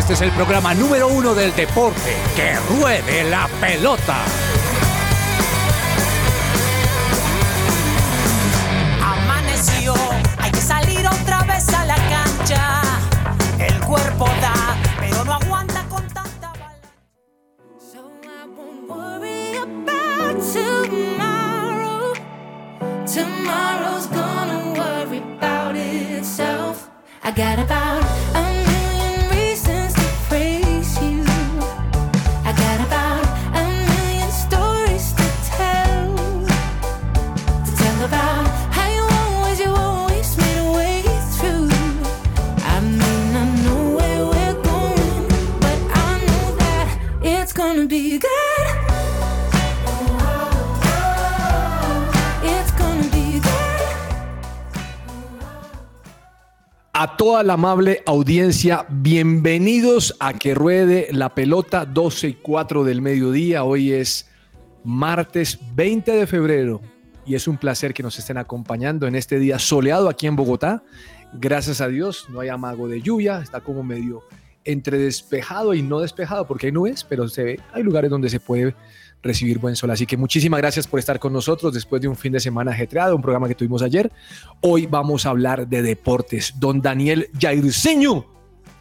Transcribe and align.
Este 0.00 0.14
es 0.14 0.22
el 0.22 0.30
programa 0.30 0.72
número 0.72 1.08
uno 1.08 1.34
del 1.34 1.54
deporte. 1.54 2.16
¡Que 2.34 2.56
ruede 2.70 3.22
la 3.24 3.46
pelota! 3.60 4.16
Amaneció, 9.04 9.92
hay 10.38 10.50
que 10.52 10.60
salir 10.62 11.06
otra 11.06 11.42
vez 11.42 11.68
a 11.74 11.84
la 11.84 11.96
cancha. 11.96 12.80
El 13.58 13.78
cuerpo 13.80 14.24
da, 14.40 14.74
pero 14.98 15.22
no 15.22 15.34
aguanta 15.34 15.84
con 15.90 16.08
tanta 16.08 16.48
bala. 16.52 16.80
So 17.78 18.10
I 18.24 18.46
won't 18.56 18.88
worry 18.88 19.58
about 19.58 20.40
tomorrow. 20.50 22.14
Tomorrow's 23.04 24.06
gonna 24.06 24.72
worry 24.72 25.18
about 25.18 25.76
itself. 25.76 26.88
I 27.22 27.32
got 27.32 27.58
about 27.58 27.89
A 57.02 57.16
toda 57.16 57.42
la 57.42 57.54
amable 57.54 58.02
audiencia, 58.04 58.84
bienvenidos 58.90 60.14
a 60.20 60.34
Que 60.34 60.54
Ruede 60.54 61.08
la 61.12 61.34
Pelota 61.34 61.86
12 61.86 62.28
y 62.28 62.34
4 62.34 62.84
del 62.84 63.00
mediodía. 63.00 63.64
Hoy 63.64 63.92
es 63.92 64.28
martes 64.84 65.58
20 65.74 66.12
de 66.12 66.26
febrero 66.26 66.82
y 67.24 67.36
es 67.36 67.48
un 67.48 67.56
placer 67.56 67.94
que 67.94 68.02
nos 68.02 68.18
estén 68.18 68.36
acompañando 68.36 69.06
en 69.06 69.14
este 69.14 69.38
día 69.38 69.58
soleado 69.58 70.10
aquí 70.10 70.26
en 70.26 70.36
Bogotá. 70.36 70.82
Gracias 71.32 71.80
a 71.80 71.88
Dios, 71.88 72.26
no 72.28 72.40
hay 72.40 72.50
amago 72.50 72.86
de 72.86 73.00
lluvia, 73.00 73.40
está 73.40 73.62
como 73.62 73.82
medio 73.82 74.22
entre 74.64 74.98
despejado 74.98 75.72
y 75.72 75.80
no 75.80 76.00
despejado 76.00 76.46
porque 76.46 76.66
hay 76.66 76.72
nubes, 76.72 77.02
pero 77.04 77.26
se 77.30 77.44
ve, 77.44 77.60
hay 77.72 77.82
lugares 77.82 78.10
donde 78.10 78.28
se 78.28 78.40
puede 78.40 78.74
recibir 79.22 79.58
buen 79.58 79.76
sol. 79.76 79.90
Así 79.90 80.06
que 80.06 80.16
muchísimas 80.16 80.60
gracias 80.60 80.86
por 80.86 80.98
estar 80.98 81.18
con 81.18 81.32
nosotros 81.32 81.74
después 81.74 82.00
de 82.02 82.08
un 82.08 82.16
fin 82.16 82.32
de 82.32 82.40
semana 82.40 82.72
ajetreado, 82.72 83.16
un 83.16 83.22
programa 83.22 83.48
que 83.48 83.54
tuvimos 83.54 83.82
ayer. 83.82 84.10
Hoy 84.60 84.86
vamos 84.86 85.26
a 85.26 85.30
hablar 85.30 85.68
de 85.68 85.82
deportes. 85.82 86.54
Don 86.58 86.80
Daniel 86.80 87.28
Jairzinho, 87.38 88.26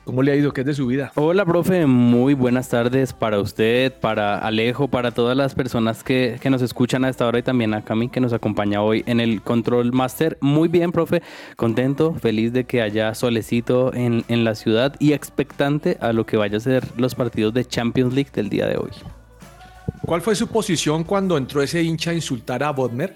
¿cómo 0.06 0.24
le 0.24 0.32
ha 0.32 0.36
ido? 0.36 0.54
¿Qué 0.54 0.62
es 0.62 0.68
de 0.68 0.74
su 0.74 0.88
vida? 0.88 1.12
Hola, 1.16 1.46
profe, 1.46 1.86
muy 1.86 2.34
buenas 2.34 2.70
tardes 2.70 3.14
para 3.14 3.40
usted, 3.40 3.94
para 4.00 4.40
Alejo, 4.40 4.88
para 4.88 5.12
todas 5.12 5.36
las 5.36 5.56
personas 5.56 6.04
que, 6.04 6.38
que 6.42 6.50
nos 6.50 6.62
escuchan 6.62 7.04
a 7.04 7.10
esta 7.10 7.28
hora 7.28 7.40
y 7.40 7.44
también 7.44 7.74
a 7.74 7.84
Cami 7.84 8.10
que 8.10 8.20
nos 8.20 8.34
acompaña 8.34 8.82
hoy 8.82 9.04
en 9.08 9.20
el 9.20 9.42
Control 9.42 9.92
Master. 9.92 10.38
Muy 10.42 10.68
bien, 10.68 10.92
profe, 10.92 11.22
contento, 11.56 12.14
feliz 12.16 12.54
de 12.54 12.64
que 12.64 12.82
haya 12.82 13.14
solecito 13.14 13.94
en, 13.94 14.24
en 14.30 14.44
la 14.44 14.56
ciudad 14.56 14.96
y 15.00 15.14
expectante 15.14 15.98
a 16.00 16.14
lo 16.14 16.26
que 16.26 16.38
vaya 16.38 16.58
a 16.58 16.62
ser 16.62 16.86
los 16.98 17.14
partidos 17.14 17.54
de 17.54 17.66
Champions 17.66 18.14
League 18.14 18.32
del 18.34 18.50
día 18.50 18.66
de 18.66 18.78
hoy. 18.78 18.92
¿Cuál 20.10 20.24
fue 20.24 20.36
su 20.36 20.48
posición 20.48 21.04
cuando 21.04 21.38
entró 21.38 21.62
ese 21.62 21.84
hincha 21.84 22.10
a 22.10 22.16
insultar 22.16 22.64
a 22.64 22.72
Bodmer? 22.72 23.14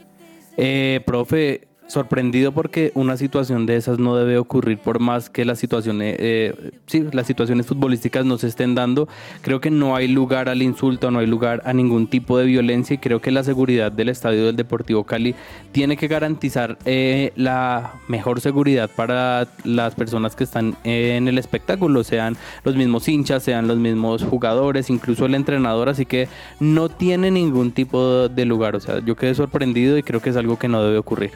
Eh, 0.55 1.01
profe, 1.03 1.69
sorprendido 1.87 2.51
porque 2.51 2.91
una 2.95 3.17
situación 3.17 3.65
de 3.65 3.75
esas 3.75 3.99
no 3.99 4.15
debe 4.15 4.37
ocurrir 4.37 4.77
por 4.77 4.99
más 4.99 5.29
que 5.29 5.45
las 5.45 5.59
situaciones, 5.59 6.15
eh, 6.19 6.71
sí, 6.87 7.05
las 7.11 7.27
situaciones 7.27 7.67
futbolísticas 7.67 8.25
no 8.25 8.37
se 8.37 8.47
estén 8.47 8.75
dando. 8.75 9.07
Creo 9.41 9.61
que 9.61 9.71
no 9.71 9.95
hay 9.95 10.07
lugar 10.07 10.49
al 10.49 10.61
insulto, 10.61 11.11
no 11.11 11.19
hay 11.19 11.27
lugar 11.27 11.61
a 11.65 11.73
ningún 11.73 12.07
tipo 12.07 12.37
de 12.37 12.45
violencia 12.45 12.95
y 12.95 12.97
creo 12.97 13.21
que 13.21 13.31
la 13.31 13.43
seguridad 13.43 13.91
del 13.91 14.09
estadio 14.09 14.45
del 14.45 14.55
Deportivo 14.55 15.03
Cali 15.03 15.35
tiene 15.71 15.97
que 15.97 16.07
garantizar 16.07 16.77
eh, 16.85 17.31
la 17.35 17.93
mejor 18.07 18.41
seguridad 18.41 18.89
para 18.89 19.47
las 19.63 19.95
personas 19.95 20.35
que 20.35 20.43
están 20.43 20.75
en 20.83 21.27
el 21.27 21.37
espectáculo, 21.37 22.03
sean 22.03 22.37
los 22.63 22.75
mismos 22.75 23.07
hinchas, 23.07 23.43
sean 23.43 23.67
los 23.67 23.77
mismos 23.77 24.23
jugadores, 24.23 24.89
incluso 24.89 25.25
el 25.25 25.35
entrenador, 25.35 25.89
así 25.89 26.05
que 26.05 26.27
no 26.59 26.89
tiene 26.89 27.31
ningún 27.31 27.71
tipo 27.71 28.29
de 28.29 28.45
lugar. 28.45 28.75
O 28.75 28.79
sea, 28.79 28.99
yo 28.99 29.15
quedé 29.15 29.35
sorprendido 29.35 29.97
y 29.97 30.03
creo 30.03 30.21
que 30.21 30.29
es 30.29 30.37
algo 30.37 30.57
que 30.57 30.67
no 30.67 30.83
debe 30.83 30.97
ocurrir. 30.97 31.31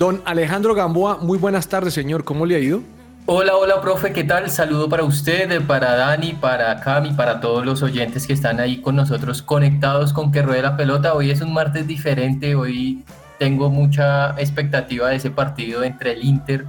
Don 0.00 0.22
Alejandro 0.24 0.74
Gamboa, 0.74 1.18
muy 1.18 1.36
buenas 1.36 1.68
tardes, 1.68 1.92
señor. 1.92 2.24
¿Cómo 2.24 2.46
le 2.46 2.56
ha 2.56 2.58
ido? 2.58 2.80
Hola, 3.26 3.54
hola, 3.54 3.82
profe, 3.82 4.14
¿qué 4.14 4.24
tal? 4.24 4.48
Saludo 4.48 4.88
para 4.88 5.04
usted, 5.04 5.60
para 5.66 5.94
Dani, 5.94 6.32
para 6.32 6.80
Cami, 6.80 7.12
para 7.12 7.38
todos 7.38 7.66
los 7.66 7.82
oyentes 7.82 8.26
que 8.26 8.32
están 8.32 8.60
ahí 8.60 8.80
con 8.80 8.96
nosotros 8.96 9.42
conectados 9.42 10.14
con 10.14 10.32
que 10.32 10.40
ruede 10.40 10.62
la 10.62 10.74
pelota. 10.74 11.12
Hoy 11.12 11.30
es 11.30 11.42
un 11.42 11.52
martes 11.52 11.86
diferente, 11.86 12.54
hoy 12.54 13.04
tengo 13.38 13.68
mucha 13.68 14.30
expectativa 14.40 15.10
de 15.10 15.16
ese 15.16 15.30
partido 15.30 15.84
entre 15.84 16.12
el 16.12 16.24
Inter 16.24 16.64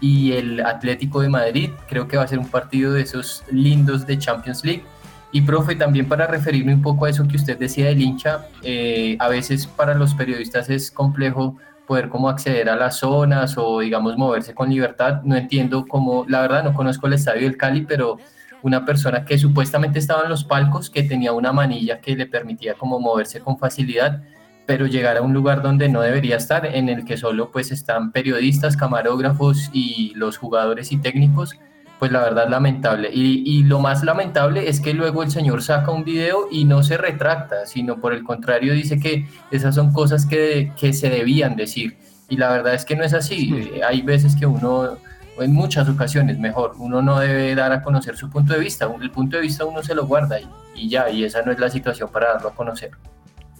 y 0.00 0.32
el 0.32 0.66
Atlético 0.66 1.20
de 1.20 1.28
Madrid. 1.28 1.70
Creo 1.88 2.08
que 2.08 2.16
va 2.16 2.24
a 2.24 2.26
ser 2.28 2.40
un 2.40 2.48
partido 2.48 2.94
de 2.94 3.02
esos 3.02 3.44
lindos 3.52 4.08
de 4.08 4.18
Champions 4.18 4.64
League. 4.64 4.82
Y 5.30 5.42
profe, 5.42 5.76
también 5.76 6.08
para 6.08 6.26
referirme 6.26 6.74
un 6.74 6.82
poco 6.82 7.04
a 7.04 7.10
eso 7.10 7.28
que 7.28 7.36
usted 7.36 7.56
decía 7.56 7.86
del 7.86 8.02
hincha, 8.02 8.48
eh, 8.64 9.16
a 9.20 9.28
veces 9.28 9.68
para 9.68 9.94
los 9.94 10.14
periodistas 10.14 10.68
es 10.68 10.90
complejo 10.90 11.56
poder 11.86 12.08
como 12.08 12.28
acceder 12.28 12.68
a 12.68 12.76
las 12.76 12.98
zonas 12.98 13.54
o 13.56 13.80
digamos 13.80 14.16
moverse 14.16 14.54
con 14.54 14.70
libertad. 14.70 15.22
No 15.24 15.36
entiendo 15.36 15.86
cómo, 15.86 16.24
la 16.28 16.40
verdad 16.40 16.64
no 16.64 16.74
conozco 16.74 17.06
el 17.06 17.14
estadio 17.14 17.42
del 17.42 17.56
Cali, 17.56 17.82
pero 17.82 18.18
una 18.62 18.84
persona 18.84 19.24
que 19.24 19.38
supuestamente 19.38 19.98
estaba 19.98 20.22
en 20.22 20.30
los 20.30 20.44
palcos, 20.44 20.88
que 20.88 21.02
tenía 21.02 21.32
una 21.32 21.52
manilla 21.52 22.00
que 22.00 22.16
le 22.16 22.26
permitía 22.26 22.74
como 22.74 23.00
moverse 23.00 23.40
con 23.40 23.58
facilidad, 23.58 24.22
pero 24.66 24.86
llegar 24.86 25.16
a 25.16 25.22
un 25.22 25.32
lugar 25.32 25.62
donde 25.62 25.88
no 25.88 26.00
debería 26.00 26.36
estar, 26.36 26.64
en 26.66 26.88
el 26.88 27.04
que 27.04 27.16
solo 27.16 27.50
pues 27.50 27.72
están 27.72 28.12
periodistas, 28.12 28.76
camarógrafos 28.76 29.68
y 29.72 30.12
los 30.14 30.38
jugadores 30.38 30.92
y 30.92 30.98
técnicos, 30.98 31.58
pues 32.02 32.10
la 32.10 32.18
verdad 32.18 32.48
lamentable. 32.48 33.10
Y, 33.12 33.44
y, 33.46 33.62
lo 33.62 33.78
más 33.78 34.02
lamentable 34.02 34.68
es 34.68 34.80
que 34.80 34.92
luego 34.92 35.22
el 35.22 35.30
señor 35.30 35.62
saca 35.62 35.92
un 35.92 36.02
video 36.02 36.48
y 36.50 36.64
no 36.64 36.82
se 36.82 36.96
retracta, 36.96 37.64
sino 37.64 38.00
por 38.00 38.12
el 38.12 38.24
contrario 38.24 38.72
dice 38.72 38.98
que 38.98 39.28
esas 39.52 39.76
son 39.76 39.92
cosas 39.92 40.26
que, 40.26 40.72
que 40.76 40.92
se 40.94 41.10
debían 41.10 41.54
decir. 41.54 41.96
Y 42.28 42.38
la 42.38 42.50
verdad 42.50 42.74
es 42.74 42.84
que 42.84 42.96
no 42.96 43.04
es 43.04 43.14
así. 43.14 43.50
Sí. 43.50 43.80
Hay 43.88 44.02
veces 44.02 44.34
que 44.34 44.46
uno, 44.46 44.98
en 45.38 45.52
muchas 45.52 45.88
ocasiones 45.88 46.40
mejor, 46.40 46.72
uno 46.76 47.02
no 47.02 47.20
debe 47.20 47.54
dar 47.54 47.70
a 47.70 47.84
conocer 47.84 48.16
su 48.16 48.28
punto 48.28 48.52
de 48.52 48.58
vista. 48.58 48.90
El 49.00 49.12
punto 49.12 49.36
de 49.36 49.42
vista 49.42 49.64
uno 49.64 49.80
se 49.84 49.94
lo 49.94 50.04
guarda 50.04 50.40
y, 50.40 50.48
y 50.74 50.88
ya, 50.88 51.08
y 51.08 51.22
esa 51.22 51.42
no 51.42 51.52
es 51.52 51.60
la 51.60 51.70
situación 51.70 52.10
para 52.10 52.32
darlo 52.32 52.48
a 52.48 52.54
conocer. 52.56 52.90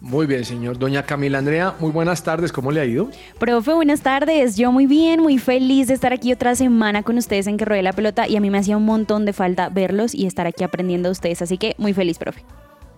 Muy 0.03 0.27
bien, 0.27 0.45
señor. 0.45 0.79
Doña 0.79 1.05
Camila 1.05 1.39
Andrea, 1.39 1.77
muy 1.79 1.93
buenas 1.93 2.25
tardes. 2.25 2.51
¿Cómo 2.51 2.73
le 2.73 2.81
ha 2.81 2.85
ido? 2.85 3.09
Profe, 3.39 3.73
buenas 3.73 4.01
tardes. 4.01 4.57
Yo 4.57 4.73
muy 4.73 4.87
bien, 4.87 5.21
muy 5.21 5.39
feliz 5.39 5.87
de 5.87 5.95
estar 5.95 6.13
aquí 6.13 6.33
otra 6.33 6.57
semana 6.57 7.05
con 7.05 7.17
ustedes 7.19 7.47
en 7.47 7.57
Que 7.57 7.65
Ruede 7.65 7.83
la 7.83 7.93
Pelota 7.93 8.27
y 8.27 8.37
a 8.37 8.41
mí 8.41 8.51
me 8.51 8.59
hacía 8.59 8.77
un 8.77 8.85
montón 8.85 9.25
de 9.27 9.33
falta 9.33 9.69
verlos 9.69 10.13
y 10.13 10.27
estar 10.27 10.49
aquí 10.49 10.65
aprendiendo 10.65 11.09
de 11.09 11.13
ustedes. 11.13 11.41
Así 11.41 11.57
que 11.57 11.77
muy 11.79 11.93
feliz, 11.95 12.19
profe. 12.19 12.43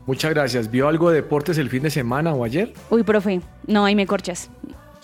Muchas 0.07 0.33
gracias. 0.33 0.71
¿Vio 0.71 0.89
algo 0.89 1.11
de 1.11 1.17
deportes 1.17 1.59
el 1.59 1.69
fin 1.69 1.83
de 1.83 1.91
semana 1.91 2.33
o 2.33 2.43
ayer? 2.43 2.73
Uy, 2.89 3.03
profe, 3.03 3.43
no, 3.67 3.85
ahí 3.85 3.95
me 3.95 4.07
corchas. 4.07 4.51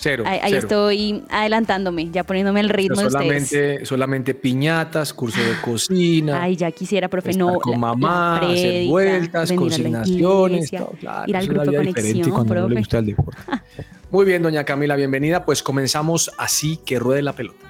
Cero. 0.02 0.24
Ahí, 0.26 0.38
ahí 0.42 0.52
cero. 0.52 0.62
estoy 0.62 1.24
adelantándome, 1.28 2.10
ya 2.10 2.24
poniéndome 2.24 2.60
el 2.60 2.70
ritmo 2.70 3.02
de 3.02 3.08
ustedes. 3.08 3.48
solamente, 3.50 3.84
solamente 3.84 4.34
piñatas, 4.34 5.12
curso 5.12 5.38
de 5.38 5.60
cocina. 5.60 6.42
Ay, 6.42 6.56
ya 6.56 6.70
quisiera, 6.72 7.08
profe, 7.08 7.32
estar 7.32 7.46
no. 7.46 7.58
con 7.60 7.78
mamá, 7.78 8.40
la 8.40 8.50
hacer 8.50 8.86
vueltas, 8.88 9.48
todo, 9.50 10.92
claro, 10.98 11.28
ir 11.28 11.36
al 11.36 11.42
es 11.42 11.48
una 11.50 11.62
grupo 11.62 11.70
vida 11.70 11.80
diferente 11.82 12.00
Conexión, 12.00 12.30
cuando 12.30 12.54
no 12.54 12.60
le 12.60 12.66
profe. 12.66 12.80
gusta 12.80 12.98
el 12.98 13.06
deporte. 13.06 13.42
Muy 14.10 14.24
bien, 14.24 14.42
doña 14.42 14.64
Camila, 14.64 14.96
bienvenida. 14.96 15.44
Pues 15.44 15.62
comenzamos 15.62 16.30
así 16.38 16.78
que 16.78 16.98
ruede 16.98 17.20
la 17.20 17.34
pelota. 17.34 17.66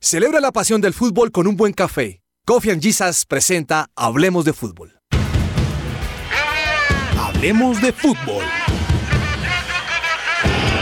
Celebra 0.00 0.38
la 0.40 0.52
pasión 0.52 0.80
del 0.80 0.94
fútbol 0.94 1.32
con 1.32 1.48
un 1.48 1.56
buen 1.56 1.72
café. 1.72 2.22
Coffee 2.46 2.70
and 2.70 2.80
Jesus 2.80 3.26
presenta 3.26 3.88
Hablemos 3.96 4.44
de 4.44 4.52
fútbol. 4.52 4.94
Hablemos 7.18 7.82
de 7.82 7.92
fútbol. 7.92 8.44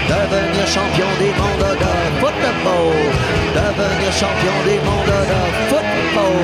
Devenir 0.08 0.66
champion 0.68 1.08
du 1.18 1.26
monde 1.34 1.76
de 1.82 1.92
football. 2.20 2.94
Devenir 3.54 4.12
champion 4.12 4.54
du 4.64 4.76
monde 4.86 5.18
de 5.30 5.40
football. 5.68 6.36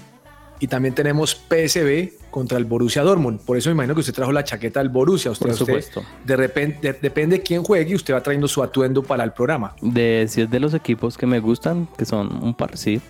Y 0.64 0.68
también 0.68 0.96
tenemos 0.96 1.36
PSB 1.36 2.14
contra 2.32 2.58
el 2.58 2.64
Borussia 2.64 3.02
Dortmund. 3.04 3.42
Por 3.42 3.58
eso 3.58 3.70
me 3.70 3.74
imagino 3.74 3.96
que 3.96 4.00
usted 4.00 4.14
trajo 4.14 4.32
la 4.32 4.46
chaqueta 4.46 4.80
del 4.80 4.88
Borussia. 4.88 5.30
Usted, 5.32 5.48
Por 5.48 5.52
usted- 5.52 5.66
supuesto. 5.66 6.04
de 6.26 6.36
repente, 6.38 6.94
de- 6.94 7.00
depende 7.02 7.36
de 7.40 7.44
quién 7.44 7.64
juegue 7.64 7.92
y 7.92 7.96
usted 7.96 8.14
va 8.14 8.24
trayendo 8.24 8.48
su 8.48 8.64
atuendo 8.64 9.04
para 9.04 9.26
el 9.26 9.34
programa. 9.34 9.76
De 9.82 10.26
si 10.30 10.40
es 10.40 10.50
de 10.50 10.62
los 10.62 10.74
equipos 10.74 11.18
que 11.18 11.26
me 11.26 11.42
gustan, 11.42 11.90
que 11.98 12.06
son 12.06 12.42
un 12.42 12.54
par, 12.54 12.78
sí. 12.78 13.02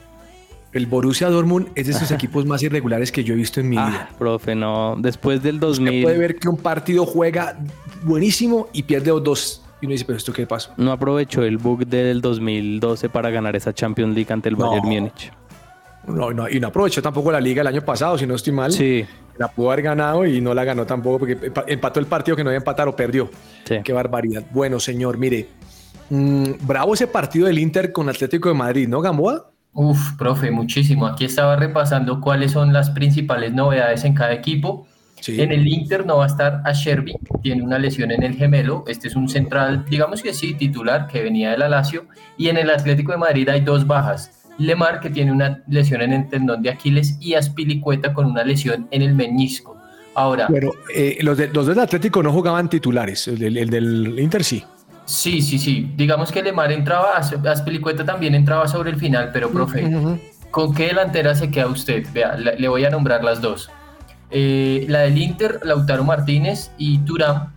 El 0.71 0.88
Borussia 0.88 1.29
Dortmund 1.29 1.67
es 1.75 1.85
de 1.85 1.91
esos 1.94 2.09
equipos 2.11 2.44
más 2.47 2.63
irregulares 2.63 3.11
que 3.11 3.23
yo 3.23 3.35
he 3.35 3.38
visto 3.38 3.59
en 3.59 3.69
mi 3.69 3.77
Ah, 3.77 3.88
vida. 3.88 4.09
profe, 4.17 4.56
no. 4.56 4.95
Después 4.97 5.44
del 5.44 5.57
Usted 5.57 5.67
2000 5.67 6.01
puede 6.06 6.17
ver 6.17 6.35
que 6.38 6.49
un 6.49 6.57
partido 6.57 7.06
juega 7.06 7.56
buenísimo 8.03 8.67
y 8.73 8.81
pierde 8.81 9.11
los 9.11 9.23
dos. 9.23 9.59
Y 9.79 9.85
uno 9.85 9.91
dice, 9.91 10.06
pero 10.06 10.17
¿esto 10.17 10.33
qué 10.33 10.47
pasó? 10.47 10.71
no 10.77 10.91
aprovechó 10.94 11.44
el 11.44 11.57
bug 11.57 11.85
del 11.85 12.19
2012 12.21 13.09
para 13.09 13.29
ganar 13.29 13.56
esa 13.56 13.73
Champions 13.73 14.15
League 14.15 14.31
ante 14.33 14.49
el 14.49 14.57
No. 14.57 14.69
Bayern 14.69 14.88
Múnich. 14.88 15.31
No, 16.07 16.31
no, 16.31 16.50
y 16.50 16.59
no 16.59 16.67
aprovechó 16.67 17.01
tampoco 17.01 17.31
la 17.31 17.39
liga 17.39 17.61
el 17.61 17.67
año 17.67 17.81
pasado, 17.81 18.17
si 18.17 18.25
no 18.27 18.35
estoy 18.35 18.53
mal. 18.53 18.71
Sí, 18.71 19.05
La 19.38 19.47
pudo 19.47 19.71
haber 19.71 19.83
ganado 19.83 20.25
y 20.25 20.41
no 20.41 20.53
la 20.53 20.63
ganó 20.63 20.85
tampoco 20.85 21.19
porque 21.19 21.39
empa- 21.51 21.63
empató 21.67 22.00
el 22.00 22.05
partido 22.05 22.35
que 22.38 22.44
no 22.44 22.50
iba 22.51 22.57
a 22.57 22.57
empatar 22.57 22.88
o 22.88 22.95
perdió. 22.95 23.29
sí. 23.65 23.77
Qué 23.83 23.94
barbaridad. 23.94 24.44
Bueno, 24.51 24.79
señor, 24.79 25.17
mire. 25.17 25.47
mm, 26.09 26.51
bravo 26.67 26.94
ese 26.94 27.07
partido 27.07 27.47
del 27.47 27.57
Inter 27.57 27.91
con 27.91 28.09
Atlético 28.09 28.50
de 28.50 28.55
Madrid, 28.55 28.88
¿no, 28.88 29.01
Gamboa? 29.01 29.50
Uf, 29.73 30.13
profe, 30.19 30.51
muchísimo. 30.51 31.07
Aquí 31.07 31.25
estaba 31.25 31.55
repasando 31.55 32.21
cuáles 32.21 32.51
son 32.51 32.73
las 32.73 32.91
principales 32.91 33.53
novedades 33.53 34.03
en 34.03 34.13
cada 34.13 34.33
equipo. 34.33 34.85
Sí. 35.19 35.41
En 35.41 35.51
el 35.53 35.65
Inter 35.67 36.06
no 36.06 36.17
va 36.17 36.25
a 36.25 36.27
estar 36.27 36.61
a 36.65 36.73
Sherby, 36.73 37.15
tiene 37.41 37.63
una 37.63 37.79
lesión 37.79 38.11
en 38.11 38.21
el 38.23 38.35
gemelo. 38.35 38.83
Este 38.88 39.07
es 39.07 39.15
un 39.15 39.29
central, 39.29 39.85
digamos 39.89 40.21
que 40.21 40.33
sí, 40.33 40.53
titular, 40.53 41.07
que 41.07 41.23
venía 41.23 41.51
del 41.51 41.61
Alacio. 41.63 42.06
Y 42.38 42.49
en 42.49 42.57
el 42.57 42.69
Atlético 42.69 43.13
de 43.13 43.17
Madrid 43.17 43.47
hay 43.49 43.61
dos 43.61 43.88
bajas. 43.88 44.43
Lemar, 44.57 45.00
que 45.00 45.09
tiene 45.09 45.31
una 45.31 45.63
lesión 45.67 46.01
en 46.01 46.13
el 46.13 46.29
tendón 46.29 46.61
de 46.61 46.69
Aquiles, 46.69 47.17
y 47.19 47.33
Aspilicueta 47.33 48.13
con 48.13 48.25
una 48.27 48.44
lesión 48.44 48.88
en 48.91 49.01
el 49.01 49.13
meñisco. 49.15 49.77
Ahora, 50.15 50.47
Bueno, 50.47 50.71
eh, 50.94 51.17
los, 51.21 51.38
de- 51.38 51.47
los 51.50 51.65
del 51.65 51.79
Atlético 51.79 52.21
no 52.21 52.31
jugaban 52.31 52.69
titulares. 52.69 53.27
El 53.27 53.39
del, 53.39 53.57
el 53.57 53.69
del 53.71 54.19
Inter 54.19 54.44
sí. 54.44 54.63
sí, 55.05 55.41
sí, 55.41 55.57
sí. 55.57 55.91
Digamos 55.97 56.31
que 56.31 56.44
Lemar 56.44 56.71
entraba, 56.71 57.17
As- 57.17 57.33
Aspilicueta 57.33 58.05
también 58.05 58.35
entraba 58.35 58.67
sobre 58.67 58.91
el 58.91 58.97
final, 58.97 59.31
pero 59.33 59.50
profe. 59.50 59.89
¿Con 60.51 60.73
qué 60.75 60.88
delantera 60.88 61.33
se 61.33 61.49
queda 61.49 61.65
usted? 61.65 62.06
Vea, 62.13 62.35
le, 62.35 62.59
le 62.59 62.67
voy 62.67 62.85
a 62.85 62.91
nombrar 62.91 63.23
las 63.23 63.41
dos. 63.41 63.71
Eh, 64.29 64.85
la 64.88 64.99
del 64.99 65.17
Inter, 65.17 65.59
Lautaro 65.63 66.03
Martínez 66.03 66.69
y 66.77 66.99
Turán. 66.99 67.53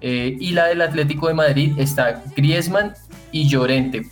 eh, 0.00 0.34
y 0.40 0.52
la 0.52 0.66
del 0.68 0.80
Atlético 0.80 1.28
de 1.28 1.34
Madrid 1.34 1.72
está 1.76 2.22
Griezmann 2.34 2.94
y 3.32 3.48
Llorente. 3.48 4.06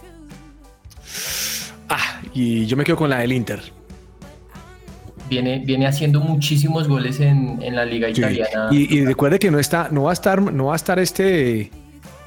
Ah, 1.89 2.21
y 2.35 2.67
yo 2.67 2.77
me 2.77 2.85
quedo 2.85 2.97
con 2.97 3.11
la 3.11 3.19
del 3.19 3.33
Inter. 3.33 3.61
Viene, 5.29 5.59
viene 5.65 5.87
haciendo 5.87 6.21
muchísimos 6.21 6.87
goles 6.87 7.19
en, 7.19 7.61
en 7.61 7.75
la 7.75 7.85
liga 7.85 8.07
Sí. 8.09 8.21
italiana. 8.21 8.69
Y, 8.71 8.97
y 8.99 9.05
recuerde 9.05 9.39
que 9.41 9.51
no 9.51 9.59
está, 9.59 9.89
no 9.91 10.05
va 10.05 10.11
a 10.11 10.13
estar, 10.13 10.41
no 10.41 10.67
va 10.67 10.75
a 10.75 10.77
estar 10.77 10.99
este 11.01 11.71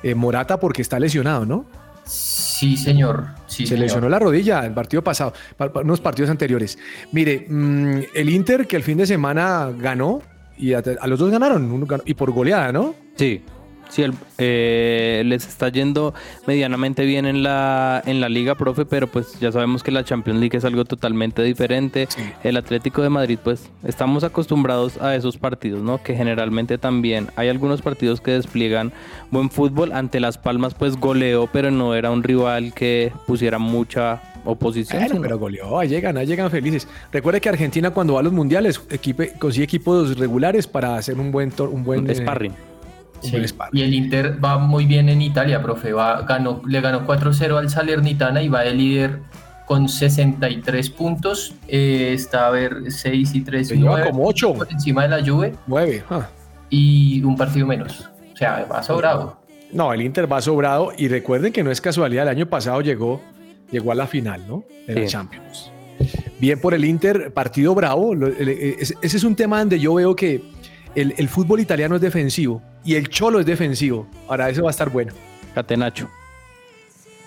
eh, 0.03 0.15
Morata 0.15 0.59
porque 0.59 0.81
está 0.81 0.99
lesionado, 0.99 1.45
¿no? 1.45 1.65
Sí, 2.05 2.75
señor. 2.75 3.27
Sí, 3.47 3.63
Se 3.63 3.69
señor. 3.69 3.83
lesionó 3.85 4.09
la 4.09 4.19
rodilla 4.19 4.65
el 4.65 4.73
partido 4.73 5.01
pasado, 5.03 5.31
pa- 5.55 5.71
pa- 5.71 5.81
unos 5.81 6.01
partidos 6.01 6.29
anteriores. 6.29 6.77
Mire, 7.13 7.45
mm, 7.47 7.99
el 8.13 8.29
Inter 8.29 8.67
que 8.67 8.75
el 8.75 8.83
fin 8.83 8.97
de 8.97 9.05
semana 9.07 9.69
ganó 9.77 10.21
y 10.57 10.73
a, 10.73 10.83
a 10.99 11.07
los 11.07 11.19
dos 11.19 11.31
ganaron, 11.31 11.71
uno 11.71 11.85
ganó- 11.85 12.03
y 12.05 12.15
por 12.15 12.31
goleada, 12.31 12.73
¿no? 12.73 12.95
Sí, 13.15 13.41
sí, 13.89 14.03
el- 14.03 14.13
eh, 14.37 15.23
les 15.25 15.45
está 15.47 15.69
yendo 15.69 16.13
medianamente 16.47 17.05
bien 17.05 17.25
en 17.25 17.43
la, 17.43 18.01
en 18.05 18.21
la 18.21 18.29
liga, 18.29 18.55
profe, 18.55 18.85
pero 18.85 19.07
pues 19.07 19.39
ya 19.39 19.51
sabemos 19.51 19.83
que 19.83 19.91
la 19.91 20.03
Champions 20.03 20.39
League 20.39 20.57
es 20.57 20.65
algo 20.65 20.85
totalmente 20.85 21.43
diferente. 21.43 22.07
Sí. 22.09 22.21
El 22.43 22.57
Atlético 22.57 23.01
de 23.01 23.09
Madrid, 23.09 23.37
pues 23.43 23.69
estamos 23.83 24.23
acostumbrados 24.23 24.97
a 25.01 25.15
esos 25.15 25.37
partidos, 25.37 25.81
¿no? 25.83 26.01
Que 26.01 26.15
generalmente 26.15 26.77
también 26.77 27.27
hay 27.35 27.49
algunos 27.49 27.81
partidos 27.81 28.21
que 28.21 28.31
despliegan 28.31 28.91
buen 29.31 29.49
fútbol. 29.49 29.91
Ante 29.91 30.19
Las 30.19 30.37
Palmas, 30.37 30.73
pues 30.73 30.95
goleó, 30.97 31.47
pero 31.51 31.69
no 31.71 31.93
era 31.95 32.11
un 32.11 32.23
rival 32.23 32.73
que 32.73 33.11
pusiera 33.27 33.59
mucha 33.59 34.21
oposición. 34.45 35.05
Sino- 35.07 35.21
pero 35.21 35.37
goleó, 35.37 35.79
ahí 35.79 35.89
llegan, 35.89 36.17
ahí 36.17 36.25
llegan 36.25 36.49
felices. 36.49 36.87
Recuerde 37.11 37.41
que 37.41 37.49
Argentina 37.49 37.91
cuando 37.91 38.13
va 38.13 38.21
a 38.21 38.23
los 38.23 38.31
mundiales 38.33 38.81
equipe- 38.89 39.33
consigue 39.37 39.65
equipos 39.65 40.17
regulares 40.17 40.65
para 40.65 40.95
hacer 40.95 41.19
un 41.19 41.31
buen, 41.31 41.51
tor- 41.51 41.69
un 41.69 41.83
buen 41.83 42.09
eh, 42.09 42.15
Sparring. 42.15 42.51
un 42.53 42.68
Sí. 43.21 43.35
Y 43.73 43.81
el 43.81 43.93
Inter 43.93 44.43
va 44.43 44.57
muy 44.57 44.85
bien 44.85 45.09
en 45.09 45.21
Italia, 45.21 45.61
profe. 45.61 45.93
Va, 45.93 46.21
ganó, 46.21 46.61
le 46.67 46.81
ganó 46.81 47.05
4-0 47.05 47.57
al 47.57 47.69
Salernitana 47.69 48.41
y 48.41 48.47
va 48.49 48.61
de 48.61 48.73
líder 48.73 49.19
con 49.65 49.87
63 49.89 50.89
puntos. 50.89 51.53
Eh, 51.67 52.11
está 52.13 52.47
a 52.47 52.49
ver 52.51 52.77
6 52.91 53.35
y 53.35 53.41
3, 53.41 53.67
Se 53.67 53.75
lleva 53.77 54.03
como 54.05 54.25
ocho. 54.27 54.53
por 54.53 54.71
encima 54.71 55.03
de 55.07 55.09
la 55.21 55.25
Juve 55.27 55.53
Nueve. 55.67 56.03
ah. 56.09 56.27
y 56.69 57.21
un 57.23 57.35
partido 57.35 57.65
menos. 57.67 58.09
O 58.33 58.37
sea, 58.37 58.65
va 58.71 58.81
sobrado. 58.83 59.39
No, 59.71 59.93
el 59.93 60.01
Inter 60.01 60.31
va 60.31 60.41
sobrado 60.41 60.91
y 60.97 61.07
recuerden 61.09 61.51
que 61.53 61.63
no 61.63 61.69
es 61.71 61.79
casualidad, 61.81 62.23
el 62.23 62.29
año 62.29 62.45
pasado 62.47 62.81
llegó, 62.81 63.21
llegó 63.71 63.91
a 63.91 63.95
la 63.95 64.07
final, 64.07 64.41
¿no? 64.47 64.63
De 64.87 64.95
la. 64.95 65.05
Champions. 65.07 65.71
Bien 66.39 66.59
por 66.59 66.73
el 66.73 66.85
Inter, 66.85 67.33
partido 67.33 67.75
bravo. 67.75 68.13
el- 68.13 68.49
ese 68.79 68.95
ese 69.01 69.17
es 69.17 69.23
un 69.23 69.35
tema 69.35 69.59
donde 69.59 69.79
yo 69.79 69.93
veo 69.95 70.15
que 70.15 70.41
el, 70.95 71.13
el 71.17 71.29
fútbol 71.29 71.59
italiano 71.59 71.95
es 71.95 72.01
defensivo 72.01 72.61
y 72.83 72.95
el 72.95 73.09
cholo 73.09 73.39
es 73.39 73.45
defensivo. 73.45 74.07
Ahora 74.27 74.49
eso 74.49 74.63
va 74.63 74.69
a 74.69 74.71
estar 74.71 74.89
bueno. 74.89 75.13
Catenacho. 75.53 76.09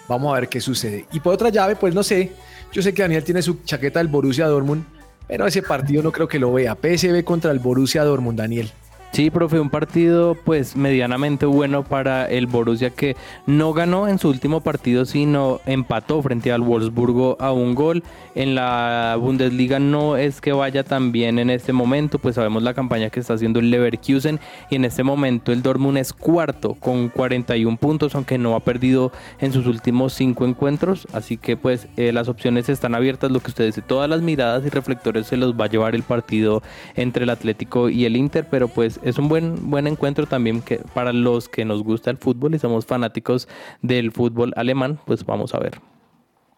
Vamos 0.08 0.32
a 0.32 0.40
ver 0.40 0.48
qué 0.48 0.60
sucede. 0.60 1.06
Y 1.12 1.20
por 1.20 1.34
otra 1.34 1.48
llave, 1.48 1.76
pues 1.76 1.94
no 1.94 2.02
sé. 2.02 2.32
Yo 2.72 2.82
sé 2.82 2.92
que 2.92 3.02
Daniel 3.02 3.24
tiene 3.24 3.42
su 3.42 3.62
chaqueta 3.64 3.98
del 3.98 4.08
Borussia 4.08 4.46
Dortmund, 4.46 4.84
pero 5.28 5.46
ese 5.46 5.62
partido 5.62 6.02
no 6.02 6.12
creo 6.12 6.28
que 6.28 6.38
lo 6.38 6.52
vea. 6.52 6.74
PSV 6.74 7.22
contra 7.24 7.50
el 7.50 7.58
Borussia 7.58 8.04
Dortmund, 8.04 8.38
Daniel. 8.38 8.70
Sí, 9.12 9.28
profe, 9.28 9.60
un 9.60 9.68
partido 9.68 10.34
pues 10.42 10.74
medianamente 10.74 11.44
bueno 11.44 11.84
para 11.84 12.24
el 12.24 12.46
Borussia 12.46 12.88
que 12.88 13.14
no 13.44 13.74
ganó 13.74 14.08
en 14.08 14.18
su 14.18 14.30
último 14.30 14.62
partido, 14.62 15.04
sino 15.04 15.60
empató 15.66 16.22
frente 16.22 16.50
al 16.50 16.62
Wolfsburgo 16.62 17.36
a 17.38 17.52
un 17.52 17.74
gol. 17.74 18.02
En 18.34 18.54
la 18.54 19.18
Bundesliga 19.20 19.78
no 19.78 20.16
es 20.16 20.40
que 20.40 20.52
vaya 20.52 20.82
tan 20.82 21.12
bien 21.12 21.38
en 21.38 21.50
este 21.50 21.74
momento, 21.74 22.18
pues 22.18 22.36
sabemos 22.36 22.62
la 22.62 22.72
campaña 22.72 23.10
que 23.10 23.20
está 23.20 23.34
haciendo 23.34 23.60
el 23.60 23.70
Leverkusen 23.70 24.40
y 24.70 24.76
en 24.76 24.86
este 24.86 25.02
momento 25.02 25.52
el 25.52 25.60
Dortmund 25.60 25.98
es 25.98 26.14
cuarto 26.14 26.72
con 26.80 27.10
41 27.10 27.76
puntos, 27.76 28.14
aunque 28.14 28.38
no 28.38 28.56
ha 28.56 28.60
perdido 28.60 29.12
en 29.40 29.52
sus 29.52 29.66
últimos 29.66 30.14
cinco 30.14 30.46
encuentros, 30.46 31.06
así 31.12 31.36
que 31.36 31.58
pues 31.58 31.86
eh, 31.98 32.12
las 32.12 32.28
opciones 32.28 32.70
están 32.70 32.94
abiertas, 32.94 33.30
lo 33.30 33.40
que 33.40 33.50
usted 33.50 33.66
dice, 33.66 33.82
todas 33.82 34.08
las 34.08 34.22
miradas 34.22 34.64
y 34.64 34.70
reflectores 34.70 35.26
se 35.26 35.36
los 35.36 35.52
va 35.52 35.66
a 35.66 35.68
llevar 35.68 35.94
el 35.94 36.02
partido 36.02 36.62
entre 36.96 37.24
el 37.24 37.30
Atlético 37.30 37.90
y 37.90 38.06
el 38.06 38.16
Inter, 38.16 38.46
pero 38.50 38.68
pues 38.68 39.01
es 39.02 39.18
un 39.18 39.28
buen, 39.28 39.70
buen 39.70 39.86
encuentro 39.86 40.26
también 40.26 40.62
que 40.62 40.78
para 40.94 41.12
los 41.12 41.48
que 41.48 41.64
nos 41.64 41.82
gusta 41.82 42.10
el 42.10 42.18
fútbol 42.18 42.54
y 42.54 42.58
somos 42.58 42.86
fanáticos 42.86 43.48
del 43.80 44.12
fútbol 44.12 44.52
alemán, 44.56 44.98
pues 45.04 45.24
vamos 45.24 45.54
a 45.54 45.58
ver. 45.58 45.80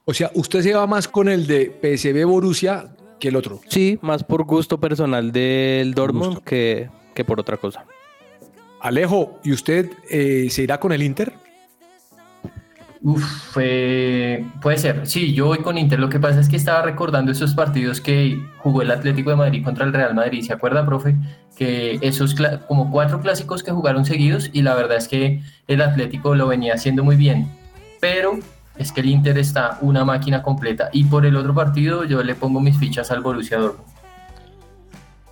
O 0.04 0.12
sea, 0.12 0.30
usted 0.34 0.60
se 0.62 0.74
va 0.74 0.86
más 0.86 1.08
con 1.08 1.28
el 1.28 1.46
de 1.46 1.72
PSV 1.80 2.26
Borussia 2.26 2.94
que 3.18 3.28
el 3.28 3.36
otro. 3.36 3.60
Sí, 3.68 3.98
más 4.02 4.22
por 4.22 4.44
gusto 4.44 4.78
personal 4.78 5.32
del 5.32 5.94
Dortmund 5.94 6.38
que, 6.38 6.90
que 7.14 7.24
por 7.24 7.40
otra 7.40 7.56
cosa. 7.56 7.86
Alejo, 8.80 9.40
¿y 9.42 9.52
usted 9.52 9.90
eh, 10.10 10.48
se 10.50 10.62
irá 10.62 10.78
con 10.78 10.92
el 10.92 11.02
Inter? 11.02 11.32
Uf, 13.06 13.58
eh, 13.61 14.46
puede 14.62 14.78
ser. 14.78 15.06
Sí, 15.06 15.34
yo 15.34 15.44
voy 15.44 15.58
con 15.58 15.76
Inter. 15.76 16.00
Lo 16.00 16.08
que 16.08 16.18
pasa 16.18 16.40
es 16.40 16.49
que 16.49 16.56
estaba 16.56 16.80
recordando 16.80 17.32
esos 17.32 17.54
partidos 17.54 18.00
que 18.00 18.42
jugó 18.61 18.80
el 18.80 18.90
Atlético 18.90 19.28
de 19.28 19.37
Madrid 19.37 19.62
contra 19.62 19.84
el 19.84 19.92
Real 19.92 20.14
Madrid. 20.14 20.42
¿Se 20.42 20.54
acuerda, 20.54 20.87
profe? 20.87 21.14
Que 21.54 21.99
esos 22.00 22.34
como 22.66 22.90
cuatro 22.90 23.20
clásicos 23.20 23.62
que 23.62 23.73
jugaron 23.73 24.06
seguidos 24.06 24.49
y 24.54 24.62
la 24.62 24.75
verdad 24.75 24.96
es 24.96 25.06
que 25.06 25.42
el 25.68 25.82
Atlético 25.82 26.34
lo 26.34 26.49
venía 26.49 26.73
haciendo 26.73 27.04
muy 27.04 27.16
bien. 27.16 27.46
Pero 28.00 28.38
es 28.78 28.90
que 28.90 29.02
el 29.02 29.11
Inter 29.11 29.37
está 29.37 29.76
una 29.82 30.02
máquina 30.06 30.42
completa. 30.42 30.88
Y 30.90 31.04
por 31.04 31.26
el 31.26 31.37
otro 31.37 31.54
partido 31.54 32.04
yo 32.04 32.23
le 32.23 32.34
pongo 32.34 32.58
mis 32.58 32.78
fichas 32.78 33.11
al 33.11 33.20
Borussia 33.20 33.58
Dortmund. 33.58 33.87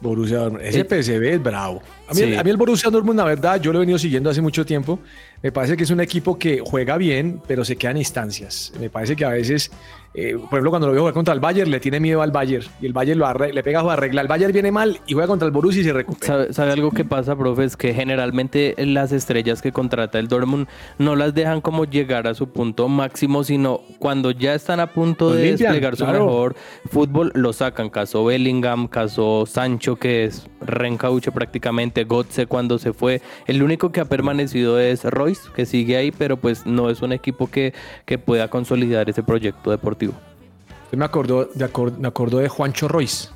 Borussia 0.02 0.38
Dortmund. 0.40 0.62
Ese. 0.64 0.84
PSV 0.84 1.22
es 1.34 1.42
bravo. 1.42 1.80
A 2.08 2.12
mí, 2.12 2.20
Sí. 2.20 2.34
a 2.34 2.42
mí 2.42 2.50
el 2.50 2.56
Borussia 2.56 2.90
Dortmund, 2.90 3.18
la 3.18 3.24
verdad, 3.24 3.60
yo 3.60 3.72
lo 3.72 3.78
he 3.78 3.80
venido 3.80 3.98
siguiendo 3.98 4.28
hace 4.28 4.42
mucho 4.42 4.66
tiempo. 4.66 4.98
Me 5.42 5.50
parece 5.50 5.76
que 5.76 5.82
es 5.82 5.90
un 5.90 6.00
equipo 6.00 6.38
que 6.38 6.60
juega 6.64 6.96
bien, 6.96 7.40
pero 7.46 7.64
se 7.64 7.76
queda 7.76 7.90
en 7.90 7.96
instancias. 7.98 8.72
Me 8.78 8.90
parece 8.90 9.16
que 9.16 9.24
a 9.24 9.30
veces, 9.30 9.72
eh, 10.14 10.34
por 10.34 10.44
ejemplo, 10.58 10.70
cuando 10.70 10.86
lo 10.88 10.92
veo 10.92 11.02
jugar 11.02 11.14
contra 11.14 11.32
el 11.34 11.40
Bayern, 11.40 11.70
le 11.70 11.80
tiene 11.80 11.98
miedo 12.00 12.20
al 12.22 12.30
Bayern 12.30 12.64
y 12.80 12.86
el 12.86 12.92
Bayern 12.92 13.18
lo 13.18 13.26
arre- 13.26 13.52
le 13.52 13.62
pega 13.62 13.80
a 13.80 13.92
arregla. 13.92 14.20
El 14.22 14.28
Bayern 14.28 14.52
viene 14.52 14.70
mal 14.70 15.00
y 15.06 15.14
juega 15.14 15.26
contra 15.26 15.46
el 15.46 15.52
Borussia 15.52 15.80
y 15.80 15.84
se 15.84 15.92
recupera. 15.92 16.26
¿Sabe, 16.26 16.52
sabe 16.52 16.72
algo 16.72 16.90
que 16.90 17.04
pasa, 17.04 17.34
profe? 17.36 17.64
Es 17.64 17.76
que 17.76 17.94
generalmente 17.94 18.74
las 18.78 19.12
estrellas 19.12 19.62
que 19.62 19.72
contrata 19.72 20.18
el 20.18 20.28
Dortmund 20.28 20.66
no 20.98 21.16
las 21.16 21.34
dejan 21.34 21.60
como 21.60 21.84
llegar 21.84 22.26
a 22.26 22.34
su 22.34 22.48
punto 22.50 22.88
máximo, 22.88 23.42
sino 23.44 23.80
cuando 23.98 24.30
ya 24.32 24.54
están 24.54 24.80
a 24.80 24.88
punto 24.88 25.30
Los 25.30 25.36
de 25.38 25.44
limpian, 25.46 25.72
desplegar 25.72 25.96
su 25.96 26.04
claro. 26.04 26.26
mejor 26.26 26.56
fútbol, 26.90 27.32
lo 27.34 27.52
sacan. 27.52 27.88
Caso 27.88 28.24
Bellingham, 28.24 28.88
caso 28.88 29.44
Sancho, 29.46 29.96
que 29.96 30.24
es 30.24 30.46
reencauche 30.60 31.32
prácticamente, 31.32 32.04
Gotze 32.04 32.46
cuando 32.46 32.78
se 32.78 32.92
fue. 32.92 33.22
El 33.46 33.62
único 33.62 33.92
que 33.92 34.00
ha 34.00 34.04
permanecido 34.04 34.78
es 34.78 35.04
Royce, 35.04 35.42
que 35.54 35.64
sigue 35.66 35.96
ahí, 35.96 36.10
pero 36.10 36.36
pues 36.36 36.66
no 36.66 36.90
es 36.90 37.02
un 37.02 37.12
equipo 37.12 37.50
que, 37.50 37.72
que 38.04 38.18
pueda 38.18 38.48
consolidar 38.48 39.08
ese 39.08 39.22
proyecto 39.22 39.70
deportivo. 39.70 40.01
Usted 40.08 40.98
me 40.98 41.04
acordó, 41.04 41.46
de 41.54 41.70
acor- 41.72 41.96
me 41.96 42.08
acordó 42.08 42.38
de 42.38 42.48
Juancho 42.48 42.88
Royce, 42.88 43.28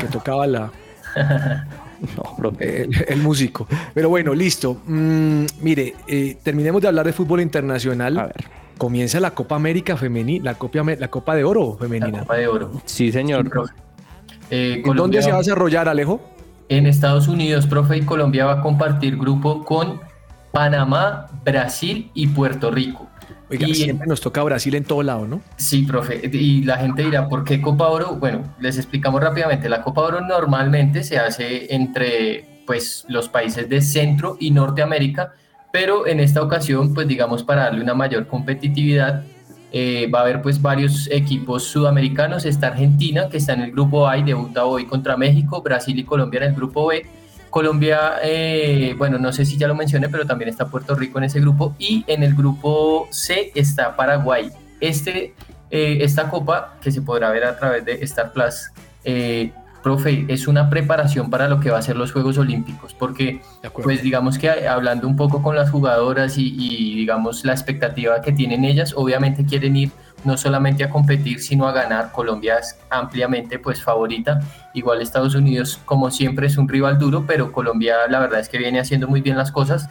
que 0.00 0.06
tocaba 0.06 0.46
la, 0.46 0.70
No, 2.16 2.36
profe. 2.36 2.82
el, 2.82 3.04
el 3.08 3.22
músico. 3.22 3.66
Pero 3.94 4.08
bueno, 4.08 4.34
listo. 4.34 4.80
Mm, 4.86 5.44
mire, 5.60 5.94
eh, 6.06 6.36
terminemos 6.42 6.82
de 6.82 6.88
hablar 6.88 7.06
de 7.06 7.12
fútbol 7.12 7.40
internacional. 7.40 8.18
A 8.18 8.26
ver. 8.26 8.44
Comienza 8.76 9.20
la 9.20 9.30
Copa 9.30 9.54
América 9.54 9.96
femenina, 9.96 10.44
la 10.46 10.54
Copa, 10.54 10.82
la 10.98 11.08
Copa 11.08 11.34
de 11.36 11.44
Oro 11.44 11.76
La 11.80 11.86
femenina. 11.86 12.20
Copa 12.20 12.34
de 12.36 12.48
Oro. 12.48 12.72
Sí, 12.84 13.12
señor. 13.12 13.44
Sí, 13.44 13.48
profe. 13.48 13.72
Eh, 14.50 14.72
¿En 14.76 14.82
Colombia 14.82 15.02
dónde 15.02 15.22
se 15.22 15.30
va 15.30 15.36
a 15.36 15.38
desarrollar, 15.38 15.88
Alejo? 15.88 16.20
En 16.68 16.86
Estados 16.86 17.28
Unidos, 17.28 17.66
profe, 17.66 17.98
y 17.98 18.02
Colombia 18.02 18.46
va 18.46 18.54
a 18.54 18.60
compartir 18.62 19.16
grupo 19.16 19.64
con 19.64 20.00
Panamá, 20.50 21.26
Brasil 21.44 22.10
y 22.14 22.26
Puerto 22.28 22.70
Rico. 22.70 23.06
Oiga, 23.50 23.68
Y- 23.68 23.74
siempre 23.74 24.06
nos 24.06 24.20
toca 24.20 24.42
Brasil 24.42 24.74
en 24.74 24.84
todo 24.84 25.02
lado, 25.02 25.26
¿no? 25.26 25.42
Sí, 25.56 25.82
profe. 25.82 26.20
Y 26.32 26.62
la 26.64 26.78
gente 26.78 27.02
dirá, 27.02 27.28
¿por 27.28 27.44
qué 27.44 27.60
Copa 27.60 27.88
Oro? 27.88 28.16
Bueno, 28.16 28.42
les 28.58 28.76
explicamos 28.78 29.20
rápidamente. 29.22 29.68
La 29.68 29.82
Copa 29.82 30.02
Oro 30.02 30.20
normalmente 30.20 31.04
se 31.04 31.18
hace 31.18 31.74
entre 31.74 32.62
pues, 32.66 33.04
los 33.08 33.28
países 33.28 33.68
de 33.68 33.82
Centro 33.82 34.36
y 34.40 34.50
Norteamérica, 34.50 35.34
pero 35.72 36.06
en 36.06 36.20
esta 36.20 36.42
ocasión, 36.42 36.94
pues 36.94 37.06
digamos, 37.06 37.42
para 37.42 37.64
darle 37.64 37.82
una 37.82 37.94
mayor 37.94 38.26
competitividad, 38.26 39.24
eh, 39.72 40.08
va 40.08 40.20
a 40.20 40.22
haber 40.22 40.40
pues 40.40 40.62
varios 40.62 41.08
equipos 41.10 41.64
sudamericanos. 41.64 42.44
Está 42.46 42.68
Argentina, 42.68 43.28
que 43.28 43.38
está 43.38 43.54
en 43.54 43.60
el 43.62 43.72
grupo 43.72 44.06
A 44.08 44.16
y 44.16 44.22
debuta 44.22 44.64
hoy 44.64 44.86
contra 44.86 45.16
México, 45.16 45.60
Brasil 45.62 45.98
y 45.98 46.04
Colombia 46.04 46.38
en 46.38 46.50
el 46.50 46.54
grupo 46.54 46.86
B. 46.86 47.04
Colombia, 47.54 48.14
eh, 48.20 48.96
bueno, 48.98 49.16
no 49.16 49.32
sé 49.32 49.44
si 49.44 49.56
ya 49.56 49.68
lo 49.68 49.76
mencioné, 49.76 50.08
pero 50.08 50.26
también 50.26 50.48
está 50.48 50.66
Puerto 50.66 50.96
Rico 50.96 51.18
en 51.18 51.24
ese 51.26 51.38
grupo. 51.38 51.76
Y 51.78 52.04
en 52.08 52.24
el 52.24 52.34
grupo 52.34 53.06
C 53.12 53.52
está 53.54 53.94
Paraguay. 53.94 54.50
Este, 54.80 55.36
eh, 55.70 55.98
esta 56.00 56.28
copa, 56.30 56.74
que 56.80 56.90
se 56.90 57.00
podrá 57.00 57.30
ver 57.30 57.44
a 57.44 57.56
través 57.56 57.84
de 57.84 57.92
Star 58.02 58.32
Plus, 58.32 58.72
eh, 59.04 59.52
profe, 59.84 60.24
es 60.26 60.48
una 60.48 60.68
preparación 60.68 61.30
para 61.30 61.46
lo 61.46 61.60
que 61.60 61.70
va 61.70 61.78
a 61.78 61.82
ser 61.82 61.94
los 61.94 62.10
Juegos 62.10 62.38
Olímpicos, 62.38 62.92
porque 62.92 63.40
pues 63.84 64.02
digamos 64.02 64.36
que 64.36 64.50
hablando 64.66 65.06
un 65.06 65.14
poco 65.14 65.40
con 65.40 65.54
las 65.54 65.70
jugadoras 65.70 66.36
y, 66.38 66.56
y, 66.58 66.96
digamos 66.96 67.44
la 67.44 67.52
expectativa 67.52 68.20
que 68.20 68.32
tienen 68.32 68.64
ellas, 68.64 68.94
obviamente 68.96 69.44
quieren 69.44 69.76
ir 69.76 69.92
no 70.24 70.36
solamente 70.36 70.84
a 70.84 70.90
competir, 70.90 71.40
sino 71.40 71.66
a 71.66 71.72
ganar. 71.72 72.12
Colombia 72.12 72.58
es 72.58 72.78
ampliamente 72.90 73.58
pues 73.58 73.82
favorita. 73.82 74.40
Igual 74.72 75.00
Estados 75.00 75.34
Unidos, 75.34 75.80
como 75.84 76.10
siempre, 76.10 76.46
es 76.46 76.56
un 76.56 76.68
rival 76.68 76.98
duro, 76.98 77.24
pero 77.26 77.52
Colombia 77.52 77.96
la 78.08 78.20
verdad 78.20 78.40
es 78.40 78.48
que 78.48 78.58
viene 78.58 78.80
haciendo 78.80 79.08
muy 79.08 79.20
bien 79.20 79.36
las 79.36 79.52
cosas. 79.52 79.88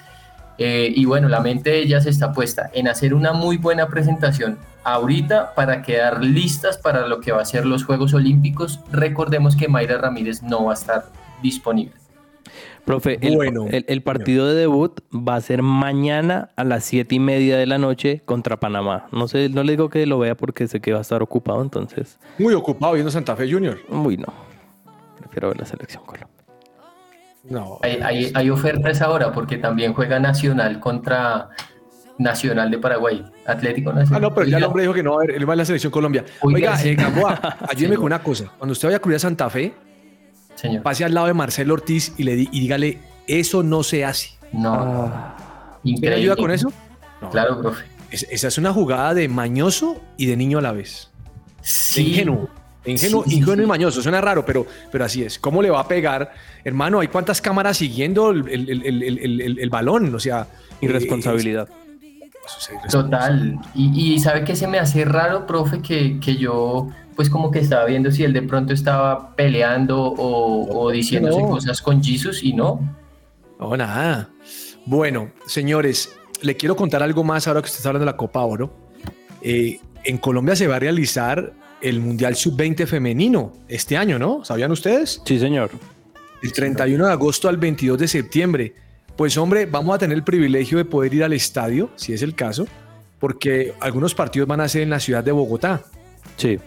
Eh, 0.58 0.92
y 0.96 1.06
bueno, 1.06 1.30
la 1.30 1.40
mente 1.40 1.72
de 1.72 1.80
ellas 1.80 2.06
está 2.06 2.32
puesta 2.32 2.70
en 2.74 2.88
hacer 2.88 3.14
una 3.14 3.34
muy 3.34 3.58
buena 3.58 3.88
presentación 3.88 4.60
ahorita 4.84 5.56
para 5.56 5.82
quedar 5.82 6.24
listas 6.24 6.78
para 6.78 7.08
lo 7.08 7.20
que 7.20 7.32
va 7.32 7.42
a 7.42 7.46
ser 7.46 7.66
los 7.66 7.84
Juegos 7.86 8.14
Olímpicos. 8.14 8.80
Recordemos 8.92 9.56
que 9.56 9.68
Mayra 9.68 9.98
Ramírez 9.98 10.44
no 10.44 10.66
va 10.66 10.72
a 10.72 10.76
estar 10.76 11.06
disponible. 11.42 12.03
Profe, 12.86 13.18
el, 13.22 13.36
Bueno. 13.36 13.66
el- 13.70 13.86
el 13.88 14.04
partido 14.04 14.46
de 14.48 14.56
debut 14.56 15.00
va 15.14 15.36
a 15.36 15.42
ser 15.42 15.62
mañana 15.62 16.50
a 16.58 16.64
las 16.66 16.84
siete 16.84 17.16
y 17.16 17.20
media 17.20 17.58
de 17.58 17.66
la 17.66 17.78
noche 17.78 18.22
contra 18.26 18.60
Panamá. 18.60 19.08
No 19.12 19.28
sé, 19.30 19.48
no 19.50 19.64
le 19.64 19.72
digo 19.74 19.90
que 19.90 20.06
lo 20.06 20.20
vea 20.20 20.36
porque 20.36 20.68
sé 20.68 20.82
que 20.82 20.92
va 20.92 20.98
a 21.00 21.02
estar 21.02 21.22
ocupado, 21.24 21.62
entonces, 21.62 22.20
Muy 22.40 22.54
ocupado 22.54 22.94
viendo 22.94 23.10
Santa 23.12 23.36
Fe 23.38 23.50
Junior. 23.52 23.78
uy, 23.90 24.18
no. 24.18 24.28
Prefiero 25.18 25.48
ver 25.50 25.60
la 25.60 25.66
selección 25.66 26.04
Colombia. 26.06 26.28
No. 27.46 27.80
Hay, 27.82 28.00
hay, 28.04 28.32
hay 28.36 28.50
ofertas 28.50 29.02
ahora 29.02 29.32
porque 29.32 29.58
también 29.58 29.94
juega 29.94 30.20
Nacional 30.20 30.80
contra 30.82 31.50
Nacional 32.18 32.70
de 32.70 32.78
Paraguay. 32.80 33.24
Atlético 33.46 33.92
Nacional. 33.94 34.24
Ah, 34.24 34.28
no, 34.30 34.34
pero 34.36 34.48
ya 34.48 34.58
el 34.58 34.64
hombre 34.66 34.84
dijo 34.84 34.94
que 34.94 35.04
no, 35.04 35.16
a 35.16 35.22
ver, 35.26 35.32
él 35.32 35.50
va 35.50 35.54
a 35.54 35.56
la 35.58 35.66
selección 35.66 35.92
Colombia. 35.92 36.24
Oiga, 36.42 36.78
eh, 36.84 36.96
Gamboa, 36.96 37.40
ayúdeme 37.70 37.96
Sí. 37.96 37.98
con 37.98 38.06
una 38.06 38.22
cosa. 38.22 38.52
Cuando 38.58 38.74
usted 38.74 38.90
vaya 38.90 38.98
a 38.98 39.00
cubrir 39.00 39.16
a 39.16 39.20
Santa 39.20 39.50
Fe, 39.50 39.74
Señor. 40.56 40.84
pase 40.84 41.04
al 41.06 41.14
lado 41.14 41.28
de 41.28 41.34
Marcelo 41.34 41.74
Ortiz 41.74 42.14
y 42.18 42.24
le 42.24 42.36
di- 42.36 42.50
y 42.52 42.60
dígale, 42.62 43.00
eso 43.28 43.64
no 43.64 43.84
se 43.84 44.06
hace. 44.06 44.30
No. 44.52 44.74
Ah. 44.74 45.80
¿Me 45.84 45.92
Increíble. 45.92 46.16
ayuda 46.22 46.36
con 46.36 46.52
eso? 46.52 46.72
No. 47.22 47.30
Claro, 47.30 47.60
profe. 47.62 47.86
Es- 48.12 48.28
esa 48.30 48.48
es 48.48 48.58
una 48.58 48.72
jugada 48.72 49.14
de 49.14 49.28
mañoso 49.28 50.02
y 50.18 50.28
de 50.28 50.38
niño 50.38 50.60
a 50.60 50.62
la 50.62 50.72
vez. 50.72 51.10
De 51.58 51.68
Sí. 51.68 52.10
ingenuo. 52.10 52.50
De 52.86 52.92
ingenuo, 52.92 53.24
Sí, 53.26 53.36
ingenuo 53.38 53.56
sí. 53.56 53.64
y 53.64 53.66
mañoso. 53.66 54.02
Suena 54.02 54.20
raro, 54.22 54.46
pero, 54.46 54.66
pero 54.92 55.06
así 55.06 55.24
es. 55.24 55.40
¿Cómo 55.40 55.62
le 55.62 55.70
va 55.70 55.80
a 55.80 55.88
pegar? 55.88 56.34
Hermano, 56.64 57.00
hay 57.00 57.08
cuántas 57.08 57.42
cámaras 57.42 57.78
siguiendo 57.78 58.30
el, 58.32 58.48
el- 58.50 58.70
el- 58.70 58.84
el- 58.86 59.04
el- 59.20 59.42
el- 59.42 59.60
el 59.60 59.70
balón. 59.70 60.14
O 60.14 60.20
sea. 60.20 60.48
Irresponsabilidad. 60.82 61.70
eh, 61.70 62.30
eso 62.46 62.58
es 62.60 62.70
irresponsable. 62.70 62.90
Total. 62.90 63.60
Y, 63.74 64.14
y 64.16 64.20
sabe 64.20 64.44
que 64.44 64.56
se 64.58 64.68
me 64.68 64.80
hace 64.80 65.06
raro, 65.06 65.48
profe, 65.48 65.82
que, 65.82 66.20
que 66.20 66.36
yo 66.36 66.90
pues 67.16 67.30
como 67.30 67.52
que 67.52 67.60
estaba 67.60 67.86
viendo 67.86 68.12
si 68.12 68.24
él 68.24 68.34
de 68.34 68.42
pronto 68.42 68.74
estaba 68.74 69.36
peleando 69.36 70.02
o, 70.02 70.80
o 70.86 70.92
diciéndose 70.92 71.42
No. 71.42 71.48
cosas 71.50 71.82
con 71.82 72.04
Jesus 72.04 72.44
y 72.44 72.54
no. 72.54 72.80
No, 73.60 73.78
nada. 73.78 74.30
Bueno, 74.86 75.32
señores, 75.46 76.16
le 76.42 76.56
quiero 76.58 76.76
contar 76.76 77.02
algo 77.04 77.24
más 77.24 77.48
ahora 77.48 77.62
que 77.62 77.66
usted 77.68 77.78
está 77.78 77.90
hablando 77.90 78.06
de 78.06 78.12
la 78.12 78.18
Copa 78.18 78.42
Oro. 78.42 78.74
Eh, 79.42 79.80
en 80.04 80.18
Colombia 80.18 80.56
se 80.56 80.68
va 80.68 80.76
a 80.76 80.80
realizar 80.80 81.54
el 81.82 82.00
Mundial 82.00 82.36
Sub-20 82.36 82.86
femenino 82.88 83.54
este 83.68 83.96
año, 83.98 84.18
¿no? 84.20 84.44
¿Sabían 84.46 84.72
ustedes? 84.72 85.22
Sí, 85.26 85.40
señor. 85.40 85.70
El 86.42 86.52
31 86.52 87.06
de 87.06 87.12
agosto 87.12 87.48
al 87.48 87.58
22 87.58 87.98
de 87.98 88.08
septiembre. 88.08 88.74
Pues 89.16 89.38
hombre, 89.38 89.66
vamos 89.66 89.96
a 89.96 90.00
tener 90.00 90.18
el 90.18 90.24
privilegio 90.24 90.78
de 90.78 90.86
poder 90.86 91.14
ir 91.14 91.24
al 91.24 91.34
estadio, 91.34 91.90
si 91.96 92.14
es 92.14 92.22
el 92.22 92.36
caso, 92.36 92.66
porque 93.20 93.74
algunos 93.80 94.16
partidos 94.16 94.48
van 94.48 94.60
a 94.60 94.68
ser 94.68 94.82
en 94.82 94.90
la 94.90 95.00
ciudad 95.00 95.24
de 95.24 95.32
Bogotá. 95.32 95.84
Sí. 96.36 96.58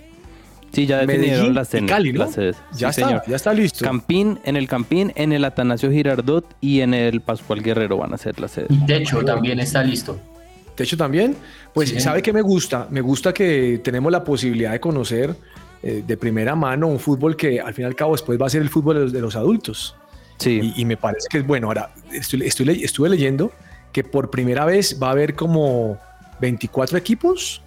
Sí, 0.73 0.85
ya 0.87 0.99
definieron 0.99 1.31
Medellín 1.37 1.55
las, 1.55 1.69
ten- 1.71 1.87
Cali, 1.87 2.13
¿no? 2.13 2.21
las 2.21 2.33
sedes. 2.35 2.57
Ya 2.73 2.93
Sí, 2.93 3.01
está, 3.01 3.09
señor. 3.09 3.23
ya 3.27 3.37
está 3.37 3.53
listo. 3.55 3.85
Campín, 3.85 4.39
en 4.45 4.57
el 4.57 4.69
Campín, 4.69 5.13
en 5.17 5.33
el 5.33 5.45
Atanasio 5.45 5.91
Girardot 5.91 6.45
y 6.61 6.81
en 6.81 6.93
el 6.93 7.21
Pascual 7.23 7.63
Guerrero 7.63 7.97
van 7.99 8.13
a 8.13 8.19
ser 8.19 8.39
las 8.41 8.51
sedes. 8.53 8.69
Y 8.71 8.85
Techo 8.87 9.23
también 9.25 9.59
está 9.61 9.83
listo. 9.83 10.19
De 10.77 10.85
hecho, 10.85 10.97
también, 10.99 11.35
pues, 11.73 11.89
Sí. 11.89 12.01
¿sabe 12.01 12.21
qué 12.21 12.35
me 12.35 12.43
gusta? 12.43 12.87
Me 12.91 13.01
gusta 13.01 13.33
que 13.33 13.81
tenemos 13.83 14.13
la 14.13 14.23
posibilidad 14.23 14.73
de 14.73 14.81
conocer 14.81 15.35
eh, 15.83 16.03
de 16.07 16.17
primera 16.19 16.55
mano 16.55 16.87
un 16.89 16.99
fútbol 16.99 17.37
que 17.37 17.61
al 17.61 17.73
fin 17.73 17.85
y 17.85 17.87
al 17.87 17.95
cabo 17.95 18.13
después 18.13 18.39
va 18.41 18.47
a 18.47 18.51
ser 18.51 18.61
el 18.61 18.69
fútbol 18.69 18.97
de 18.97 19.01
los, 19.03 19.13
de 19.13 19.21
los 19.23 19.37
adultos. 19.37 19.95
Sí. 20.39 20.73
Y, 20.77 20.83
y 20.83 20.85
me 20.85 20.99
parece 20.99 21.29
que 21.31 21.39
es 21.39 21.47
bueno. 21.47 21.69
Ahora, 21.69 21.91
estoy, 22.13 22.43
estoy 22.43 22.67
le- 22.67 22.85
estuve 22.85 23.09
leyendo 23.09 23.53
que 23.93 24.05
por 24.05 24.29
primera 24.31 24.67
vez 24.67 24.99
va 25.03 25.09
a 25.09 25.11
haber 25.13 25.35
como 25.35 25.97
24 26.41 26.99
equipos. 26.99 27.63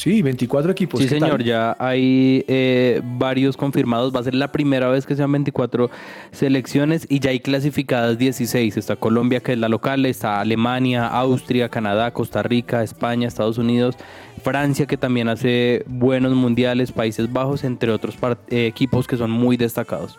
Sí, 0.00 0.22
24 0.22 0.72
equipos. 0.72 0.98
Sí, 0.98 1.06
¿Qué 1.06 1.16
señor, 1.16 1.36
tal? 1.36 1.44
ya 1.44 1.76
hay 1.78 2.42
eh, 2.48 3.02
varios 3.04 3.54
confirmados. 3.54 4.16
Va 4.16 4.20
a 4.20 4.22
ser 4.22 4.34
la 4.34 4.50
primera 4.50 4.88
vez 4.88 5.04
que 5.04 5.14
sean 5.14 5.30
24 5.30 5.90
selecciones 6.32 7.04
y 7.10 7.20
ya 7.20 7.28
hay 7.28 7.40
clasificadas 7.40 8.16
16. 8.16 8.78
Está 8.78 8.96
Colombia, 8.96 9.40
que 9.40 9.52
es 9.52 9.58
la 9.58 9.68
local, 9.68 10.06
está 10.06 10.40
Alemania, 10.40 11.06
Austria, 11.06 11.68
Canadá, 11.68 12.12
Costa 12.12 12.42
Rica, 12.42 12.82
España, 12.82 13.28
Estados 13.28 13.58
Unidos, 13.58 13.94
Francia, 14.42 14.86
que 14.86 14.96
también 14.96 15.28
hace 15.28 15.84
buenos 15.86 16.32
mundiales, 16.32 16.92
Países 16.92 17.30
Bajos, 17.30 17.62
entre 17.62 17.92
otros 17.92 18.16
eh, 18.48 18.66
equipos 18.66 19.06
que 19.06 19.18
son 19.18 19.30
muy 19.30 19.58
destacados. 19.58 20.18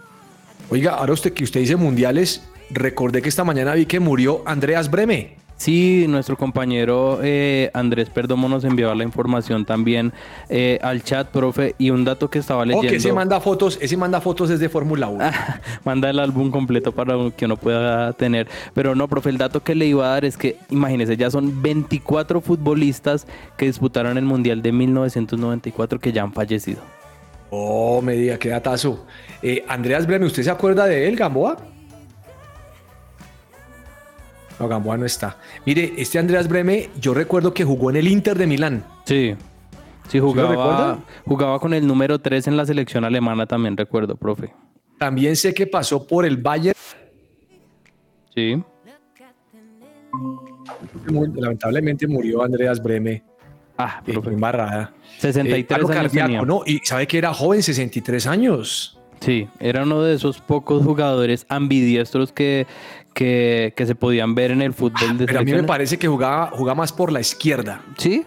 Oiga, 0.70 0.92
ahora 0.92 1.14
usted 1.14 1.34
que 1.34 1.44
usted 1.44 1.60
dice 1.60 1.76
mundiales, 1.76 2.48
recordé 2.70 3.24
que 3.24 3.30
esta 3.30 3.44
mañana 3.44 3.74
vi 3.74 3.88
que 3.88 4.00
murió 4.00 4.44
Andreas 4.46 4.92
Breme. 4.92 5.41
Sí, 5.62 6.08
nuestro 6.10 6.38
compañero 6.38 7.20
eh, 7.22 7.70
Andrés 7.76 8.10
Perdomo 8.10 8.50
nos 8.50 8.64
enviaba 8.64 8.96
la 8.96 9.04
información 9.04 9.64
también 9.64 10.12
eh, 10.50 10.80
al 10.82 11.04
chat, 11.04 11.28
profe, 11.28 11.76
y 11.78 11.92
un 11.92 12.04
dato 12.04 12.32
que 12.32 12.40
estaba 12.40 12.64
O 12.64 12.66
leyendo. 12.66 12.90
que 12.90 12.96
ese 12.96 13.14
manda 13.14 13.40
fotos, 13.40 13.78
ese 13.80 13.96
manda 13.96 14.20
fotos 14.22 14.50
desde 14.50 14.70
Fórmula 14.70 15.08
1. 15.10 15.24
manda 15.86 16.10
el 16.10 16.18
álbum 16.18 16.50
completo 16.50 16.94
para 16.94 17.14
que 17.38 17.46
uno 17.46 17.58
pueda 17.58 18.12
tener. 18.14 18.48
Pero 18.74 18.96
no, 18.96 19.08
profe, 19.08 19.30
el 19.30 19.38
dato 19.38 19.62
que 19.62 19.76
le 19.76 19.86
iba 19.86 20.08
a 20.08 20.10
dar 20.14 20.26
es 20.26 20.36
que, 20.36 20.58
imagínese, 20.72 21.16
ya 21.16 21.30
son 21.30 21.62
24 21.62 22.42
futbolistas 22.42 23.28
que 23.56 23.68
disputaron 23.68 24.18
el 24.18 24.26
Mundial 24.26 24.64
de 24.64 24.72
1994 24.72 26.00
que 26.00 26.12
ya 26.12 26.24
han 26.24 26.34
fallecido. 26.34 26.82
Oh, 27.52 28.02
me 28.02 28.14
diga, 28.14 28.40
qué 28.40 28.50
datazo. 28.50 29.06
Eh, 29.44 29.64
Andreas 29.68 30.08
Breme, 30.08 30.26
¿usted 30.26 30.42
se 30.42 30.50
acuerda 30.50 30.88
de 30.88 31.08
él, 31.08 31.16
Gamboa? 31.16 31.58
No, 34.62 34.68
Gamboa 34.68 34.96
no 34.96 35.06
está. 35.08 35.38
Mire, 35.66 35.94
este 35.98 36.20
Andreas 36.20 36.48
Breme, 36.48 36.92
yo 37.00 37.16
recuerdo 37.16 37.52
que 37.52 37.64
jugó 37.64 37.90
en 37.90 37.96
el 37.96 38.08
Inter 38.08 38.38
de 38.38 38.46
Milán. 38.46 38.84
Sí. 39.06 39.34
Sí, 40.08 40.20
lo 40.20 40.26
jugaba, 40.28 40.50
recuerda? 40.50 41.00
jugaba 41.26 41.60
con 41.60 41.74
el 41.74 41.88
número 41.88 42.20
3 42.20 42.46
en 42.48 42.58
la 42.58 42.66
selección 42.66 43.04
alemana 43.04 43.48
también, 43.48 43.76
recuerdo, 43.76 44.16
profe. 44.16 44.54
También 45.00 45.36
sé 45.36 45.52
que 45.54 45.66
pasó 45.66 46.06
por 46.06 46.26
el 46.28 46.38
Bayern. 46.38 46.78
Sí. 48.36 48.62
Lamentablemente 51.36 52.08
murió 52.08 52.44
Andreas 52.44 52.82
Breme. 52.84 53.24
Ah, 53.80 54.04
Eh, 54.06 54.14
profe. 54.14 54.30
embarrada. 54.30 54.94
63 55.18 55.66
paro 55.66 55.88
años 55.88 56.02
cardíaco, 56.04 56.28
tenía. 56.28 56.42
¿no? 56.44 56.62
Y 56.68 56.80
sabe 56.84 57.08
que 57.08 57.18
era 57.18 57.34
joven, 57.34 57.64
63 57.64 58.28
años. 58.28 59.00
Sí, 59.22 59.48
era 59.60 59.84
uno 59.84 60.02
de 60.02 60.16
esos 60.16 60.40
pocos 60.42 60.84
jugadores 60.84 61.46
ambidiestros 61.48 62.32
que, 62.32 62.66
que, 63.14 63.74
que 63.76 63.86
se 63.86 63.96
podían 63.96 64.36
ver 64.36 64.52
en 64.52 64.62
el 64.62 64.74
fútbol 64.74 65.18
de 65.18 65.26
Pero 65.26 65.40
a 65.40 65.44
mí 65.44 65.52
me 65.54 65.64
parece 65.64 65.98
que 65.98 66.08
jugaba, 66.08 66.48
jugaba 66.52 66.76
más 66.76 66.94
por 66.94 67.12
la 67.12 67.20
izquierda. 67.20 67.82
Sí, 67.98 68.26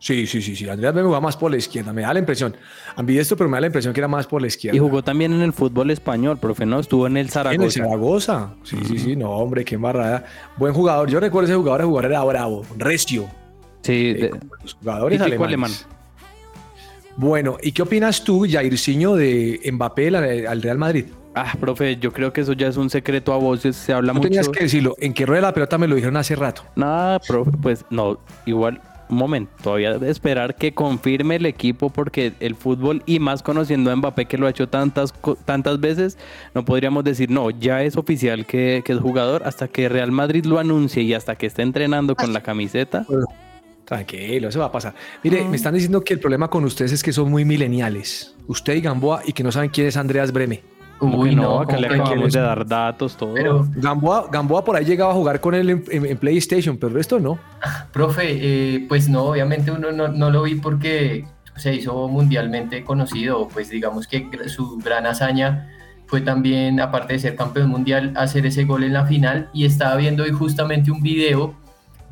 Sí, 0.00 0.28
sí, 0.28 0.40
sí, 0.40 0.54
sí. 0.54 0.68
Andreas 0.68 0.92
Breme 0.94 1.06
jugaba 1.08 1.22
más 1.22 1.36
por 1.36 1.50
la 1.50 1.56
izquierda. 1.56 1.92
Me 1.92 2.02
da 2.02 2.12
la 2.12 2.20
impresión. 2.20 2.56
Ambidiestro, 2.94 3.36
pero 3.36 3.50
me 3.50 3.56
da 3.56 3.62
la 3.62 3.66
impresión 3.66 3.92
que 3.92 3.98
era 3.98 4.06
más 4.06 4.28
por 4.28 4.40
la 4.40 4.46
izquierda. 4.46 4.76
y 4.76 4.78
jugó 4.78 5.02
también 5.02 5.32
en 5.32 5.40
el 5.40 5.52
fútbol 5.52 5.90
español, 5.90 6.38
profe, 6.38 6.64
¿no? 6.64 6.78
Estuvo 6.78 7.08
en 7.08 7.14
el 7.16 7.22
En 7.22 7.24
el 7.26 7.30
Zaragoza. 7.32 7.80
Zaragoza. 7.82 8.54
Sí, 8.62 8.76
sí, 8.86 8.96
sí. 9.00 9.16
No, 9.16 9.30
hombre, 9.32 9.64
qué 9.64 9.74
embarrada. 9.74 10.24
Buen 10.56 10.72
jugador. 10.72 11.10
Yo 11.10 11.18
recuerdo 11.18 11.48
ese 11.48 11.56
jugador, 11.56 11.80
el 11.80 11.86
jugador 11.88 12.12
era 12.12 12.22
bravo, 12.22 12.64
recio. 12.76 13.26
Sí, 13.82 14.10
eh, 14.10 14.14
de- 14.14 14.40
los 14.62 14.74
jugadores 14.74 15.20
alemanes. 15.20 15.84
Bueno, 17.16 17.56
¿y 17.60 17.72
qué 17.72 17.82
opinas 17.82 18.22
tú, 18.22 18.46
Jairzinho, 18.48 19.16
de 19.16 19.60
Mbappé 19.72 20.46
al 20.46 20.62
Real 20.62 20.78
Madrid? 20.78 21.06
Ah, 21.34 21.52
profe, 21.60 21.96
yo 21.98 22.12
creo 22.12 22.32
que 22.32 22.40
eso 22.40 22.52
ya 22.52 22.66
es 22.68 22.76
un 22.76 22.90
secreto 22.90 23.32
a 23.32 23.36
voces, 23.36 23.76
se 23.76 23.92
habla 23.92 24.12
No 24.12 24.18
mucho. 24.18 24.28
tenías 24.28 24.48
que 24.48 24.60
decirlo. 24.64 24.96
En 24.98 25.14
que 25.14 25.24
rueda 25.26 25.42
la 25.42 25.54
pelota 25.54 25.78
me 25.78 25.86
lo 25.86 25.94
dijeron 25.94 26.16
hace 26.16 26.34
rato. 26.34 26.62
Nada, 26.74 27.20
profe, 27.20 27.50
pues 27.62 27.84
no, 27.90 28.18
igual, 28.46 28.80
un 29.08 29.16
momento, 29.18 29.52
todavía 29.62 29.98
de 29.98 30.10
esperar 30.10 30.56
que 30.56 30.74
confirme 30.74 31.36
el 31.36 31.46
equipo 31.46 31.90
porque 31.90 32.32
el 32.40 32.56
fútbol 32.56 33.02
y 33.06 33.20
más 33.20 33.42
conociendo 33.42 33.90
a 33.90 33.96
Mbappé 33.96 34.26
que 34.26 34.36
lo 34.36 34.46
ha 34.46 34.50
hecho 34.50 34.68
tantas, 34.68 35.14
tantas 35.44 35.78
veces, 35.80 36.18
no 36.54 36.64
podríamos 36.64 37.04
decir, 37.04 37.30
no, 37.30 37.50
ya 37.50 37.82
es 37.84 37.96
oficial 37.96 38.44
que, 38.44 38.82
que 38.84 38.92
es 38.92 38.98
jugador 38.98 39.42
hasta 39.44 39.68
que 39.68 39.88
Real 39.88 40.10
Madrid 40.12 40.44
lo 40.44 40.58
anuncie 40.58 41.02
y 41.04 41.14
hasta 41.14 41.36
que 41.36 41.46
esté 41.46 41.62
entrenando 41.62 42.16
con 42.16 42.32
la 42.32 42.42
camiseta. 42.42 43.06
Tranquilo, 43.84 44.48
eso 44.48 44.58
va 44.60 44.66
a 44.66 44.72
pasar. 44.72 44.94
Mire, 45.22 45.44
me 45.48 45.56
están 45.56 45.72
diciendo 45.72 46.02
que 46.02 46.12
el 46.12 46.20
problema 46.20 46.48
con 46.48 46.64
ustedes 46.64 46.92
es 46.92 47.02
que 47.02 47.12
son 47.12 47.30
muy 47.30 47.44
mileniales. 47.46 48.34
Usted 48.46 48.74
y 48.74 48.80
Gamboa 48.82 49.22
y 49.24 49.32
que 49.32 49.42
no 49.42 49.50
saben 49.52 49.70
quién 49.70 49.86
es 49.86 49.96
Andreas 49.96 50.32
Breme. 50.32 50.62
Uy, 51.00 51.30
que 51.30 51.36
no, 51.36 51.42
no, 51.42 51.54
acá 51.60 51.66
¿cómo 51.76 51.80
le 51.80 51.86
acabamos 51.88 52.32
de 52.32 52.40
dar 52.40 52.66
datos, 52.66 53.16
todo. 53.16 53.34
Pero, 53.34 53.66
Gamboa, 53.76 54.28
Gamboa 54.30 54.64
por 54.64 54.76
ahí 54.76 54.84
llegaba 54.84 55.12
a 55.12 55.14
jugar 55.14 55.40
con 55.40 55.54
él 55.54 55.70
en, 55.70 55.84
en- 55.90 56.06
en 56.06 56.16
PlayStation, 56.18 56.76
pero 56.76 56.88
el 56.88 56.94
resto 56.94 57.18
no. 57.20 57.38
profe, 57.92 58.24
eh, 58.74 58.86
pues 58.88 59.08
no, 59.08 59.24
obviamente 59.24 59.70
uno 59.70 59.92
no, 59.92 60.08
no 60.08 60.30
lo 60.30 60.42
vi 60.42 60.56
porque 60.56 61.24
se 61.56 61.74
hizo 61.74 62.08
mundialmente 62.08 62.84
conocido, 62.84 63.48
pues 63.48 63.68
digamos 63.70 64.06
que 64.06 64.28
su 64.48 64.78
gran 64.78 65.06
hazaña 65.06 65.68
fue 66.06 66.20
también, 66.20 66.80
aparte 66.80 67.12
de 67.14 67.18
ser 67.18 67.36
campeón 67.36 67.68
mundial, 67.68 68.12
hacer 68.16 68.46
ese 68.46 68.64
gol 68.64 68.82
en 68.84 68.92
la 68.94 69.04
final 69.06 69.50
y 69.52 69.66
estaba 69.66 69.96
viendo 69.96 70.22
hoy 70.22 70.30
justamente 70.32 70.90
un 70.90 71.02
video 71.02 71.54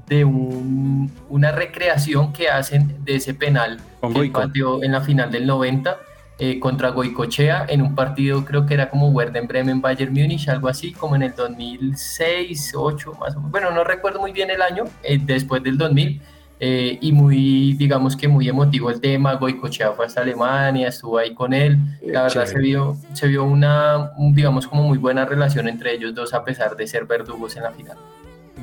de 0.08 0.24
un- 0.24 1.10
una 1.28 1.50
recreación 1.50 2.32
que 2.32 2.48
hacen 2.48 2.96
de 3.04 3.16
ese 3.16 3.34
penal 3.34 3.78
Con 4.00 4.14
que 4.14 4.30
pateó 4.30 4.82
en 4.84 4.92
la 4.92 5.00
final 5.00 5.30
del 5.32 5.46
90 5.46 5.96
eh, 6.38 6.60
contra 6.60 6.90
Goicochea 6.90 7.64
en 7.66 7.80
un 7.80 7.94
partido 7.94 8.44
creo 8.44 8.66
que 8.66 8.74
era 8.74 8.90
como 8.90 9.08
Werder 9.08 9.46
Bremen 9.46 9.80
Bayern 9.80 10.12
Múnich 10.12 10.46
algo 10.50 10.68
así 10.68 10.92
como 10.92 11.16
en 11.16 11.22
el 11.22 11.34
2006 11.34 12.74
8 12.76 13.12
más 13.18 13.34
o 13.34 13.38
menos 13.38 13.50
bueno 13.50 13.70
no 13.70 13.84
recuerdo 13.84 14.20
muy 14.20 14.32
bien 14.32 14.50
el 14.50 14.60
año 14.60 14.84
eh, 15.02 15.18
después 15.18 15.62
del 15.62 15.78
2000 15.78 16.20
eh, 16.60 16.98
y 17.00 17.12
muy 17.12 17.72
digamos 17.72 18.16
que 18.16 18.28
muy 18.28 18.48
emotivo 18.50 18.90
el 18.90 19.00
tema 19.00 19.34
Goicochea 19.36 19.92
fue 19.92 20.04
hasta 20.04 20.20
Alemania 20.20 20.88
estuvo 20.88 21.16
ahí 21.16 21.32
con 21.32 21.54
él 21.54 21.78
la 22.02 22.24
verdad 22.24 22.28
Chévere. 22.28 22.50
se 22.50 22.58
vio 22.58 22.96
se 23.14 23.28
vio 23.28 23.44
una 23.44 24.12
un, 24.18 24.34
digamos 24.34 24.66
como 24.66 24.82
muy 24.82 24.98
buena 24.98 25.24
relación 25.24 25.68
entre 25.68 25.94
ellos 25.94 26.14
dos 26.14 26.34
a 26.34 26.44
pesar 26.44 26.76
de 26.76 26.86
ser 26.86 27.06
verdugos 27.06 27.56
en 27.56 27.62
la 27.62 27.70
final 27.70 27.96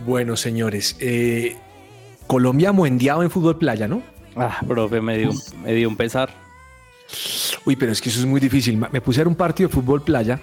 Bueno, 0.05 0.35
señores, 0.35 0.97
eh, 0.99 1.55
Colombia 2.27 2.71
muendeado 2.71 3.23
en 3.23 3.29
fútbol 3.29 3.57
playa, 3.57 3.87
¿no? 3.87 4.01
Ah, 4.35 4.59
profe, 4.67 5.01
me 5.01 5.17
dio, 5.17 5.31
me 5.63 5.73
dio 5.73 5.87
un 5.87 5.95
pesar. 5.95 6.42
Uy, 7.65 7.75
pero 7.75 7.91
es 7.91 8.01
que 8.01 8.09
eso 8.09 8.19
es 8.19 8.25
muy 8.25 8.39
difícil. 8.39 8.77
Me 8.91 9.01
puse 9.01 9.19
a 9.19 9.21
ver 9.21 9.27
un 9.27 9.35
partido 9.35 9.69
de 9.69 9.73
fútbol 9.75 10.01
playa 10.03 10.39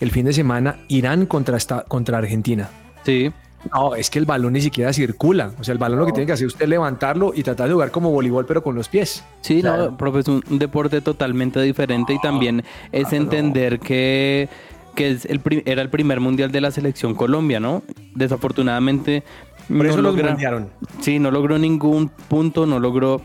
el 0.00 0.10
fin 0.10 0.24
de 0.26 0.32
semana, 0.32 0.78
Irán 0.88 1.26
contra, 1.26 1.56
esta, 1.56 1.82
contra 1.82 2.18
Argentina. 2.18 2.68
Sí, 3.04 3.30
No, 3.72 3.94
es 3.94 4.10
que 4.10 4.18
el 4.18 4.26
balón 4.26 4.52
ni 4.52 4.60
siquiera 4.60 4.92
circula. 4.92 5.52
O 5.58 5.64
sea, 5.64 5.72
el 5.72 5.78
balón 5.78 5.98
lo 5.98 6.04
que 6.06 6.12
tiene 6.12 6.26
que 6.26 6.32
hacer 6.32 6.46
usted 6.46 6.64
es 6.64 6.68
levantarlo 6.68 7.32
y 7.34 7.42
tratar 7.42 7.66
de 7.68 7.72
jugar 7.74 7.90
como 7.90 8.10
voleibol, 8.10 8.44
pero 8.44 8.62
con 8.62 8.74
los 8.74 8.88
pies. 8.88 9.24
Sí, 9.40 9.60
Claro. 9.62 9.92
no, 9.92 9.96
profe, 9.96 10.18
es 10.20 10.28
un, 10.28 10.42
deporte 10.50 11.00
totalmente 11.00 11.60
diferente 11.62 12.12
y 12.12 12.20
también 12.20 12.62
es 12.92 13.12
entender 13.14 13.80
que, 13.80 14.48
que 14.94 15.12
es 15.12 15.24
el 15.24 15.40
era 15.64 15.80
el 15.80 15.88
primer 15.88 16.20
mundial 16.20 16.52
de 16.52 16.60
la 16.60 16.70
selección 16.70 17.14
Colombia, 17.14 17.58
¿no? 17.58 17.82
Desafortunadamente 18.14 19.22
Por 19.68 19.76
no 19.78 19.84
eso 19.84 20.02
los 20.02 20.14
logra- 20.14 20.30
mundiaron. 20.32 20.68
Sí, 21.00 21.18
no 21.18 21.30
logró 21.30 21.58
ningún 21.58 22.08
punto, 22.08 22.66
no 22.66 22.78
logró 22.80 23.22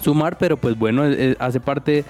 sumar, 0.00 0.38
pero 0.38 0.56
pues 0.56 0.78
bueno, 0.78 1.06
eh, 1.06 1.36
hace 1.38 1.60
parte 1.60 2.04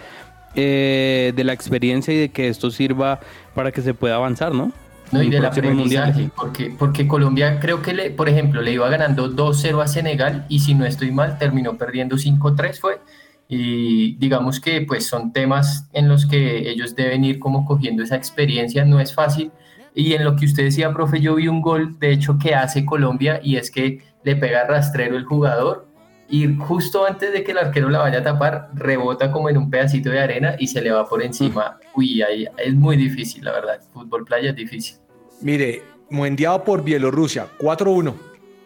eh, 0.55 1.33
de 1.37 1.45
la 1.45 1.53
experiencia 1.53 2.13
y 2.13 2.17
de 2.19 2.29
que 2.31 2.49
esto 2.49 2.71
sirva 2.71 3.21
para 3.55 3.73
que 3.73 3.83
se 3.83 3.95
pueda 3.95 4.17
avanzar, 4.17 4.55
¿no? 4.55 4.73
No, 5.11 5.23
y 5.23 5.31
del 5.31 5.45
aprendizaje, 5.45 6.31
porque, 6.37 6.75
porque 6.79 7.09
Colombia 7.09 7.59
creo 7.61 7.81
que, 7.81 7.95
le, 7.95 8.11
por 8.11 8.29
ejemplo, 8.29 8.61
le 8.61 8.73
iba 8.73 8.89
ganando 8.91 9.31
2-0 9.31 9.83
a 9.83 9.89
Senegal 9.89 10.45
y 10.49 10.61
si 10.61 10.75
no 10.75 10.85
estoy 10.85 11.11
mal, 11.13 11.39
terminó 11.39 11.79
perdiendo 11.79 12.17
5-3 12.17 12.79
fue. 12.79 13.01
Y 13.49 14.17
digamos 14.17 14.61
que 14.61 14.83
pues 14.83 15.07
son 15.07 15.33
temas 15.33 15.89
en 15.95 16.09
los 16.09 16.27
que 16.27 16.69
ellos 16.69 16.95
deben 16.95 17.25
ir 17.25 17.39
como 17.39 17.65
cogiendo 17.65 18.03
esa 18.03 18.17
experiencia, 18.17 18.85
no 18.85 19.01
es 19.01 19.15
fácil. 19.15 19.51
Y 19.95 20.13
en 20.13 20.25
lo 20.25 20.37
que 20.37 20.45
usted 20.45 20.65
decía, 20.65 20.93
profe, 20.93 21.21
yo 21.21 21.37
vi 21.37 21.49
un 21.49 21.63
gol, 21.63 21.99
de 21.99 22.13
hecho, 22.13 22.39
que 22.39 22.55
hace 22.55 22.85
Colombia 22.85 23.41
y 23.43 23.57
es 23.57 23.71
que 23.71 24.03
le 24.23 24.37
pega 24.37 24.65
rastrero 24.65 25.17
el 25.17 25.25
jugador 25.25 25.88
y 26.29 26.55
justo 26.57 27.07
antes 27.07 27.33
de 27.33 27.43
que 27.43 27.53
el 27.53 27.59
arquero 27.59 27.89
la 27.89 28.01
vaya 28.01 28.19
a 28.19 28.23
tapar, 28.23 28.69
rebota 28.75 29.31
como 29.33 29.49
en 29.49 29.57
un 29.57 29.71
pedacito 29.71 30.11
de 30.11 30.21
arena 30.21 30.55
y 30.59 30.67
se 30.67 30.81
le 30.83 30.91
va 30.91 31.07
por 31.09 31.23
encima. 31.23 31.79
Uy, 31.95 32.21
ahí 32.23 32.47
es 32.59 32.75
muy 32.75 32.97
difícil, 32.97 33.45
la 33.45 33.53
verdad. 33.53 33.81
Fútbol 33.93 34.25
playa 34.25 34.51
es 34.51 34.57
difícil. 34.57 34.99
Mire, 35.41 35.83
muendeado 36.11 36.63
por 36.65 36.83
Bielorrusia, 36.85 37.47
4-1. 37.59 38.15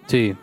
Sí. 0.07 0.35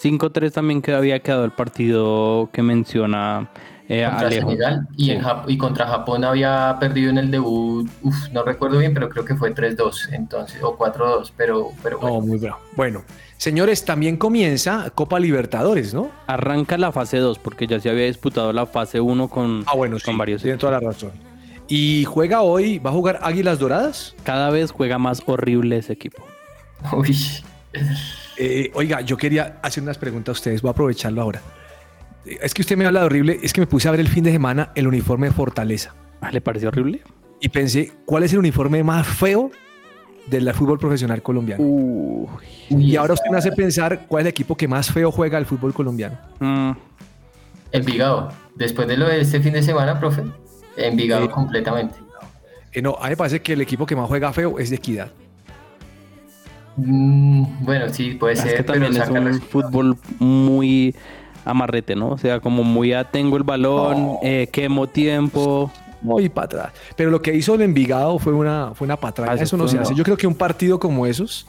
5-3 0.00 0.52
también 0.52 0.80
que 0.82 0.92
había 0.94 1.18
quedado 1.20 1.44
el 1.44 1.50
partido 1.52 2.48
que 2.52 2.62
menciona 2.62 3.48
eh, 3.88 4.04
contra 4.04 4.26
Alejo. 4.28 4.50
Senegal 4.50 4.86
y, 4.96 5.10
en 5.10 5.18
Sí. 5.20 5.24
Jap- 5.26 5.44
y 5.48 5.58
contra 5.58 5.86
Japón 5.86 6.24
había 6.24 6.76
perdido 6.78 7.10
en 7.10 7.18
el 7.18 7.30
debut, 7.30 7.88
uf, 8.02 8.28
no 8.32 8.42
recuerdo 8.44 8.78
bien, 8.78 8.92
pero 8.94 9.08
creo 9.08 9.24
que 9.24 9.34
fue 9.34 9.52
3-2 9.54 10.12
entonces, 10.12 10.62
o 10.62 10.76
4-2, 10.76 11.32
pero, 11.36 11.70
pero 11.82 11.98
No, 12.00 12.08
bueno. 12.08 12.26
muy 12.26 12.38
bravo. 12.38 12.58
Bueno, 12.76 13.02
señores, 13.38 13.84
también 13.86 14.16
comienza 14.18 14.90
Copa 14.94 15.18
Libertadores, 15.18 15.94
¿no? 15.94 16.10
Arranca 16.26 16.76
la 16.76 16.92
fase 16.92 17.16
2 17.16 17.38
porque 17.38 17.66
ya 17.66 17.80
se 17.80 17.88
había 17.88 18.04
disputado 18.04 18.52
la 18.52 18.66
fase 18.66 19.00
1 19.00 19.28
con, 19.28 19.64
Ah, 19.66 19.74
bueno, 19.74 19.96
con 20.04 20.14
sí, 20.14 20.18
varios. 20.18 20.42
tiene 20.42 20.58
toda 20.58 20.72
la 20.72 20.80
razón. 20.80 21.12
Y 21.68 22.04
juega 22.04 22.42
hoy, 22.42 22.78
va 22.78 22.90
a 22.90 22.92
jugar 22.92 23.18
Águilas 23.22 23.58
Doradas. 23.58 24.14
Cada 24.24 24.50
vez 24.50 24.70
juega 24.70 24.98
más 24.98 25.22
horrible 25.26 25.78
ese 25.78 25.92
equipo. 25.94 26.22
Uy, 26.92 27.16
Eh, 28.40 28.70
oiga, 28.74 29.00
yo 29.00 29.16
quería 29.16 29.58
hacer 29.62 29.82
unas 29.82 29.98
preguntas 29.98 30.30
a 30.30 30.38
ustedes, 30.38 30.62
voy 30.62 30.68
a 30.68 30.72
aprovecharlo 30.72 31.20
ahora. 31.22 31.42
Eh, 32.24 32.38
Es 32.42 32.54
que 32.54 32.62
usted 32.62 32.76
me 32.76 32.86
habla 32.86 33.00
de 33.00 33.06
horrible, 33.06 33.38
es 33.42 33.52
que 33.52 33.60
me 33.60 33.66
puse 33.66 33.88
a 33.88 33.90
ver 33.90 34.00
el 34.00 34.08
fin 34.08 34.22
de 34.24 34.30
semana 34.32 34.70
el 34.76 34.86
uniforme 34.86 35.26
de 35.28 35.32
Fortaleza 35.32 35.94
Ah, 36.20 36.30
¿Le 36.30 36.40
pareció 36.40 36.68
horrible? 36.68 37.02
y 37.40 37.48
pensé, 37.50 37.92
¿cuál 38.04 38.22
es 38.24 38.32
el 38.32 38.38
uniforme 38.40 38.82
más 38.82 39.06
feo 39.06 39.50
del 40.30 40.52
fútbol 40.54 40.78
profesional 40.78 41.22
colombiano? 41.22 41.62
Uy. 41.64 42.28
y 42.70 42.96
ahora 42.96 43.14
usted 43.14 43.30
me 43.30 43.38
hace 43.38 43.52
pensar 43.52 44.06
cuál 44.06 44.22
es 44.22 44.26
el 44.26 44.30
equipo 44.30 44.56
que 44.56 44.68
más 44.68 44.90
feo 44.92 45.10
juega 45.10 45.38
el 45.38 45.46
fútbol 45.46 45.72
colombiano. 45.74 46.16
Mm, 46.40 46.72
Envigado. 47.72 48.32
Después 48.54 48.88
de 48.88 48.96
lo 48.96 49.06
de 49.06 49.20
este 49.20 49.40
fin 49.40 49.52
de 49.52 49.62
semana, 49.62 49.98
profe, 50.00 50.22
Envigado 50.76 51.22
Sí. 51.26 51.28
completamente. 51.28 51.96
Eh, 52.72 52.82
no, 52.82 52.96
a 53.00 53.04
mí 53.04 53.10
me 53.10 53.16
parece 53.16 53.40
que 53.40 53.54
el 53.54 53.60
equipo 53.60 53.86
que 53.86 53.96
más 53.96 54.06
juega 54.08 54.32
feo 54.32 54.58
es 54.58 54.70
de 54.70 54.76
Equidad. 54.76 55.10
Mm, 56.76 57.64
bueno, 57.64 57.88
sí, 57.92 58.12
puede 58.14 58.34
es 58.34 58.40
ser, 58.40 58.56
que 58.58 58.62
también 58.62 58.92
pero 58.92 59.04
es 59.04 59.36
un 59.36 59.40
fútbol 59.42 59.96
muy 60.18 60.94
amarrete, 61.44 61.96
¿no? 61.96 62.10
O 62.10 62.18
sea, 62.18 62.40
como 62.40 62.62
muy 62.62 62.92
a 62.92 63.04
tengo 63.04 63.36
el 63.36 63.42
balón, 63.42 64.18
eh, 64.22 64.48
quemo 64.52 64.86
tiempo. 64.86 65.72
Muy 66.02 66.28
para 66.28 66.44
atrás. 66.44 66.72
Pero 66.96 67.10
lo 67.10 67.20
que 67.20 67.34
hizo 67.34 67.54
el 67.54 67.62
Envigado 67.62 68.18
fue 68.18 68.32
una, 68.32 68.72
fue 68.74 68.84
una 68.84 68.96
patraña. 68.96 69.32
Ah, 69.32 69.34
eso 69.34 69.44
Eso 69.44 69.56
no 69.56 69.68
se 69.68 69.78
hace. 69.78 69.94
Yo 69.94 70.04
creo 70.04 70.16
que 70.16 70.26
un 70.26 70.34
partido 70.34 70.78
como 70.78 71.06
esos 71.06 71.46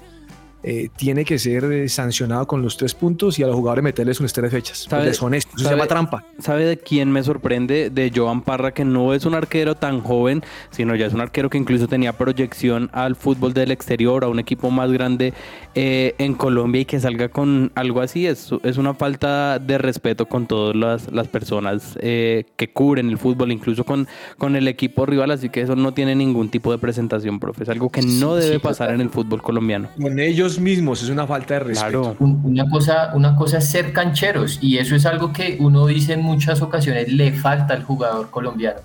eh, 0.63 0.89
tiene 0.95 1.25
que 1.25 1.39
ser 1.39 1.63
eh, 1.65 1.89
sancionado 1.89 2.45
con 2.47 2.61
los 2.61 2.77
tres 2.77 2.93
puntos 2.93 3.39
y 3.39 3.43
a 3.43 3.47
los 3.47 3.55
jugadores 3.55 3.83
meterles 3.83 4.19
unas 4.19 4.33
tres 4.33 4.51
fechas. 4.51 4.79
¿Sabe- 4.89 5.03
Pues 5.03 5.11
deshonesto, 5.13 5.51
eso 5.55 5.65
se 5.65 5.71
llama 5.71 5.87
trampa. 5.87 6.25
¿Sabe 6.39 6.65
de 6.65 6.77
quién 6.77 7.11
me 7.11 7.23
sorprende? 7.23 7.89
De 7.89 8.11
Joan 8.13 8.41
Parra, 8.41 8.73
que 8.73 8.83
no 8.85 9.13
es 9.13 9.25
un 9.25 9.35
arquero 9.35 9.75
tan 9.75 10.01
joven, 10.01 10.43
sino 10.71 10.95
ya 10.95 11.05
es 11.05 11.13
un 11.13 11.21
arquero 11.21 11.49
que 11.49 11.57
incluso 11.57 11.87
tenía 11.87 12.13
proyección 12.13 12.89
al 12.93 13.15
fútbol 13.15 13.53
del 13.53 13.71
exterior, 13.71 14.23
a 14.23 14.27
un 14.27 14.39
equipo 14.39 14.69
más 14.71 14.91
grande 14.91 15.33
eh, 15.75 16.15
en 16.17 16.33
Colombia 16.33 16.81
y 16.81 16.85
que 16.85 16.99
salga 16.99 17.29
con 17.29 17.71
algo 17.75 18.01
así. 18.01 18.25
Es, 18.27 18.49
es 18.63 18.77
una 18.77 18.93
falta 18.93 19.59
de 19.59 19.77
respeto 19.77 20.25
con 20.25 20.47
todas 20.47 20.75
las, 20.75 21.11
las 21.11 21.27
personas 21.27 21.97
eh, 22.01 22.45
que 22.57 22.71
cubren 22.71 23.09
el 23.09 23.17
fútbol, 23.17 23.51
incluso 23.51 23.83
con, 23.85 24.07
con 24.37 24.55
el 24.55 24.67
equipo 24.67 25.05
rival. 25.05 25.31
Así 25.31 25.49
que 25.49 25.61
eso 25.61 25.75
no 25.75 25.93
tiene 25.93 26.15
ningún 26.15 26.49
tipo 26.49 26.71
de 26.71 26.77
presentación, 26.77 27.39
profe. 27.39 27.63
Es 27.63 27.69
algo 27.69 27.89
que 27.89 28.01
no 28.01 28.35
Sí, 28.35 28.41
debe 28.41 28.55
sí, 28.55 28.59
pasar 28.59 28.91
en 28.91 29.01
el 29.01 29.09
fútbol 29.09 29.41
colombiano. 29.41 29.89
Con 30.01 30.19
ellos 30.19 30.48
mismos 30.57 31.03
es 31.03 31.09
una 31.09 31.27
falta 31.27 31.55
de 31.55 31.59
respeto. 31.59 32.15
Claro. 32.15 32.17
Una 32.19 32.69
cosa, 32.69 33.12
una 33.13 33.35
cosa 33.35 33.57
es 33.57 33.69
ser 33.69 33.91
cancheros 33.93 34.57
y 34.62 34.77
eso 34.77 34.95
es 34.95 35.05
algo 35.05 35.33
que 35.33 35.57
uno 35.59 35.85
dice 35.85 36.13
en 36.13 36.23
muchas 36.23 36.62
ocasiones 36.62 37.12
le 37.12 37.33
falta 37.33 37.73
al 37.73 37.83
jugador 37.83 38.31
colombiano. 38.31 38.79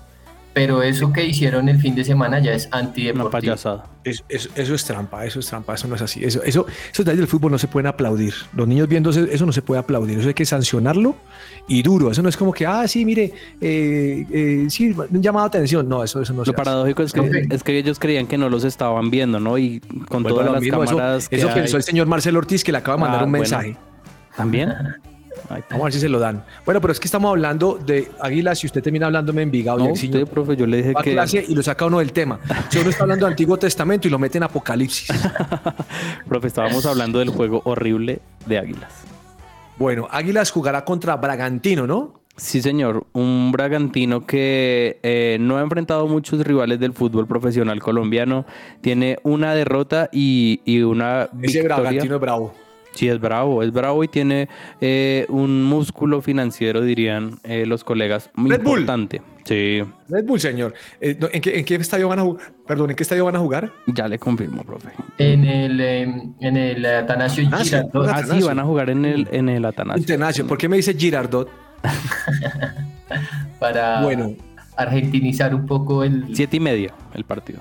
Pero 0.55 0.81
eso 0.81 1.11
que 1.11 1.25
hicieron 1.25 1.67
el 1.67 1.79
fin 1.81 1.93
de 1.95 2.05
semana 2.05 2.39
ya 2.39 2.53
es 2.53 2.67
Una 2.67 2.77
antideportivo. 2.77 3.29
payasada. 3.29 3.83
Es- 4.05 4.23
es- 4.29 4.49
eso 4.55 4.73
es 4.73 4.85
trampa, 4.85 5.25
eso 5.25 5.39
es 5.41 5.47
trampa, 5.47 5.73
eso 5.75 5.85
no 5.89 5.95
es 5.95 6.01
así. 6.01 6.23
Eso, 6.23 6.41
eso, 6.43 6.65
esos 6.91 7.05
detalles 7.05 7.19
del 7.19 7.27
fútbol 7.27 7.51
no 7.51 7.57
se 7.57 7.67
pueden 7.67 7.87
aplaudir. 7.87 8.33
Los 8.55 8.65
niños 8.65 8.87
viendo 8.87 9.09
eso, 9.09 9.25
eso 9.25 9.45
no 9.45 9.51
se 9.51 9.61
puede 9.61 9.79
aplaudir. 9.81 10.17
Eso 10.17 10.29
hay 10.29 10.33
que 10.33 10.45
sancionarlo 10.45 11.17
y 11.67 11.83
duro. 11.83 12.09
Eso 12.09 12.21
no 12.23 12.29
es 12.29 12.37
como 12.37 12.53
que, 12.53 12.65
ah, 12.65 12.87
sí, 12.87 13.03
mire, 13.03 13.33
eh, 13.59 14.25
eh, 14.31 14.65
sí, 14.69 14.91
un 14.91 15.21
llamado 15.21 15.49
de 15.49 15.57
atención. 15.57 15.89
No, 15.89 16.01
eso, 16.05 16.21
eso 16.21 16.33
no 16.33 16.45
se 16.45 16.51
Lo 16.51 16.55
hace. 16.57 16.63
paradójico 16.63 17.03
es 17.03 17.11
que, 17.11 17.47
es 17.51 17.61
que 17.61 17.77
ellos 17.77 17.99
creían 17.99 18.25
que 18.25 18.37
no 18.37 18.47
los 18.49 18.63
estaban 18.63 19.09
viendo, 19.11 19.41
¿no? 19.41 19.57
Y 19.57 19.81
con 20.07 20.25
a 20.25 20.29
todas 20.29 20.51
las 20.53 20.61
mismo, 20.61 20.83
eso- 20.85 20.95
cámaras 20.95 21.27
que 21.27 21.35
Eso, 21.35 21.49
hay- 21.49 21.53
pensó 21.55 21.75
el 21.75 21.83
señor 21.83 22.07
Marcelo 22.07 22.39
Ortiz 22.39 22.63
que 22.63 22.71
le 22.71 22.77
acaba 22.77 22.95
de 22.95 23.01
mandar 23.01 23.21
Ah, 23.21 23.25
un 23.25 23.31
bueno. 23.31 23.41
mensaje. 23.41 23.75
¿También? 24.37 24.73
Vamos 25.49 25.81
a 25.81 25.83
ver 25.83 25.93
si 25.93 25.99
se 25.99 26.09
lo 26.09 26.19
dan. 26.19 26.43
Bueno, 26.65 26.81
pero 26.81 26.91
es 26.91 26.99
que 26.99 27.07
estamos 27.07 27.29
hablando 27.29 27.79
de 27.83 28.09
Águilas 28.19 28.63
y 28.63 28.67
usted 28.67 28.81
termina 28.81 29.07
hablándome 29.07 29.41
en 29.41 29.49
Envigado. 29.49 29.79
no, 29.79 29.85
Jairzinho. 29.85 30.19
usted, 30.19 30.31
profe, 30.31 30.55
yo 30.55 30.65
le 30.65 30.77
dije 30.77 30.93
que... 31.03 31.11
clase 31.11 31.45
y 31.47 31.55
lo 31.55 31.63
saca 31.63 31.85
uno 31.85 31.99
del 31.99 32.11
tema. 32.11 32.39
Si 32.69 32.79
uno 32.79 32.89
está 32.89 33.03
hablando 33.03 33.25
de 33.25 33.31
Antiguo 33.31 33.57
Testamento 33.57 34.07
y 34.07 34.11
lo 34.11 34.19
mete 34.19 34.37
en 34.37 34.43
Apocalipsis. 34.43 35.07
Profe, 36.27 36.47
estábamos 36.47 36.85
hablando 36.85 37.19
del 37.19 37.29
juego 37.29 37.61
horrible 37.65 38.19
de 38.45 38.57
Águilas. 38.57 38.91
Bueno, 39.77 40.07
Águilas 40.09 40.51
jugará 40.51 40.83
contra 40.83 41.15
Bragantino, 41.15 41.85
¿no? 41.85 42.21
Sí, 42.37 42.61
señor. 42.61 43.05
Un 43.13 43.51
Bragantino 43.51 44.25
que 44.25 44.99
eh, 45.03 45.37
no 45.39 45.57
ha 45.57 45.61
enfrentado 45.61 46.07
muchos 46.07 46.45
rivales 46.45 46.79
del 46.79 46.93
fútbol 46.93 47.27
profesional 47.27 47.81
colombiano. 47.81 48.45
Tiene 48.81 49.19
una 49.23 49.53
derrota 49.53 50.09
y, 50.11 50.61
y 50.65 50.81
una 50.81 51.23
Ese 51.23 51.59
victoria. 51.59 51.75
Bragantino 51.77 52.15
es 52.15 52.21
bravo. 52.21 52.64
Sí, 52.95 53.07
es 53.09 53.19
bravo, 53.19 53.61
es 53.61 53.71
bravo 53.71 54.03
y 54.03 54.07
tiene 54.07 54.47
eh, 54.81 55.25
un 55.29 55.63
músculo 55.63 56.21
financiero, 56.21 56.81
dirían 56.81 57.39
eh, 57.43 57.65
los 57.65 57.83
colegas, 57.83 58.29
muy 58.35 58.49
Red 58.51 58.63
Bull. 58.63 58.79
importante. 58.79 59.21
Sí, 59.43 59.81
Red 60.09 60.25
Bull, 60.25 60.39
señor. 60.39 60.73
Eh, 61.01 61.17
¿en, 61.33 61.41
qué, 61.41 61.59
en 61.59 61.65
qué 61.65 61.75
estadio 61.75 62.07
van 62.07 62.19
a 62.19 62.23
jugar? 62.23 62.51
Perdón, 62.65 62.89
¿en 62.89 62.95
qué 62.95 63.03
estadio 63.03 63.25
van 63.25 63.35
a 63.35 63.39
jugar? 63.39 63.71
ya 63.87 64.07
le 64.07 64.17
confirmo, 64.17 64.63
profe. 64.63 64.89
En 65.17 65.45
el, 65.45 65.79
en 65.81 66.57
el 66.57 66.85
Atanasio 66.85 67.47
Ah. 67.51 67.59
Girardot. 67.63 68.07
Ah, 68.07 68.11
Ah, 68.11 68.17
sí, 68.19 68.23
Atanasio. 68.23 68.47
van 68.47 68.59
a 68.59 68.63
jugar 68.63 68.89
en 68.89 69.05
el, 69.05 69.27
en 69.31 69.49
el 69.49 69.65
Atanasio. 69.65 69.99
Internacional. 70.01 70.49
¿Por 70.49 70.57
qué 70.57 70.67
me 70.69 70.77
dice 70.77 70.93
Girardot? 70.95 71.49
para 73.59 74.01
Bueno. 74.01 74.33
argentinizar 74.77 75.53
un 75.53 75.65
poco 75.65 76.03
el 76.03 76.35
Siete 76.35 76.57
y 76.57 76.59
media 76.59 76.93
el 77.13 77.23
partido. 77.23 77.59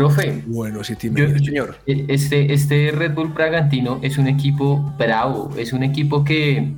Profe. 0.00 0.42
Bueno, 0.46 0.82
sí, 0.84 0.94
Yo- 1.00 1.28
señor. 1.38 1.76
Este, 1.86 2.52
este 2.52 2.90
Red 2.90 3.14
Bull 3.14 3.28
Bragantino 3.28 3.98
es 4.02 4.18
un 4.18 4.26
equipo 4.26 4.92
bravo, 4.98 5.50
es 5.56 5.72
un 5.72 5.82
equipo 5.82 6.24
que, 6.24 6.72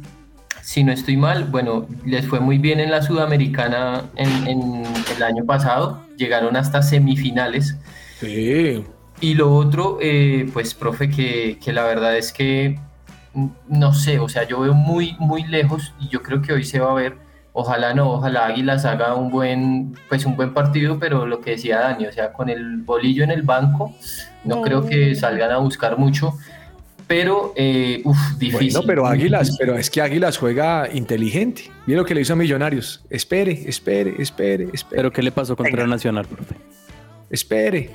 si 0.63 0.85
no 0.85 0.93
estoy 0.93 1.17
mal, 1.17 1.45
bueno, 1.45 1.87
les 2.05 2.27
fue 2.27 2.41
muy 2.41 2.59
bien 2.59 2.81
en 2.81 2.91
la 2.91 3.03
Sudamericana 3.03 4.05
en, 4.17 4.47
en 4.49 4.85
el 5.17 5.23
año 5.23 5.45
pasado, 5.45 6.01
llegaron 6.17 6.57
hasta 6.57 6.83
semifinales. 6.83 7.77
Sí. 8.21 8.85
Y 9.21 9.35
lo 9.35 9.55
otro, 9.55 9.99
eh, 10.01 10.49
pues, 10.53 10.75
profe, 10.75 11.09
que, 11.09 11.59
que 11.65 11.73
la 11.73 11.85
verdad 11.85 12.17
es 12.17 12.33
que, 12.33 12.79
no 13.69 13.95
sé, 13.95 14.19
o 14.19 14.29
sea, 14.29 14.47
yo 14.47 14.61
veo 14.61 14.75
muy, 14.75 15.17
muy 15.19 15.45
lejos 15.45 15.95
y 16.01 16.09
yo 16.09 16.23
creo 16.23 16.43
que 16.43 16.53
hoy 16.53 16.65
se 16.65 16.81
va 16.81 16.91
a 16.91 16.95
ver, 16.95 17.17
ojalá 17.53 17.95
no, 17.95 18.13
ojalá 18.13 18.47
Águilas 18.47 18.85
haga 18.85 19.15
un 19.15 19.31
buen, 19.31 19.95
pues, 20.09 20.25
un 20.27 20.37
buen 20.37 20.55
partido, 20.55 20.99
pero 20.99 21.27
lo 21.27 21.41
que 21.41 21.53
decía 21.53 21.81
Dani, 21.81 22.07
o 22.07 22.13
sea, 22.13 22.33
con 22.33 22.49
el 22.49 22.79
bolillo 22.79 23.25
en 23.25 23.31
el 23.31 23.43
banco, 23.43 23.95
no, 24.45 24.63
creo 24.63 24.87
que 24.87 25.15
salgan 25.15 25.51
a 25.51 25.59
buscar 25.59 25.99
mucho, 25.99 26.35
pero, 27.07 27.53
eh, 27.57 28.01
uff, 28.05 28.17
difícil. 28.39 28.73
Bueno, 28.73 28.87
pero 28.87 29.07
Águilas, 29.07 29.49
difícil. 29.49 29.57
pero 29.67 29.77
es 29.79 29.91
que 29.91 30.01
Águilas 30.01 30.39
juega 30.39 30.89
inteligente. 30.95 31.71
Mira 31.87 32.01
lo 32.01 32.07
que 32.07 32.15
le 32.15 32.23
hizo 32.23 32.33
a 32.33 32.37
Millonarios. 32.37 33.05
Espere, 33.11 33.53
espere, 33.67 34.15
espere, 34.19 34.65
espere. 34.73 34.97
Pero 34.97 35.13
¿qué 35.13 35.23
le 35.23 35.31
pasó 35.31 35.55
contra 35.55 35.77
Venga. 35.83 35.89
Nacional, 35.89 36.27
profe? 36.27 36.55
espere. 37.29 37.91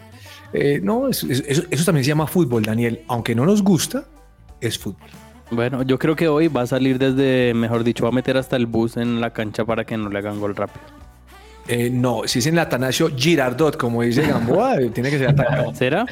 Eh, 0.54 0.80
no, 0.84 1.08
eso, 1.10 1.26
eso- 1.30 1.64
eso 1.70 1.86
también 1.86 2.04
se 2.04 2.10
llama 2.10 2.28
fútbol, 2.28 2.64
Daniel. 2.64 3.02
Aunque 3.08 3.34
no 3.34 3.46
nos 3.46 3.64
gusta, 3.64 4.06
es 4.62 4.78
fútbol. 4.78 5.10
Bueno, 5.50 5.84
yo 5.84 5.98
creo 5.98 6.16
que 6.16 6.28
hoy 6.28 6.48
va 6.50 6.62
a 6.62 6.68
salir 6.68 7.00
desde, 7.00 7.54
mejor 7.54 7.84
dicho, 7.84 8.04
va 8.04 8.10
a 8.10 8.14
meter 8.14 8.38
hasta 8.38 8.56
el 8.56 8.66
bus 8.66 8.98
en 8.98 9.22
la 9.22 9.32
cancha 9.32 9.64
para 9.66 9.86
que 9.86 9.98
no 9.98 10.10
le 10.10 10.20
hagan 10.20 10.40
gol 10.40 10.56
rápido. 10.56 10.86
Eh, 11.68 11.90
no, 11.90 12.22
si 12.26 12.40
es 12.40 12.48
en 12.48 12.54
el 12.56 12.60
Atanasio 12.60 13.10
Girardot, 13.16 13.78
como 13.78 14.02
dice 14.02 14.26
Gamboa, 14.26 14.78
tiene 14.94 15.10
que 15.10 15.18
ser 15.18 15.30
atacado. 15.30 15.74
¿Será? 15.74 16.06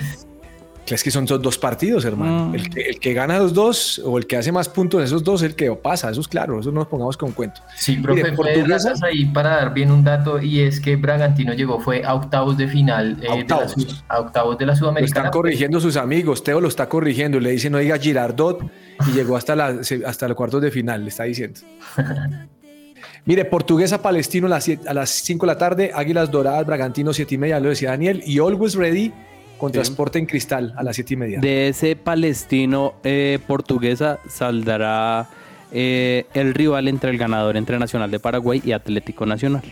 Es 0.87 1.03
que 1.03 1.09
son 1.09 1.25
dos 1.25 1.57
partidos, 1.57 2.05
hermano. 2.05 2.49
Mm. 2.49 2.55
El, 2.55 2.69
que, 2.69 2.81
el 2.81 2.99
que 2.99 3.13
gana 3.13 3.39
los 3.39 3.53
dos 3.55 3.99
o 4.05 4.17
el 4.19 4.27
que 4.27 4.37
hace 4.37 4.51
más 4.51 4.69
puntos 4.69 4.99
en 4.99 5.05
esos 5.05 5.23
dos 5.23 5.41
es 5.41 5.49
el 5.49 5.55
que 5.55 5.71
pasa. 5.71 6.11
Eso 6.11 6.21
es 6.21 6.27
claro, 6.27 6.59
eso 6.59 6.71
no 6.71 6.81
nos 6.81 6.87
pongamos 6.87 7.17
con 7.17 7.31
cuento. 7.31 7.61
Sí, 7.75 7.95
profe, 7.97 8.23
Mire, 8.23 8.35
fue 8.35 8.53
Portuguesa- 8.53 8.93
ahí 9.03 9.25
para 9.25 9.49
dar 9.57 9.73
bien 9.73 9.89
un 9.91 10.03
dato 10.03 10.39
y 10.39 10.59
es 10.61 10.79
que 10.79 10.95
Bragantino 10.95 11.53
llegó 11.53 11.79
fue 11.79 12.03
a 12.05 12.13
octavos 12.13 12.55
de 12.57 12.67
final, 12.67 13.17
eh, 13.21 13.27
A 13.27 13.31
de 13.31 13.35
la 13.35 13.35
octavos. 13.41 14.03
A 14.07 14.19
octavos 14.19 14.57
de 14.59 14.65
la 14.67 14.73
Lo 14.73 14.77
Sudamericana. 14.77 15.19
están 15.27 15.31
corrigiendo 15.31 15.79
sus 15.79 15.97
amigos. 15.97 16.43
Teo 16.43 16.61
lo 16.61 16.67
está 16.67 16.87
corrigiendo. 16.87 17.39
Le 17.39 17.49
dice 17.51 17.69
no 17.71 17.79
diga 17.79 17.97
Girardot 17.97 18.59
y 19.07 19.11
llegó 19.13 19.37
hasta, 19.37 19.55
la, 19.55 19.79
hasta 20.05 20.27
los 20.27 20.37
cuartos 20.37 20.61
de 20.61 20.69
final, 20.69 21.01
le 21.03 21.09
está 21.09 21.23
diciendo. 21.23 21.59
Mire, 23.25 23.45
Portuguesa 23.45 24.01
Palestino 24.03 24.45
a 24.45 24.51
las, 24.51 24.63
siete- 24.65 24.87
a 24.87 24.93
las 24.93 25.09
5 25.09 25.47
de 25.47 25.51
la 25.51 25.57
tarde, 25.57 25.91
Águilas 25.95 26.29
Doradas, 26.29 26.65
Bragantino 26.65 27.11
7 27.11 27.33
y 27.33 27.37
media, 27.39 27.59
lo 27.59 27.69
decía 27.69 27.89
Daniel, 27.89 28.21
y 28.23 28.37
Always 28.37 28.75
Ready 28.75 29.11
contra 29.57 29.83
Sí. 29.83 29.91
Sporting 29.91 30.25
Cristal 30.25 30.73
a 30.77 30.83
las 30.83 30.95
7 30.95 31.13
y 31.13 31.17
media. 31.17 31.39
De 31.39 31.67
ese 31.69 31.95
palestino 31.95 32.95
eh, 33.03 33.39
portuguesa 33.47 34.19
saldrá 34.27 35.27
eh, 35.71 36.25
el 36.33 36.53
rival 36.53 36.87
entre 36.87 37.09
el 37.11 37.17
ganador 37.17 37.57
entre 37.57 37.77
Nacional 37.79 38.11
de 38.11 38.19
Paraguay 38.19 38.61
y 38.63 38.71
Atlético 38.71 39.25
Nacional. 39.25 39.63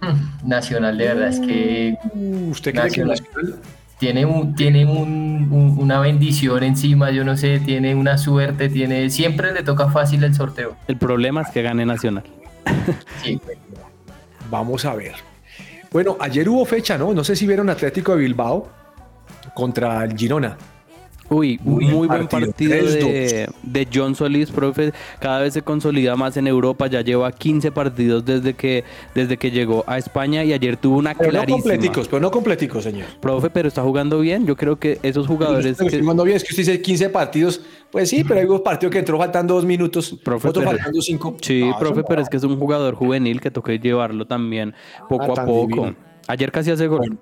Mm, 0.00 0.48
Nacional, 0.48 0.96
de 0.96 1.04
verdad, 1.06 1.28
es 1.28 1.40
que 1.40 1.94
Uh, 2.14 2.50
¿Usted 2.50 2.72
cree 2.72 2.84
que 2.90 3.04
Nacional. 3.04 3.18
Nacional- 3.20 3.60
tiene, 3.98 4.24
un, 4.24 4.54
tiene 4.54 4.86
un- 4.86 5.48
un- 5.52 5.76
una 5.78 6.00
bendición 6.00 6.62
encima, 6.62 7.10
yo 7.10 7.22
no 7.22 7.36
sé, 7.36 7.60
tiene 7.60 7.94
una 7.94 8.16
suerte, 8.16 8.70
tiene 8.70 9.10
siempre 9.10 9.52
le 9.52 9.62
toca 9.62 9.90
fácil 9.90 10.24
el 10.24 10.34
sorteo. 10.34 10.74
El 10.88 10.96
problema 10.96 11.42
es 11.42 11.48
que 11.50 11.60
gane 11.60 11.84
Nacional. 11.84 12.24
Sí, 13.22 13.38
Vamos 14.50 14.84
a 14.84 14.94
ver. 14.94 15.12
Bueno, 15.92 16.16
ayer 16.20 16.48
hubo 16.48 16.64
fecha, 16.64 16.96
¿no? 16.96 17.12
No 17.12 17.24
sé 17.24 17.36
si 17.36 17.46
vieron 17.46 17.68
Atlético 17.68 18.12
de 18.16 18.22
Bilbao 18.22 18.68
contra 19.54 20.04
el 20.04 20.16
Girona. 20.16 20.56
Uy, 21.32 21.60
Muy 21.62 21.84
muy, 21.84 22.08
buen 22.08 22.26
partido, 22.26 22.50
partido, 22.50 23.08
de, 23.08 23.48
de 23.62 23.88
John 23.94 24.16
Solís, 24.16 24.50
profe. 24.50 24.92
Cada 25.20 25.38
vez 25.38 25.54
se 25.54 25.62
consolida 25.62 26.16
más 26.16 26.36
en 26.36 26.48
Europa. 26.48 26.88
Ya 26.88 27.02
lleva 27.02 27.30
15 27.30 27.70
partidos 27.70 28.24
desde 28.24 28.54
que, 28.54 28.82
desde 29.14 29.36
que 29.36 29.52
llegó 29.52 29.84
a 29.86 29.96
España 29.96 30.42
y 30.42 30.52
ayer 30.52 30.76
tuvo 30.76 30.98
una 30.98 31.14
Pero 31.14 31.26
no 31.26 31.38
clarísima. 31.38 31.62
completicos, 31.62 32.08
pero 32.08 32.18
no 32.20 32.32
completicos, 32.32 32.82
señor. 32.82 33.06
Profe, 33.20 33.48
pero 33.48 33.68
está 33.68 33.80
jugando 33.82 34.18
bien. 34.18 34.44
Yo 34.44 34.56
creo 34.56 34.80
que 34.80 34.98
esos 35.04 35.28
jugadores 35.28 35.66
Estoy 35.66 35.86
que, 35.86 36.00
jugando 36.00 36.24
bien, 36.24 36.36
es 36.36 36.42
que 36.42 36.48
usted 36.52 36.64
dice 36.64 36.82
15 36.82 37.10
partidos. 37.10 37.60
Pues 37.92 38.10
sí, 38.10 38.24
pero 38.24 38.40
hay 38.40 38.46
unos 38.46 38.62
partidos 38.62 38.90
que 38.92 38.98
entró 38.98 39.16
faltando 39.16 39.54
dos 39.54 39.64
minutos, 39.64 40.18
Profe, 40.24 40.50
pero- 40.52 40.66
faltando 40.66 41.00
cinco. 41.00 41.36
Sí, 41.42 41.60
No, 41.60 41.78
profe, 41.78 42.00
no 42.00 42.06
pero 42.06 42.22
es 42.22 42.28
que 42.28 42.38
es 42.38 42.42
un 42.42 42.58
jugador 42.58 42.96
juvenil 42.96 43.40
que 43.40 43.52
toca 43.52 43.72
llevarlo 43.72 44.26
también 44.26 44.74
poco 45.08 45.32
Ah, 45.38 45.42
a 45.42 45.46
poco. 45.46 45.68
divino. 45.68 45.94
Ayer 46.26 46.50
casi 46.50 46.72
hace 46.72 46.88
gol. 46.88 46.98
Bueno. 46.98 47.18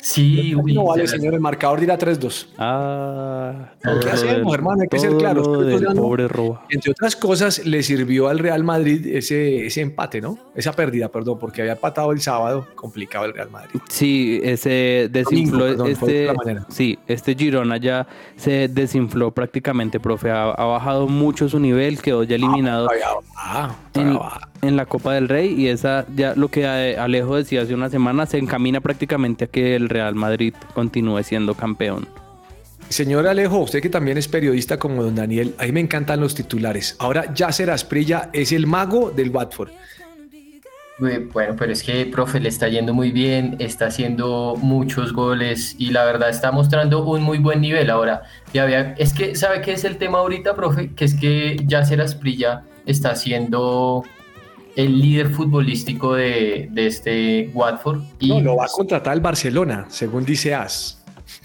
Sí, 0.00 0.54
uy, 0.54 0.74
No 0.74 0.84
vale, 0.84 1.06
señor, 1.06 1.34
el 1.34 1.40
marcador 1.40 1.80
dirá 1.80 1.98
3-2. 1.98 2.48
Ah, 2.58 3.72
¿Qué 4.02 4.10
hacemos, 4.10 4.54
hermano? 4.54 4.82
Hay 4.82 4.88
que 4.88 4.98
ser 4.98 5.16
claros. 5.16 5.46
pobre 5.46 6.28
Roa. 6.28 6.64
Entre 6.68 6.90
otras 6.90 7.16
cosas, 7.16 7.64
le 7.66 7.82
sirvió 7.82 8.28
al 8.28 8.38
Real 8.38 8.64
Madrid 8.64 9.06
ese, 9.06 9.66
ese 9.66 9.80
empate, 9.80 10.20
¿no? 10.20 10.38
Esa 10.54 10.72
pérdida, 10.72 11.08
perdón, 11.08 11.38
porque 11.38 11.62
había 11.62 11.74
empatado 11.74 12.12
el 12.12 12.20
sábado, 12.20 12.66
complicado 12.74 13.24
el 13.24 13.34
Real 13.34 13.50
Madrid. 13.50 13.80
Sí, 13.88 14.40
ese 14.42 15.08
desinfló 15.10 15.74
Domingo, 15.76 15.84
perdón, 15.84 15.86
de 15.86 15.92
este, 15.92 16.72
sí, 16.72 16.98
este 17.06 17.34
Girona 17.34 17.76
ya 17.76 18.06
se 18.36 18.68
desinfló 18.68 19.30
prácticamente, 19.30 20.00
profe, 20.00 20.30
ha, 20.30 20.50
ha 20.50 20.64
bajado 20.64 21.06
mucho 21.08 21.48
su 21.48 21.58
nivel, 21.58 22.00
quedó 22.00 22.22
ya 22.22 22.36
eliminado 22.36 22.86
Todavía 22.86 23.06
va, 23.08 23.64
en, 23.66 23.92
todavía 23.92 24.18
va. 24.18 24.47
En 24.62 24.76
la 24.76 24.86
Copa 24.86 25.14
del 25.14 25.28
Rey 25.28 25.54
y 25.54 25.68
esa 25.68 26.06
ya 26.14 26.34
lo 26.34 26.48
que 26.48 26.62
eh, 26.62 26.98
Alejo 26.98 27.36
decía 27.36 27.62
hace 27.62 27.74
una 27.74 27.90
semana 27.90 28.26
se 28.26 28.38
encamina 28.38 28.80
prácticamente 28.80 29.44
a 29.44 29.48
que 29.48 29.76
el 29.76 29.88
Real 29.88 30.14
Madrid 30.14 30.54
continúe 30.74 31.22
siendo 31.22 31.54
campeón. 31.54 32.08
Señor 32.88 33.26
Alejo, 33.26 33.58
usted 33.58 33.82
que 33.82 33.90
también 33.90 34.16
es 34.16 34.28
periodista 34.28 34.78
como 34.78 35.02
don 35.02 35.14
Daniel, 35.14 35.54
a 35.58 35.64
mí 35.64 35.72
me 35.72 35.80
encantan 35.80 36.20
los 36.20 36.34
titulares. 36.34 36.96
Ahora 36.98 37.32
Yasser 37.34 37.70
Asprilla 37.70 38.30
es 38.32 38.52
el 38.52 38.66
mago 38.66 39.10
del 39.10 39.30
Watford. 39.30 39.70
Bueno, 40.98 41.54
pero 41.56 41.72
es 41.72 41.84
que, 41.84 42.06
profe, 42.06 42.40
le 42.40 42.48
está 42.48 42.68
yendo 42.68 42.92
muy 42.92 43.12
bien, 43.12 43.54
está 43.60 43.86
haciendo 43.86 44.56
muchos 44.60 45.12
goles 45.12 45.76
y 45.78 45.90
la 45.90 46.04
verdad 46.04 46.28
está 46.28 46.50
mostrando 46.50 47.04
un 47.04 47.22
muy 47.22 47.38
buen 47.38 47.60
nivel. 47.60 47.88
Ahora, 47.88 48.22
ya 48.52 48.64
vea, 48.64 48.96
es 48.98 49.12
que, 49.12 49.36
¿sabe 49.36 49.60
qué 49.60 49.74
es 49.74 49.84
el 49.84 49.96
tema 49.96 50.18
ahorita, 50.18 50.56
profe? 50.56 50.92
Que 50.94 51.04
es 51.04 51.14
que 51.14 51.56
Yasser 51.66 52.00
Asprilla 52.00 52.64
está 52.84 53.14
siendo 53.14 54.02
el 54.78 55.00
líder 55.00 55.28
futbolístico 55.30 56.14
de, 56.14 56.68
de 56.70 56.86
este 56.86 57.50
Watford. 57.52 58.00
Y 58.20 58.28
No, 58.28 58.40
lo 58.40 58.56
va 58.56 58.66
a 58.66 58.68
contratar 58.68 59.14
el 59.14 59.20
Barcelona, 59.20 59.86
según 59.88 60.24
dice 60.24 60.54
As. 60.54 61.02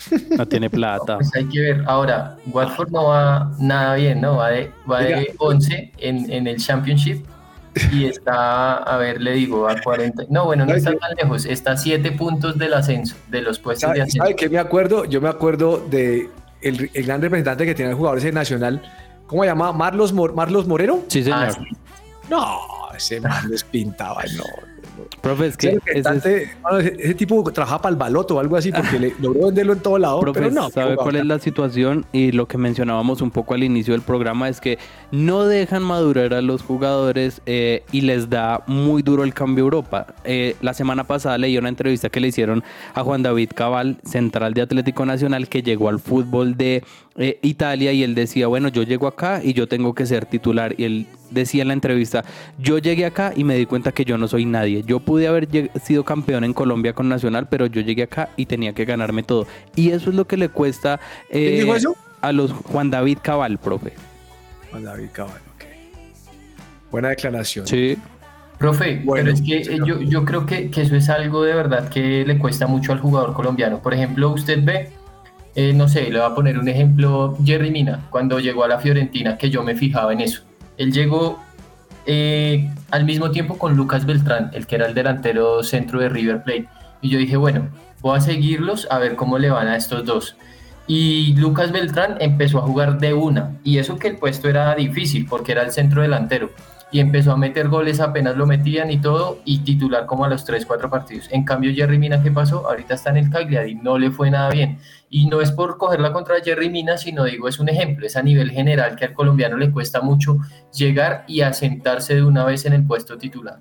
No 0.37 0.47
tiene 0.47 0.69
plata. 0.69 1.15
Pues 1.17 1.31
hay 1.35 1.45
que 1.45 1.59
ver. 1.59 1.83
Ahora, 1.87 2.37
Watford 2.47 2.89
no 2.91 3.05
va 3.05 3.51
nada 3.59 3.95
bien, 3.95 4.21
¿no? 4.21 4.37
Va 4.37 4.49
de, 4.51 4.71
va 4.89 5.01
de 5.01 5.15
Oiga. 5.15 5.33
11 5.39 5.91
en, 5.97 6.31
en 6.31 6.47
el 6.47 6.57
Championship 6.57 7.25
y 7.91 8.05
está, 8.05 8.75
a 8.75 8.97
ver, 8.97 9.19
le 9.19 9.31
digo, 9.33 9.67
a 9.67 9.81
40. 9.81 10.25
No, 10.29 10.45
bueno, 10.45 10.63
no 10.65 10.69
¿Sabe 10.69 10.77
está 10.95 11.07
tan 11.07 11.15
lejos. 11.17 11.45
Está 11.45 11.71
a 11.71 11.77
7 11.77 12.11
puntos 12.11 12.57
del 12.59 12.73
ascenso, 12.75 13.15
de 13.29 13.41
los 13.41 13.57
puestos 13.57 13.81
de 13.81 13.87
¿Sabe, 13.95 14.01
ascenso. 14.03 14.23
sabe 14.25 14.35
qué 14.35 14.47
me 14.47 14.59
acuerdo? 14.59 15.05
Yo 15.05 15.19
me 15.21 15.29
acuerdo 15.29 15.83
de 15.89 16.29
el, 16.61 16.91
el 16.93 17.03
gran 17.05 17.19
representante 17.21 17.65
que 17.65 17.73
tiene 17.73 17.89
el 17.91 17.97
jugador 17.97 18.19
ese 18.19 18.31
nacional. 18.31 18.79
¿Cómo 19.25 19.41
se 19.41 19.49
llama? 19.49 19.71
¿Marlos, 19.73 20.13
Mor- 20.13 20.35
Marlos 20.35 20.67
Moreno? 20.67 20.99
Sí, 21.07 21.23
señor. 21.23 21.39
Ah, 21.47 21.51
sí. 21.51 21.61
No, 22.29 22.57
ese 22.97 23.19
man 23.21 23.49
les 23.49 23.63
pintaba, 23.63 24.21
no. 24.37 24.43
Profe, 25.21 25.47
es 25.47 25.57
Ese 25.57 25.57
que 25.57 25.67
ese 25.67 25.75
es- 25.77 25.83
representante, 25.85 26.51
bueno, 26.61 26.79
ese, 26.79 26.95
ese 26.99 27.13
tipo 27.15 27.43
trabajaba 27.51 27.81
para 27.81 27.91
el 27.93 27.97
baloto 27.97 28.35
o 28.35 28.39
algo 28.39 28.55
así 28.57 28.71
porque 28.71 28.99
le 28.99 29.13
logró 29.19 29.47
venderlo 29.47 29.73
en 29.73 29.79
todo 29.79 29.97
lado. 29.97 30.19
Profe, 30.19 30.39
pero 30.41 30.51
no, 30.53 30.69
¿sabe 30.69 30.95
cuál 30.97 31.15
es 31.15 31.25
la 31.25 31.39
situación? 31.39 32.05
Y 32.11 32.31
lo 32.31 32.47
que 32.47 32.57
mencionábamos 32.57 33.21
un 33.21 33.31
poco 33.31 33.53
al 33.53 33.63
inicio 33.63 33.93
del 33.93 34.01
programa 34.01 34.49
es 34.49 34.61
que 34.61 34.77
no 35.11 35.45
dejan 35.45 35.81
madurar 35.83 36.33
a 36.33 36.41
los 36.41 36.61
jugadores 36.61 37.41
eh, 37.45 37.83
y 37.91 38.01
les 38.01 38.29
da 38.29 38.63
muy 38.67 39.01
duro 39.01 39.23
el 39.23 39.33
cambio 39.33 39.63
a 39.63 39.65
Europa. 39.65 40.07
Eh, 40.25 40.55
la 40.61 40.73
semana 40.73 41.05
pasada 41.05 41.37
leí 41.37 41.57
una 41.57 41.69
entrevista 41.69 42.09
que 42.09 42.19
le 42.19 42.27
hicieron 42.27 42.63
a 42.93 43.03
Juan 43.03 43.23
David 43.23 43.51
Cabal, 43.55 43.97
central 44.03 44.53
de 44.53 44.61
Atlético 44.61 45.05
Nacional, 45.05 45.47
que 45.47 45.63
llegó 45.63 45.89
al 45.89 45.99
fútbol 45.99 46.55
de 46.57 46.83
eh, 47.15 47.37
Italia 47.43 47.91
y 47.91 48.03
él 48.03 48.15
decía, 48.15 48.47
bueno, 48.47 48.69
yo 48.69 48.83
llego 48.83 49.07
acá 49.07 49.41
y 49.43 49.53
yo 49.53 49.67
tengo 49.67 49.93
que 49.93 50.05
ser 50.05 50.25
titular. 50.25 50.73
Y 50.77 50.83
él 50.85 51.07
decía 51.31 51.61
en 51.61 51.67
la 51.69 51.73
entrevista, 51.73 52.23
yo 52.59 52.77
llegué 52.79 53.05
acá 53.05 53.33
y 53.35 53.43
me 53.43 53.55
di 53.55 53.65
cuenta 53.65 53.91
que 53.91 54.05
yo 54.05 54.17
no 54.17 54.27
soy 54.27 54.45
nadie. 54.45 54.83
Yo 54.85 54.99
pude 54.99 55.27
haber 55.27 55.47
sido 55.83 56.03
campeón 56.03 56.43
en 56.43 56.53
Colombia 56.53 56.93
con 56.93 57.09
Nacional, 57.09 57.47
pero 57.49 57.65
yo 57.67 57.81
llegué 57.81 58.03
acá 58.03 58.29
y 58.35 58.45
tenía 58.45 58.73
que 58.73 58.85
ganarme 58.85 59.23
todo. 59.23 59.47
Y 59.75 59.89
eso 59.89 60.09
es 60.09 60.15
lo 60.15 60.25
que 60.25 60.37
le 60.37 60.49
cuesta 60.49 60.99
eh, 61.29 61.59
dijo 61.61 61.75
eso? 61.75 61.95
a 62.21 62.31
los 62.31 62.51
Juan 62.51 62.89
David 62.89 63.19
Cabal, 63.21 63.57
profe. 63.57 63.93
Juan 64.71 64.83
David 64.83 65.09
Cabal, 65.13 65.41
ok. 65.55 65.63
Buena 66.91 67.09
declaración. 67.09 67.67
Sí. 67.67 67.97
Profe, 68.57 69.01
Bueno, 69.03 69.25
pero 69.25 69.33
es 69.35 69.41
que 69.41 69.63
señor. 69.65 69.87
yo, 69.87 70.01
yo 70.01 70.25
creo 70.25 70.45
que, 70.45 70.69
que 70.71 70.81
eso 70.83 70.95
es 70.95 71.09
algo 71.09 71.43
de 71.43 71.53
verdad 71.53 71.89
que 71.89 72.23
le 72.25 72.37
cuesta 72.37 72.65
mucho 72.65 72.93
al 72.93 72.99
jugador 72.99 73.33
colombiano. 73.33 73.81
Por 73.81 73.93
ejemplo, 73.93 74.29
usted 74.29 74.63
ve, 74.63 74.89
eh, 75.55 75.73
no 75.73 75.87
sé, 75.87 76.09
le 76.09 76.19
voy 76.19 76.31
a 76.31 76.35
poner 76.35 76.57
un 76.57 76.67
ejemplo, 76.67 77.37
Jerry 77.43 77.71
Mina, 77.71 78.07
cuando 78.09 78.39
llegó 78.39 78.63
a 78.63 78.67
la 78.67 78.79
Fiorentina, 78.79 79.37
que 79.37 79.49
yo 79.49 79.63
me 79.63 79.75
fijaba 79.75 80.11
en 80.13 80.21
eso. 80.21 80.43
Él 80.77 80.91
llegó 80.91 81.39
eh, 82.05 82.69
al 82.91 83.05
mismo 83.05 83.31
tiempo 83.31 83.57
con 83.57 83.75
Lucas 83.75 84.05
Beltrán, 84.05 84.51
el 84.53 84.67
que 84.67 84.75
era 84.75 84.87
el 84.87 84.93
delantero 84.93 85.63
centro 85.63 85.99
de 85.99 86.09
River 86.09 86.43
Plate. 86.43 86.67
Y 87.01 87.09
yo 87.09 87.19
dije, 87.19 87.37
bueno, 87.37 87.67
voy 88.01 88.17
a 88.17 88.21
seguirlos 88.21 88.87
a 88.89 88.97
ver 88.99 89.15
cómo 89.15 89.37
le 89.37 89.49
van 89.49 89.67
a 89.67 89.75
estos 89.75 90.05
dos. 90.05 90.35
Y 90.85 91.33
Lucas 91.35 91.71
Beltrán 91.71 92.17
empezó 92.19 92.59
a 92.59 92.63
jugar 92.63 92.99
de 92.99 93.13
una. 93.13 93.57
Y 93.63 93.77
eso 93.77 93.97
que 93.97 94.09
el 94.09 94.17
puesto 94.17 94.49
era 94.49 94.75
difícil 94.75 95.25
porque 95.29 95.53
era 95.53 95.61
el 95.63 95.71
centro 95.71 96.01
delantero. 96.01 96.49
Y 96.91 96.99
empezó 96.99 97.31
a 97.31 97.37
meter 97.37 97.69
goles 97.69 97.99
apenas 97.99 98.35
lo 98.35 98.45
metían 98.45 98.91
y 98.91 98.99
todo. 98.99 99.39
Y 99.45 99.59
titular 99.59 100.05
como 100.05 100.25
a 100.25 100.29
los 100.29 100.43
3, 100.45 100.65
4 100.65 100.89
partidos. 100.89 101.27
En 101.31 101.45
cambio, 101.45 101.73
Jerry 101.73 101.97
Mina, 101.97 102.21
¿qué 102.21 102.31
pasó? 102.31 102.67
Ahorita 102.67 102.95
está 102.95 103.11
en 103.11 103.17
el 103.17 103.29
Cagliari. 103.29 103.75
No 103.75 103.97
le 103.97 104.11
fue 104.11 104.29
nada 104.29 104.49
bien. 104.49 104.77
Y 105.15 105.27
no 105.27 105.41
es 105.41 105.51
por 105.51 105.77
cogerla 105.77 106.11
contra 106.11 106.41
Jerry 106.43 106.71
Mina, 106.71 106.97
sino 106.97 107.25
digo, 107.25 107.47
es 107.47 107.59
un 107.59 107.69
ejemplo. 107.69 108.07
Es 108.07 108.15
a 108.15 108.23
nivel 108.23 108.49
general 108.49 108.95
que 108.95 109.05
al 109.05 109.13
colombiano 109.13 109.57
le 109.57 109.69
cuesta 109.71 110.01
mucho 110.01 110.37
llegar 110.75 111.23
y 111.27 111.41
asentarse 111.41 112.15
de 112.15 112.23
una 112.23 112.43
vez 112.45 112.65
en 112.65 112.73
el 112.73 112.83
puesto 112.83 113.15
titular. 113.19 113.59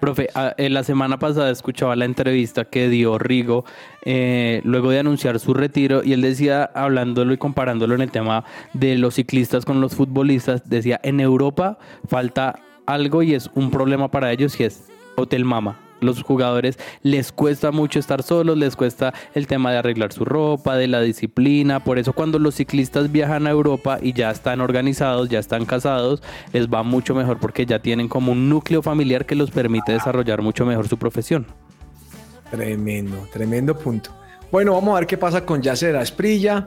Profe, 0.00 0.28
a- 0.34 0.52
eh, 0.58 0.68
la 0.68 0.82
semana 0.82 1.16
pasada 1.20 1.48
escuchaba 1.50 1.94
la 1.94 2.06
entrevista 2.06 2.64
que 2.64 2.88
dio 2.88 3.18
Rigo 3.18 3.64
eh, 4.04 4.62
luego 4.64 4.90
de 4.90 4.98
anunciar 4.98 5.38
su 5.38 5.54
retiro 5.54 6.02
y 6.02 6.12
él 6.12 6.22
decía, 6.22 6.64
hablándolo 6.74 7.32
y 7.34 7.36
comparándolo 7.36 7.94
en 7.94 8.00
el 8.00 8.10
tema 8.10 8.44
de 8.72 8.96
los 8.98 9.14
ciclistas 9.14 9.64
con 9.64 9.80
los 9.80 9.94
futbolistas, 9.94 10.68
decía, 10.68 10.98
en 11.04 11.20
Europa 11.20 11.78
falta 12.08 12.58
algo 12.86 13.22
y 13.22 13.34
es 13.34 13.48
un 13.54 13.70
problema 13.70 14.10
para 14.10 14.32
ellos 14.32 14.58
y 14.58 14.64
es 14.64 14.88
Hotel 15.16 15.44
Mama. 15.44 15.78
Los 16.00 16.22
jugadores 16.22 16.78
les 17.02 17.32
cuesta 17.32 17.72
mucho 17.72 17.98
estar 17.98 18.22
solos, 18.22 18.56
les 18.56 18.76
cuesta 18.76 19.12
el 19.34 19.46
tema 19.46 19.72
de 19.72 19.78
arreglar 19.78 20.12
su 20.12 20.24
ropa, 20.24 20.76
de 20.76 20.88
la 20.88 21.00
disciplina. 21.00 21.82
Por 21.82 21.98
eso 21.98 22.12
cuando 22.12 22.38
los 22.38 22.54
ciclistas 22.54 23.12
viajan 23.12 23.46
a 23.46 23.50
Europa 23.50 23.98
y 24.00 24.12
ya 24.12 24.30
están 24.30 24.60
organizados, 24.60 25.28
ya 25.28 25.38
están 25.38 25.66
casados, 25.66 26.22
les 26.52 26.68
va 26.68 26.82
mucho 26.82 27.14
mejor 27.14 27.38
porque 27.38 27.66
ya 27.66 27.80
tienen 27.80 28.08
como 28.08 28.32
un 28.32 28.48
núcleo 28.48 28.82
familiar 28.82 29.26
que 29.26 29.34
los 29.34 29.50
permite 29.50 29.92
desarrollar 29.92 30.42
mucho 30.42 30.66
mejor 30.66 30.88
su 30.88 30.98
profesión. 30.98 31.46
Tremendo, 32.50 33.28
tremendo 33.32 33.78
punto. 33.78 34.10
Bueno, 34.50 34.72
vamos 34.72 34.96
a 34.96 35.00
ver 35.00 35.06
qué 35.06 35.16
pasa 35.16 35.44
con 35.46 35.62
Yasser 35.62 35.96
Asprilla. 35.96 36.66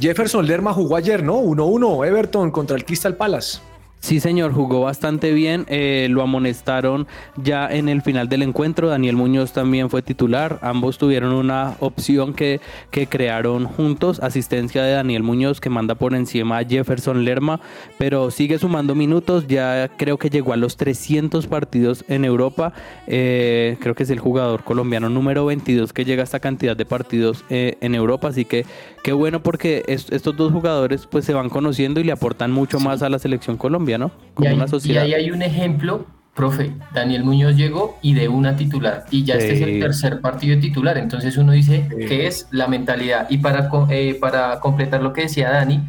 Jefferson 0.00 0.46
Lerma 0.46 0.72
jugó 0.72 0.96
ayer, 0.96 1.24
¿no? 1.24 1.40
1-1 1.40 2.06
Everton 2.06 2.50
contra 2.50 2.76
el 2.76 2.84
Crystal 2.84 3.16
Palace. 3.16 3.58
Sí, 4.02 4.18
señor, 4.18 4.54
jugó 4.54 4.80
bastante 4.80 5.30
bien. 5.32 5.66
eh, 5.68 6.08
lo 6.10 6.22
amonestaron 6.22 7.06
ya 7.36 7.68
en 7.68 7.90
el 7.90 8.00
final 8.00 8.30
del 8.30 8.42
encuentro. 8.42 8.88
Daniel 8.88 9.14
Muñoz 9.14 9.52
también 9.52 9.90
fue 9.90 10.00
titular. 10.00 10.58
Ambos 10.62 10.96
tuvieron 10.96 11.34
una 11.34 11.76
opción 11.80 12.32
que, 12.32 12.62
que 12.90 13.06
crearon 13.06 13.66
juntos. 13.66 14.18
Asistencia 14.20 14.82
de 14.82 14.92
Daniel 14.92 15.22
Muñoz 15.22 15.60
que 15.60 15.68
manda 15.68 15.96
por 15.96 16.14
encima 16.14 16.56
a 16.58 16.64
Jefferson 16.64 17.24
Lerma. 17.26 17.60
Pero 17.98 18.30
sigue 18.30 18.58
sumando 18.58 18.94
minutos. 18.94 19.46
Ya 19.48 19.90
creo 19.98 20.16
que 20.16 20.30
llegó 20.30 20.54
a 20.54 20.56
los 20.56 20.78
300 20.78 21.46
partidos 21.46 22.02
en 22.08 22.24
Europa. 22.24 22.72
eh, 23.06 23.76
creo 23.80 23.94
que 23.94 24.04
es 24.04 24.10
el 24.10 24.18
jugador 24.18 24.64
colombiano 24.64 25.10
número 25.10 25.44
22 25.44 25.92
que 25.92 26.06
llega 26.06 26.22
a 26.22 26.24
esta 26.24 26.40
cantidad 26.40 26.74
de 26.74 26.86
partidos 26.86 27.44
eh, 27.50 27.76
en 27.82 27.94
Europa. 27.94 28.28
Así 28.28 28.46
que 28.46 28.64
qué 29.02 29.12
bueno 29.12 29.42
porque 29.42 29.82
es- 29.88 30.10
estos 30.10 30.36
dos 30.36 30.52
jugadores 30.52 31.06
pues 31.06 31.24
se 31.24 31.34
van 31.34 31.48
conociendo 31.48 32.00
y 32.00 32.04
le 32.04 32.12
aportan 32.12 32.50
mucho 32.52 32.78
más 32.80 33.02
a 33.02 33.08
la 33.08 33.18
selección 33.18 33.56
Colombia, 33.56 33.98
¿no? 33.98 34.10
Y 34.32 34.34
Como 34.34 34.48
ahí, 34.48 34.54
una 34.56 34.66
y 34.84 34.96
ahí 34.98 35.14
hay 35.14 35.30
un 35.30 35.42
ejemplo, 35.42 36.06
profe, 36.34 36.72
Daniel 36.94 37.24
Muñoz 37.24 37.56
llegó 37.56 37.98
y 38.02 38.14
de 38.14 38.28
una 38.28 38.56
titular, 38.56 39.04
y 39.10 39.24
ya 39.24 39.34
este 39.34 39.52
es 39.54 39.60
el 39.60 39.80
tercer 39.80 40.20
partido 40.20 40.54
de 40.56 40.62
titular, 40.62 40.96
entonces 40.96 41.36
uno 41.36 41.52
dice 41.52 41.86
Sí. 41.90 42.06
que 42.06 42.26
es 42.26 42.46
la 42.50 42.66
mentalidad. 42.68 43.26
Y 43.30 43.38
para, 43.38 43.68
co- 43.68 43.88
eh, 43.90 44.16
para 44.20 44.60
completar 44.60 45.02
lo 45.02 45.12
que 45.12 45.22
decía 45.22 45.50
Dani, 45.50 45.80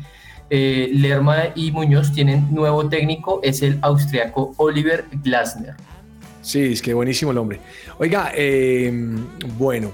eh, 0.50 0.89
Lerma 0.93 1.38
y 1.56 1.71
Muñoz 1.71 2.12
tienen 2.12 2.47
nuevo 2.54 2.89
técnico, 2.89 3.39
es 3.43 3.62
el 3.62 3.78
austriaco 3.82 4.54
Oliver 4.58 5.06
Glasner. 5.24 5.76
Sí, 6.41 6.74
es 6.74 6.82
que 6.82 6.93
buenísimo 6.93 7.32
el 7.32 7.38
hombre. 7.38 7.60
Oiga, 8.00 8.32
eh, 8.36 8.91
bueno, 9.58 9.91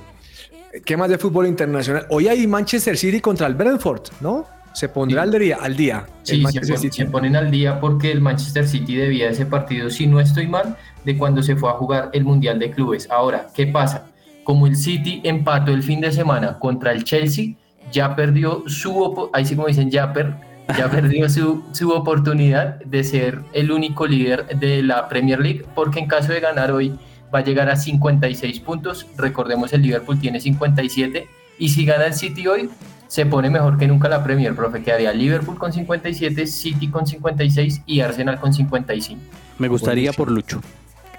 ¿qué 0.85 0.97
más 0.97 1.09
de 1.09 1.17
fútbol 1.17 1.47
internacional? 1.47 2.05
Hoy 2.09 2.27
hay 2.27 2.45
Manchester 2.47 2.97
City 2.97 3.19
contra 3.19 3.47
el 3.47 3.55
Brentford, 3.55 4.01
¿no? 4.21 4.45
Se 4.73 4.89
pondrá 4.89 5.23
Sí. 5.23 5.29
al 5.31 5.39
día. 5.39 5.57
Al 5.59 5.75
día 5.75 6.05
el 6.19 6.23
Sí, 6.23 6.43
se, 6.63 6.77
City. 6.77 6.97
se 6.97 7.05
ponen 7.05 7.35
al 7.35 7.49
día 7.49 7.79
porque 7.79 8.11
el 8.11 8.21
Manchester 8.21 8.67
City 8.67 8.95
debía 8.95 9.29
ese 9.29 9.45
partido, 9.45 9.89
si 9.89 10.05
no 10.05 10.19
estoy 10.19 10.47
mal, 10.47 10.75
de 11.03 11.17
cuando 11.17 11.41
se 11.41 11.55
fue 11.55 11.69
a 11.69 11.73
jugar 11.73 12.09
el 12.13 12.23
Mundial 12.23 12.59
de 12.59 12.69
Clubes. 12.69 13.07
Ahora, 13.09 13.47
¿qué 13.55 13.65
pasa? 13.67 14.07
Como 14.43 14.67
el 14.67 14.75
City 14.75 15.21
empató 15.23 15.71
el 15.71 15.81
fin 15.81 15.99
de 16.01 16.11
semana 16.11 16.59
contra 16.59 16.91
el 16.91 17.03
Chelsea, 17.03 17.55
ya 17.91 18.15
perdió 18.15 18.63
su, 18.67 19.29
ahí 19.33 19.45
sí 19.45 19.55
como 19.55 19.67
dicen, 19.67 19.89
ya, 19.89 20.13
per- 20.13 20.35
ya 20.77 20.89
perdió 20.91 21.27
su, 21.27 21.63
su 21.71 21.89
oportunidad 21.91 22.79
de 22.81 23.03
ser 23.03 23.39
el 23.53 23.71
único 23.71 24.05
líder 24.05 24.45
de 24.59 24.83
la 24.83 25.07
Premier 25.07 25.39
League, 25.39 25.65
porque 25.73 25.99
en 25.99 26.07
caso 26.07 26.33
de 26.33 26.39
ganar 26.39 26.71
hoy 26.71 26.93
va 27.33 27.39
a 27.39 27.43
llegar 27.43 27.69
a 27.69 27.75
56 27.75 28.59
puntos. 28.61 29.07
Recordemos, 29.17 29.73
el 29.73 29.81
Liverpool 29.81 30.19
tiene 30.19 30.39
57, 30.39 31.27
y 31.59 31.69
si 31.69 31.85
gana 31.85 32.05
el 32.05 32.13
City 32.13 32.47
hoy, 32.47 32.69
se 33.07 33.25
pone 33.25 33.49
mejor 33.49 33.77
que 33.77 33.87
nunca 33.87 34.09
la 34.09 34.23
Premier, 34.23 34.55
profe. 34.55 34.83
Quedaría 34.83 35.13
Liverpool 35.13 35.57
con 35.57 35.73
57, 35.73 36.45
City 36.47 36.89
con 36.89 37.07
56 37.07 37.81
y 37.85 38.01
Arsenal 38.01 38.39
con 38.39 38.53
55. 38.53 39.21
Me 39.57 39.67
gustaría 39.67 40.13
por 40.13 40.29
Lucho. 40.29 40.61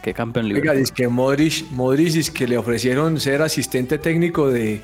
Que 0.03 0.15
campeón 0.15 0.47
Oiga, 0.47 0.73
libre. 0.73 0.79
dice 0.79 0.93
que 0.95 1.09
Modric, 1.09 1.71
Modric 1.73 2.13
dice 2.13 2.33
que 2.33 2.47
le 2.47 2.57
ofrecieron 2.57 3.19
ser 3.19 3.43
asistente 3.43 3.99
técnico 3.99 4.49
de 4.49 4.81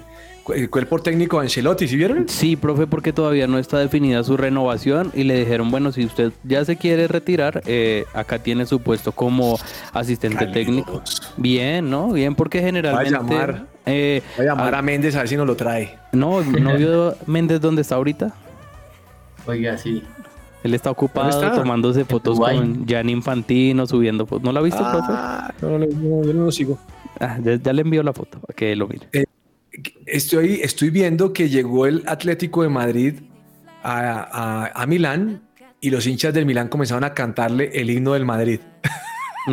el 0.54 0.68
cuerpo 0.70 0.98
técnico 0.98 1.38
de 1.38 1.44
Ancelotti, 1.44 1.88
¿sí 1.88 1.96
vieron? 1.96 2.28
Sí, 2.28 2.56
profe, 2.56 2.86
porque 2.86 3.12
todavía 3.12 3.46
no 3.46 3.58
está 3.58 3.78
definida 3.78 4.22
su 4.24 4.36
renovación 4.36 5.10
y 5.14 5.24
le 5.24 5.38
dijeron, 5.38 5.70
bueno, 5.70 5.92
si 5.92 6.04
usted 6.04 6.32
ya 6.42 6.64
se 6.64 6.76
quiere 6.76 7.08
retirar, 7.08 7.62
eh, 7.66 8.04
acá 8.14 8.38
tiene 8.38 8.66
su 8.66 8.80
puesto 8.80 9.12
como 9.12 9.58
asistente 9.92 10.46
técnico. 10.48 11.02
Bien, 11.36 11.88
¿no? 11.88 12.12
Bien, 12.12 12.34
porque 12.34 12.58
Va 12.58 12.64
a 12.64 12.66
generalmente... 12.66 13.10
llamar 13.10 13.66
Eh, 13.86 14.22
Voy 14.36 14.46
a 14.46 14.50
llamar 14.50 14.74
ah, 14.74 14.78
a 14.78 14.82
Méndez 14.82 15.14
a 15.14 15.18
ver 15.20 15.28
si 15.28 15.36
nos 15.36 15.46
lo 15.46 15.56
trae. 15.56 15.98
no, 16.12 16.42
¿no 16.42 16.76
vio 16.76 17.14
Méndez 17.26 17.60
dónde 17.60 17.82
está 17.82 17.94
ahorita? 17.96 18.34
Oiga, 19.46 19.76
sí. 19.78 20.02
Él 20.62 20.72
está 20.72 20.90
ocupado 20.90 21.30
¿Dónde 21.30 21.46
está? 21.48 21.60
tomándose 21.60 22.04
fotos 22.06 22.40
con 22.40 22.86
Gianni 22.86 23.12
Infantino, 23.12 23.86
subiendo 23.86 24.24
fotos. 24.24 24.44
¿No 24.44 24.52
la 24.52 24.60
ha 24.60 24.62
visto, 24.62 24.78
profe? 24.80 25.06
Ah, 25.10 25.52
no, 25.60 25.78
no, 25.78 25.86
no, 25.86 26.24
yo 26.24 26.32
no 26.32 26.44
lo 26.46 26.52
sigo. 26.52 26.78
Ah, 27.20 27.38
ya, 27.42 27.56
ya 27.56 27.72
le 27.74 27.82
envió 27.82 28.02
la 28.02 28.14
foto, 28.14 28.40
a 28.48 28.52
que 28.54 28.74
lo 28.74 28.88
mire. 28.88 29.06
Estoy, 30.06 30.60
estoy 30.62 30.90
viendo 30.90 31.32
que 31.32 31.48
llegó 31.48 31.86
el 31.86 32.02
Atlético 32.06 32.62
de 32.62 32.68
Madrid 32.68 33.14
a, 33.82 34.20
a- 34.70 34.82
a 34.82 34.86
Milán 34.86 35.42
y 35.80 35.90
los 35.90 36.06
hinchas 36.06 36.32
del 36.32 36.46
Milán 36.46 36.68
comenzaron 36.68 37.04
a 37.04 37.12
cantarle 37.14 37.70
el 37.74 37.90
himno 37.90 38.12
del 38.12 38.24
Madrid. 38.24 38.60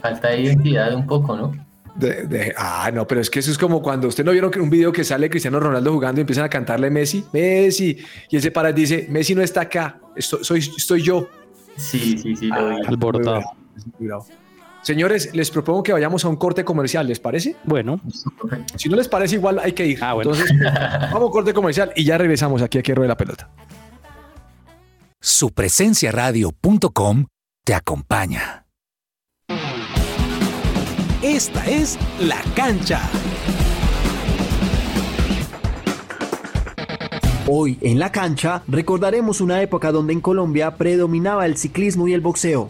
Falta 0.00 0.28
de 0.28 0.42
identidad 0.42 0.94
un 0.94 1.06
poco, 1.06 1.36
¿no? 1.36 1.66
De- 1.96 2.26
de- 2.26 2.54
ah, 2.56 2.90
no, 2.94 3.06
pero 3.08 3.20
es 3.20 3.28
que 3.28 3.40
eso 3.40 3.50
es 3.50 3.58
como 3.58 3.82
cuando 3.82 4.06
usted 4.06 4.24
no 4.24 4.30
vieron 4.30 4.52
un 4.60 4.70
video 4.70 4.92
que 4.92 5.02
sale 5.02 5.28
Cristiano 5.28 5.58
Ronaldo 5.58 5.92
jugando 5.92 6.20
y 6.20 6.22
empiezan 6.22 6.44
a 6.44 6.48
cantarle 6.48 6.90
Messi, 6.90 7.24
Messi, 7.32 7.98
y 8.30 8.36
él 8.36 8.42
se 8.42 8.52
para 8.52 8.70
y 8.70 8.74
dice, 8.74 9.06
Messi 9.10 9.34
no 9.34 9.42
está 9.42 9.62
acá, 9.62 9.98
esto- 10.14 10.44
soy, 10.44 10.60
estoy 10.60 11.02
yo. 11.02 11.28
Sí, 11.76 12.16
sí, 12.18 12.36
sí, 12.36 12.46
lo 12.46 12.68
vi. 12.76 12.86
Alborotado. 12.86 13.42
Señores, 14.88 15.34
les 15.34 15.50
propongo 15.50 15.82
que 15.82 15.92
vayamos 15.92 16.24
a 16.24 16.28
un 16.28 16.36
corte 16.36 16.64
comercial, 16.64 17.06
¿les 17.06 17.20
parece? 17.20 17.56
Bueno, 17.64 18.00
Si 18.74 18.88
no 18.88 18.96
les 18.96 19.06
parece, 19.06 19.34
igual 19.34 19.58
hay 19.58 19.72
que 19.72 19.84
ir. 19.84 19.98
Ah, 20.00 20.14
bueno. 20.14 20.32
Entonces, 20.32 20.58
vamos 21.12 21.20
a 21.20 21.26
un 21.26 21.30
corte 21.30 21.52
comercial 21.52 21.92
y 21.94 22.04
ya 22.04 22.16
regresamos 22.16 22.62
aquí 22.62 22.78
a 22.78 22.82
Que 22.82 22.94
Ruede 22.94 23.08
la 23.08 23.16
Pelota. 23.18 23.50
Supresenciaradio.com 25.20 27.26
te 27.66 27.74
acompaña. 27.74 28.64
Esta 31.20 31.66
es 31.66 31.98
La 32.18 32.42
Cancha. 32.56 33.02
Hoy 37.46 37.78
en 37.80 37.98
la 37.98 38.12
cancha 38.12 38.62
recordaremos 38.68 39.40
una 39.40 39.62
época 39.62 39.90
donde 39.90 40.12
en 40.12 40.20
Colombia 40.20 40.76
predominaba 40.76 41.46
el 41.46 41.56
ciclismo 41.56 42.06
y 42.06 42.12
el 42.12 42.20
boxeo. 42.20 42.68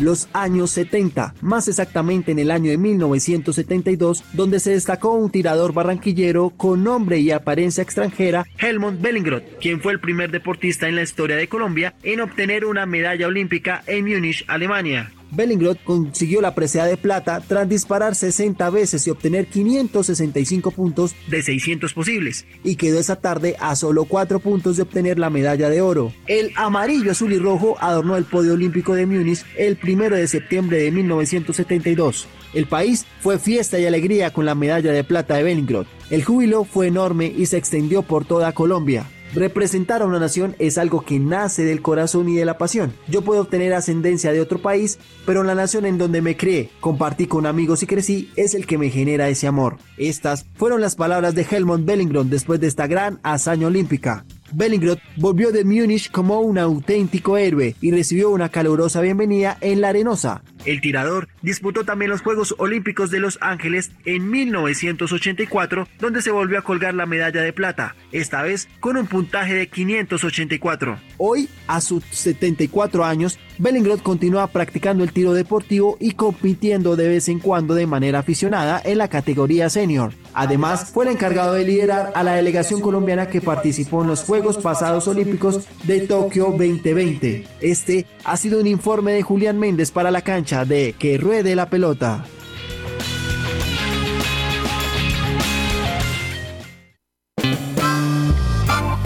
Los 0.00 0.28
años 0.32 0.72
70, 0.72 1.34
más 1.40 1.68
exactamente 1.68 2.32
en 2.32 2.40
el 2.40 2.50
año 2.50 2.70
de 2.70 2.78
1972, 2.78 4.24
donde 4.32 4.58
se 4.58 4.72
destacó 4.72 5.12
un 5.12 5.30
tirador 5.30 5.72
barranquillero 5.72 6.50
con 6.50 6.82
nombre 6.82 7.20
y 7.20 7.30
apariencia 7.30 7.82
extranjera, 7.82 8.44
Helmut 8.58 9.00
Bellingroth, 9.00 9.44
quien 9.60 9.80
fue 9.80 9.92
el 9.92 10.00
primer 10.00 10.32
deportista 10.32 10.88
en 10.88 10.96
la 10.96 11.02
historia 11.02 11.36
de 11.36 11.48
Colombia 11.48 11.94
en 12.02 12.20
obtener 12.20 12.64
una 12.64 12.86
medalla 12.86 13.28
olímpica 13.28 13.84
en 13.86 14.04
Múnich, 14.04 14.44
Alemania. 14.48 15.12
Bellingroth 15.34 15.82
consiguió 15.84 16.40
la 16.40 16.54
presea 16.54 16.86
de 16.86 16.96
plata 16.96 17.42
tras 17.46 17.68
disparar 17.68 18.14
60 18.14 18.68
veces 18.70 19.06
y 19.06 19.10
obtener 19.10 19.46
565 19.46 20.70
puntos 20.70 21.14
de 21.28 21.42
600 21.42 21.92
posibles, 21.92 22.46
y 22.62 22.76
quedó 22.76 22.98
esa 22.98 23.16
tarde 23.16 23.56
a 23.60 23.76
solo 23.76 24.04
4 24.04 24.38
puntos 24.40 24.76
de 24.76 24.82
obtener 24.82 25.18
la 25.18 25.30
medalla 25.30 25.68
de 25.68 25.80
oro. 25.80 26.12
El 26.26 26.52
amarillo, 26.56 27.10
azul 27.10 27.32
y 27.32 27.38
rojo 27.38 27.76
adornó 27.80 28.16
el 28.16 28.24
podio 28.24 28.54
olímpico 28.54 28.94
de 28.94 29.06
Múnich 29.06 29.44
el 29.56 29.78
1 29.82 30.10
de 30.10 30.28
septiembre 30.28 30.78
de 30.78 30.90
1972. 30.90 32.26
El 32.54 32.66
país 32.66 33.04
fue 33.20 33.38
fiesta 33.38 33.78
y 33.78 33.86
alegría 33.86 34.32
con 34.32 34.46
la 34.46 34.54
medalla 34.54 34.92
de 34.92 35.04
plata 35.04 35.36
de 35.36 35.42
Bellingroth. 35.42 35.88
El 36.10 36.22
júbilo 36.22 36.64
fue 36.64 36.86
enorme 36.86 37.32
y 37.36 37.46
se 37.46 37.56
extendió 37.56 38.02
por 38.02 38.24
toda 38.24 38.52
Colombia. 38.52 39.06
Representar 39.34 40.00
a 40.00 40.06
una 40.06 40.20
nación 40.20 40.54
es 40.60 40.78
algo 40.78 41.00
que 41.00 41.18
nace 41.18 41.64
del 41.64 41.82
corazón 41.82 42.28
y 42.28 42.36
de 42.36 42.44
la 42.44 42.56
pasión. 42.56 42.92
Yo 43.08 43.22
puedo 43.22 43.40
obtener 43.40 43.74
ascendencia 43.74 44.32
de 44.32 44.40
otro 44.40 44.62
país, 44.62 45.00
pero 45.26 45.42
la 45.42 45.56
nación 45.56 45.86
en 45.86 45.98
donde 45.98 46.22
me 46.22 46.36
crié, 46.36 46.70
compartí 46.80 47.26
con 47.26 47.44
amigos 47.44 47.82
y 47.82 47.86
crecí, 47.86 48.30
es 48.36 48.54
el 48.54 48.64
que 48.64 48.78
me 48.78 48.90
genera 48.90 49.28
ese 49.28 49.48
amor. 49.48 49.78
Estas 49.96 50.46
fueron 50.54 50.80
las 50.80 50.94
palabras 50.94 51.34
de 51.34 51.46
Helmut 51.50 51.84
Bellingroth 51.84 52.28
después 52.28 52.60
de 52.60 52.68
esta 52.68 52.86
gran 52.86 53.18
hazaña 53.24 53.66
olímpica. 53.66 54.24
Bellingroth 54.54 55.00
volvió 55.16 55.50
de 55.50 55.64
Múnich 55.64 56.10
como 56.10 56.40
un 56.40 56.58
auténtico 56.58 57.36
héroe 57.36 57.74
y 57.80 57.90
recibió 57.90 58.30
una 58.30 58.48
calurosa 58.48 59.00
bienvenida 59.00 59.58
en 59.60 59.80
la 59.80 59.88
Arenosa. 59.88 60.42
El 60.64 60.80
tirador 60.80 61.28
disputó 61.42 61.84
también 61.84 62.10
los 62.10 62.22
Juegos 62.22 62.54
Olímpicos 62.58 63.10
de 63.10 63.20
Los 63.20 63.38
Ángeles 63.40 63.90
en 64.04 64.30
1984, 64.30 65.88
donde 65.98 66.22
se 66.22 66.30
volvió 66.30 66.58
a 66.58 66.62
colgar 66.62 66.94
la 66.94 67.04
medalla 67.04 67.42
de 67.42 67.52
plata, 67.52 67.96
esta 68.12 68.42
vez 68.42 68.68
con 68.80 68.96
un 68.96 69.06
puntaje 69.06 69.54
de 69.54 69.66
584. 69.66 70.98
Hoy, 71.18 71.48
a 71.66 71.80
sus 71.80 72.04
74 72.04 73.04
años, 73.04 73.38
Bellingroth 73.58 74.02
continúa 74.02 74.46
practicando 74.46 75.04
el 75.04 75.12
tiro 75.12 75.32
deportivo 75.32 75.96
y 76.00 76.12
compitiendo 76.12 76.96
de 76.96 77.08
vez 77.08 77.28
en 77.28 77.40
cuando 77.40 77.74
de 77.74 77.86
manera 77.86 78.20
aficionada 78.20 78.80
en 78.84 78.98
la 78.98 79.08
categoría 79.08 79.68
senior. 79.68 80.12
Además, 80.34 80.90
fue 80.92 81.04
el 81.06 81.12
encargado 81.12 81.54
de 81.54 81.64
liderar 81.64 82.12
a 82.14 82.22
la 82.22 82.34
delegación 82.34 82.80
colombiana 82.80 83.28
que 83.28 83.40
participó 83.40 84.02
en 84.02 84.08
los 84.08 84.24
Juegos 84.24 84.58
Pasados 84.58 85.06
Olímpicos 85.06 85.66
de 85.84 86.00
Tokio 86.00 86.46
2020. 86.46 87.46
Este 87.60 88.06
ha 88.24 88.36
sido 88.36 88.60
un 88.60 88.66
informe 88.66 89.12
de 89.12 89.22
Julián 89.22 89.58
Méndez 89.58 89.90
para 89.92 90.10
la 90.10 90.22
cancha 90.22 90.64
de 90.64 90.94
Que 90.98 91.18
Ruede 91.18 91.54
la 91.54 91.70
Pelota. 91.70 92.24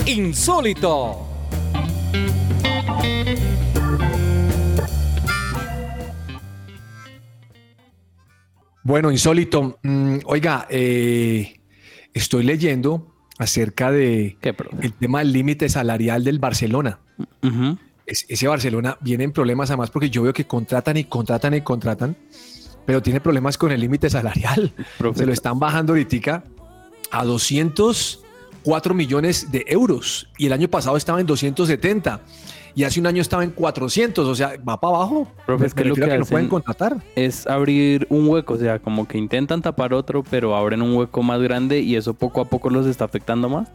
Insólito. 0.06 1.27
Bueno, 8.88 9.10
insólito. 9.12 9.78
Mm, 9.82 10.20
oiga, 10.24 10.66
eh, 10.70 11.60
estoy 12.14 12.42
leyendo 12.42 13.14
acerca 13.38 13.92
de 13.92 14.38
el 14.82 14.94
tema 14.94 15.18
del 15.18 15.30
límite 15.30 15.68
salarial 15.68 16.24
del 16.24 16.38
Barcelona. 16.38 16.98
Es- 18.06 18.24
ese 18.30 18.48
Barcelona 18.48 18.96
viene 19.02 19.24
en 19.24 19.32
problemas 19.32 19.68
además 19.68 19.90
porque 19.90 20.08
yo 20.08 20.22
veo 20.22 20.32
que 20.32 20.46
contratan 20.46 20.96
y 20.96 21.04
contratan 21.04 21.52
y 21.52 21.60
contratan, 21.60 22.16
pero 22.86 23.02
tiene 23.02 23.20
problemas 23.20 23.58
con 23.58 23.70
el 23.72 23.80
límite 23.82 24.08
salarial. 24.08 24.72
Se 25.18 25.26
lo 25.26 25.34
están 25.34 25.58
bajando 25.58 25.92
ahorita 25.92 26.44
a 27.10 27.24
204 27.26 28.94
millones 28.94 29.52
de 29.52 29.64
euros 29.68 30.30
y 30.38 30.46
el 30.46 30.54
año 30.54 30.68
pasado 30.68 30.96
estaba 30.96 31.20
en 31.20 31.26
270 31.26 32.22
y 32.78 32.84
hace 32.84 33.00
un 33.00 33.08
año 33.08 33.20
estaba 33.20 33.42
en 33.42 33.50
400, 33.50 34.24
o 34.24 34.34
sea, 34.36 34.52
va 34.56 34.78
para 34.78 34.94
abajo. 34.94 35.26
Profe, 35.46 35.66
es 35.66 35.74
que 35.74 35.84
lo 35.84 35.94
a 35.94 35.96
que 35.96 36.18
no 36.18 36.24
pueden 36.24 36.46
contratar. 36.46 36.98
es 37.16 37.44
abrir 37.48 38.06
un 38.08 38.28
hueco, 38.28 38.54
o 38.54 38.56
sea, 38.56 38.78
como 38.78 39.08
que 39.08 39.18
intentan 39.18 39.62
tapar 39.62 39.92
otro, 39.92 40.22
pero 40.22 40.54
abren 40.54 40.82
un 40.82 40.96
hueco 40.96 41.24
más 41.24 41.40
grande 41.42 41.80
y 41.80 41.96
eso 41.96 42.14
poco 42.14 42.40
a 42.40 42.44
poco 42.44 42.70
los 42.70 42.86
está 42.86 43.04
afectando 43.04 43.48
más. 43.48 43.68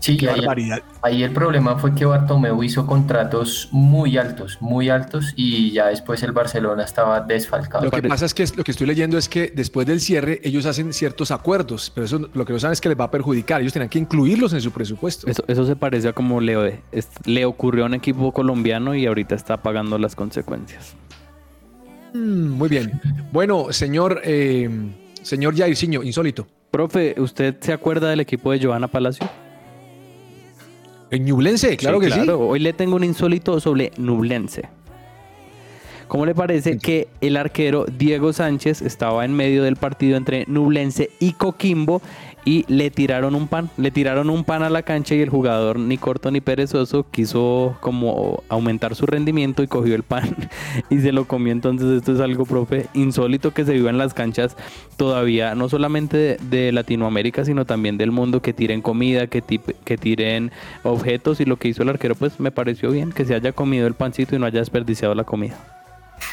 Sí, 0.00 0.16
Qué 0.16 0.30
ahí, 0.30 0.38
barbaridad. 0.40 0.82
ahí 1.02 1.22
el 1.22 1.30
problema 1.32 1.76
fue 1.78 1.94
que 1.94 2.06
Bartomeu 2.06 2.62
hizo 2.64 2.86
contratos 2.86 3.68
muy 3.70 4.16
altos, 4.16 4.56
muy 4.60 4.88
altos, 4.88 5.34
y 5.36 5.72
ya 5.72 5.88
después 5.88 6.22
el 6.22 6.32
Barcelona 6.32 6.84
estaba 6.84 7.20
desfalcado. 7.20 7.84
Lo 7.84 7.90
que 7.90 8.02
pasa 8.02 8.24
es 8.24 8.32
que 8.32 8.46
lo 8.56 8.64
que 8.64 8.70
estoy 8.70 8.86
leyendo 8.86 9.18
es 9.18 9.28
que 9.28 9.52
después 9.54 9.86
del 9.86 10.00
cierre 10.00 10.40
ellos 10.42 10.64
hacen 10.64 10.94
ciertos 10.94 11.30
acuerdos, 11.30 11.92
pero 11.94 12.06
eso 12.06 12.18
lo 12.32 12.44
que 12.46 12.52
no 12.54 12.58
saben 12.58 12.72
es 12.72 12.80
que 12.80 12.88
les 12.88 12.98
va 12.98 13.04
a 13.04 13.10
perjudicar. 13.10 13.60
Ellos 13.60 13.74
tenían 13.74 13.90
que 13.90 13.98
incluirlos 13.98 14.54
en 14.54 14.62
su 14.62 14.70
presupuesto. 14.72 15.26
Eso, 15.30 15.44
eso 15.46 15.66
se 15.66 15.76
parece 15.76 16.08
a 16.08 16.12
como 16.14 16.40
le, 16.40 16.82
es- 16.92 17.10
le 17.26 17.44
ocurrió 17.44 17.84
a 17.84 17.86
un 17.86 17.94
equipo 17.94 18.32
colombiano 18.32 18.94
y 18.94 19.04
ahorita 19.04 19.34
está 19.34 19.58
pagando 19.62 19.98
las 19.98 20.16
consecuencias. 20.16 20.94
Mm, 22.14 22.48
muy 22.52 22.68
bien. 22.70 23.00
Bueno, 23.32 23.66
señor, 23.70 24.22
eh, 24.24 24.68
señor 25.22 25.54
Jairzinho, 25.56 26.02
insólito. 26.02 26.46
Profe, 26.70 27.14
¿usted 27.18 27.56
se 27.60 27.72
acuerda 27.74 28.08
del 28.08 28.20
equipo 28.20 28.50
de 28.52 28.64
Joana 28.64 28.88
Palacio? 28.88 29.28
En 31.10 31.24
Ñublense, 31.24 31.76
claro 31.76 31.98
que 32.00 32.10
sí. 32.10 32.20
Hoy 32.28 32.60
le 32.60 32.72
tengo 32.72 32.96
un 32.96 33.04
insólito 33.04 33.58
sobre 33.60 33.92
Nublense. 33.96 34.68
¿Cómo 36.10 36.26
le 36.26 36.34
parece 36.34 36.78
que 36.78 37.06
el 37.20 37.36
arquero 37.36 37.84
Diego 37.86 38.32
Sánchez 38.32 38.82
estaba 38.82 39.24
en 39.24 39.32
medio 39.32 39.62
del 39.62 39.76
partido 39.76 40.16
entre 40.16 40.44
Nublense 40.48 41.10
y 41.20 41.34
Coquimbo 41.34 42.02
y 42.44 42.64
le 42.68 42.90
tiraron 42.90 43.34
un 43.34 43.48
pan? 43.48 43.70
Le 43.76 43.90
tiraron 43.90 44.30
un 44.30 44.44
pan 44.44 44.62
a 44.62 44.70
la 44.70 44.82
cancha 44.82 45.14
y 45.14 45.20
el 45.20 45.28
jugador 45.28 45.78
ni 45.78 45.98
corto 45.98 46.30
ni 46.30 46.40
perezoso 46.40 47.06
quiso 47.10 47.76
como 47.80 48.42
aumentar 48.48 48.94
su 48.94 49.06
rendimiento 49.06 49.62
y 49.62 49.66
cogió 49.66 49.94
el 49.94 50.02
pan 50.02 50.34
y 50.90 50.98
se 50.98 51.12
lo 51.12 51.26
comió. 51.26 51.52
Entonces 51.52 51.88
esto 51.98 52.12
es 52.12 52.20
algo, 52.20 52.44
profe, 52.44 52.86
insólito 52.94 53.52
que 53.52 53.64
se 53.64 53.72
vive 53.72 53.90
en 53.90 53.98
las 53.98 54.14
canchas 54.14 54.56
todavía, 54.96 55.54
no 55.54 55.68
solamente 55.68 56.16
de, 56.16 56.36
de 56.50 56.72
Latinoamérica, 56.72 57.44
sino 57.44 57.64
también 57.64 57.98
del 57.98 58.10
mundo, 58.10 58.42
que 58.42 58.52
tiren 58.52 58.82
comida, 58.82 59.26
que, 59.26 59.42
que 59.42 59.96
tiren 59.96 60.50
objetos 60.82 61.40
y 61.40 61.44
lo 61.44 61.56
que 61.56 61.68
hizo 61.68 61.82
el 61.82 61.88
arquero 61.88 62.14
pues 62.14 62.40
me 62.40 62.50
pareció 62.50 62.90
bien, 62.90 63.12
que 63.12 63.24
se 63.24 63.34
haya 63.34 63.52
comido 63.52 63.86
el 63.86 63.94
pancito 63.94 64.36
y 64.36 64.38
no 64.38 64.46
haya 64.46 64.60
desperdiciado 64.60 65.14
la 65.14 65.24
comida. 65.24 65.79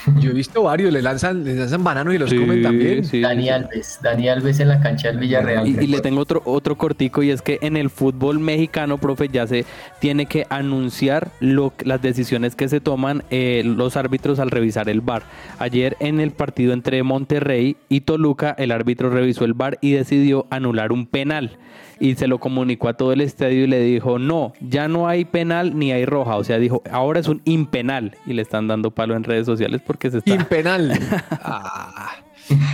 Yo 0.20 0.32
he 0.32 0.34
visto 0.34 0.64
varios, 0.64 0.92
le 0.94 1.02
lanzan, 1.02 1.44
le 1.44 1.56
lanzan 1.56 1.84
bananos 1.84 2.14
y 2.14 2.18
los 2.18 2.30
Sí, 2.30 2.38
comen 2.38 2.62
también. 2.62 3.04
sí, 3.06 3.22
Dani 3.22 3.44
sí. 3.44 3.50
Alves, 3.50 4.00
Dani 4.02 4.30
Alves 4.30 4.60
en 4.60 4.68
la 4.70 4.80
cancha 4.80 5.10
del 5.10 5.18
Villarreal. 5.20 5.68
Y, 5.68 5.72
y 5.84 5.88
le 5.88 6.00
tengo 6.02 6.22
otro, 6.22 6.42
otro 6.46 6.78
cortico 6.78 7.24
y 7.24 7.32
es 7.32 7.42
que 7.42 7.60
en 7.62 7.78
el 7.78 7.90
fútbol 7.90 8.40
mexicano, 8.40 8.98
profe, 8.98 9.28
ya 9.30 9.48
se 9.48 9.66
tiene 10.00 10.26
que 10.26 10.46
anunciar 10.50 11.30
lo, 11.40 11.74
las 11.84 12.02
decisiones 12.02 12.56
que 12.56 12.68
se 12.70 12.80
toman 12.80 13.24
eh, 13.30 13.64
los 13.66 13.98
árbitros 13.98 14.40
al 14.40 14.52
revisar 14.52 14.90
el 14.90 15.02
VAR. 15.02 15.24
Ayer 15.60 15.98
en 16.00 16.20
el 16.20 16.32
partido 16.32 16.74
entre 16.74 17.04
Monterrey 17.04 17.78
y 17.90 18.02
Toluca, 18.02 18.56
el 18.58 18.72
árbitro 18.72 19.10
revisó 19.10 19.46
el 19.46 19.54
VAR 19.54 19.78
y 19.82 19.92
decidió 19.94 20.46
anular 20.50 20.92
un 20.92 21.06
penal. 21.08 21.58
Y 22.00 22.16
se 22.16 22.28
lo 22.28 22.40
comunicó 22.40 22.90
a 22.90 22.94
todo 22.94 23.14
el 23.14 23.22
estadio 23.22 23.64
y 23.64 23.68
le 23.68 23.80
dijo, 23.82 24.20
no, 24.20 24.54
ya 24.62 24.88
no 24.88 25.08
hay 25.08 25.26
penal 25.26 25.78
ni 25.78 25.92
hay 25.92 26.06
roja. 26.06 26.38
O 26.38 26.44
sea, 26.44 26.58
dijo, 26.58 26.82
ahora 26.92 27.20
es 27.20 27.28
un 27.28 27.42
impenal. 27.46 28.16
Y 28.26 28.34
le 28.34 28.42
están 28.42 28.68
dando 28.68 28.92
palo 28.92 29.16
en 29.16 29.24
redes 29.24 29.46
sociales 29.46 29.82
porque 29.86 30.12
se 30.12 30.20
está... 30.20 30.34
Impenal. 30.34 30.98
Ah. 31.50 32.16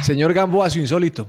Señor 0.02 0.34
Gamboa, 0.34 0.70
su 0.70 0.80
insólito. 0.80 1.28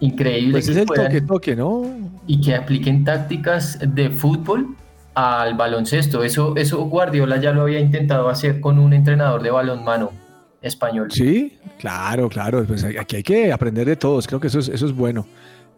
increíble. 0.00 0.52
Pues 0.52 0.66
que 0.66 0.72
es 0.72 0.78
el 0.78 0.86
puedan- 0.86 1.06
toque-toque, 1.06 1.56
¿no? 1.56 1.82
y 2.26 2.40
que 2.40 2.54
apliquen 2.54 3.04
tácticas 3.04 3.78
de 3.86 4.10
fútbol 4.10 4.76
al 5.14 5.54
baloncesto. 5.54 6.24
Eso, 6.24 6.54
eso 6.56 6.84
Guardiola 6.84 7.38
ya 7.40 7.52
lo 7.52 7.62
había 7.62 7.80
intentado 7.80 8.28
hacer 8.28 8.60
con 8.60 8.78
un 8.78 8.92
entrenador 8.92 9.42
de 9.42 9.50
balonmano 9.50 10.10
español. 10.64 11.08
Sí, 11.12 11.56
claro, 11.78 12.28
claro. 12.28 12.64
Pues 12.64 12.82
aquí 12.84 13.16
hay 13.16 13.22
que 13.22 13.52
aprender 13.52 13.86
de 13.86 13.96
todos. 13.96 14.26
Creo 14.26 14.40
que 14.40 14.48
eso 14.48 14.58
es, 14.58 14.68
eso 14.68 14.86
es 14.86 14.92
bueno. 14.92 15.26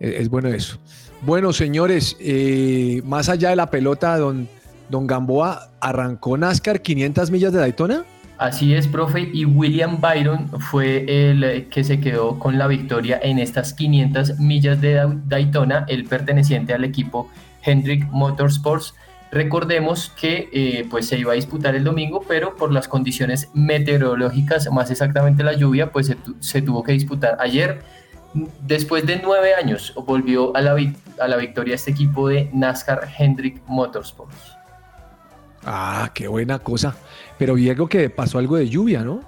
Es, 0.00 0.14
es 0.22 0.28
bueno 0.30 0.48
eso. 0.48 0.78
Bueno, 1.22 1.52
señores, 1.52 2.16
eh, 2.20 3.02
más 3.04 3.28
allá 3.28 3.50
de 3.50 3.56
la 3.56 3.70
pelota, 3.70 4.16
don, 4.18 4.48
don 4.88 5.06
Gamboa 5.06 5.70
arrancó 5.80 6.36
NASCAR 6.36 6.80
500 6.82 7.30
millas 7.30 7.52
de 7.52 7.58
Daytona. 7.60 8.04
Así 8.38 8.74
es, 8.74 8.86
profe. 8.86 9.30
Y 9.32 9.46
William 9.46 9.98
Byron 9.98 10.48
fue 10.60 11.06
el 11.30 11.68
que 11.70 11.82
se 11.84 12.00
quedó 12.00 12.38
con 12.38 12.58
la 12.58 12.66
victoria 12.66 13.18
en 13.22 13.38
estas 13.38 13.72
500 13.72 14.38
millas 14.38 14.78
de 14.82 14.92
Da- 14.92 15.16
Daytona, 15.26 15.86
el 15.88 16.04
perteneciente 16.04 16.74
al 16.74 16.84
equipo 16.84 17.30
Hendrick 17.64 18.06
Motorsports. 18.10 18.94
Recordemos 19.32 20.10
que 20.18 20.48
eh, 20.52 20.86
pues 20.88 21.08
se 21.08 21.18
iba 21.18 21.32
a 21.32 21.34
disputar 21.34 21.74
el 21.74 21.84
domingo, 21.84 22.22
pero 22.26 22.54
por 22.56 22.72
las 22.72 22.88
condiciones 22.88 23.48
meteorológicas, 23.54 24.70
más 24.72 24.90
exactamente 24.90 25.42
la 25.42 25.52
lluvia, 25.54 25.90
pues 25.90 26.06
se, 26.06 26.14
tu- 26.14 26.36
se 26.40 26.62
tuvo 26.62 26.82
que 26.82 26.92
disputar 26.92 27.36
ayer. 27.40 27.82
Después 28.62 29.06
de 29.06 29.20
nueve 29.22 29.54
años 29.54 29.94
volvió 30.06 30.54
a 30.56 30.60
la, 30.60 30.76
a 31.20 31.28
la 31.28 31.36
victoria 31.36 31.74
este 31.74 31.90
equipo 31.90 32.28
de 32.28 32.50
NASCAR 32.52 33.08
Hendrick 33.18 33.62
Motorsports. 33.66 34.56
Ah, 35.64 36.10
qué 36.14 36.28
buena 36.28 36.58
cosa. 36.60 36.94
Pero 37.38 37.54
vi 37.54 37.68
algo 37.70 37.88
que 37.88 38.08
pasó 38.10 38.38
algo 38.38 38.56
de 38.56 38.68
lluvia, 38.68 39.02
¿no? 39.02 39.20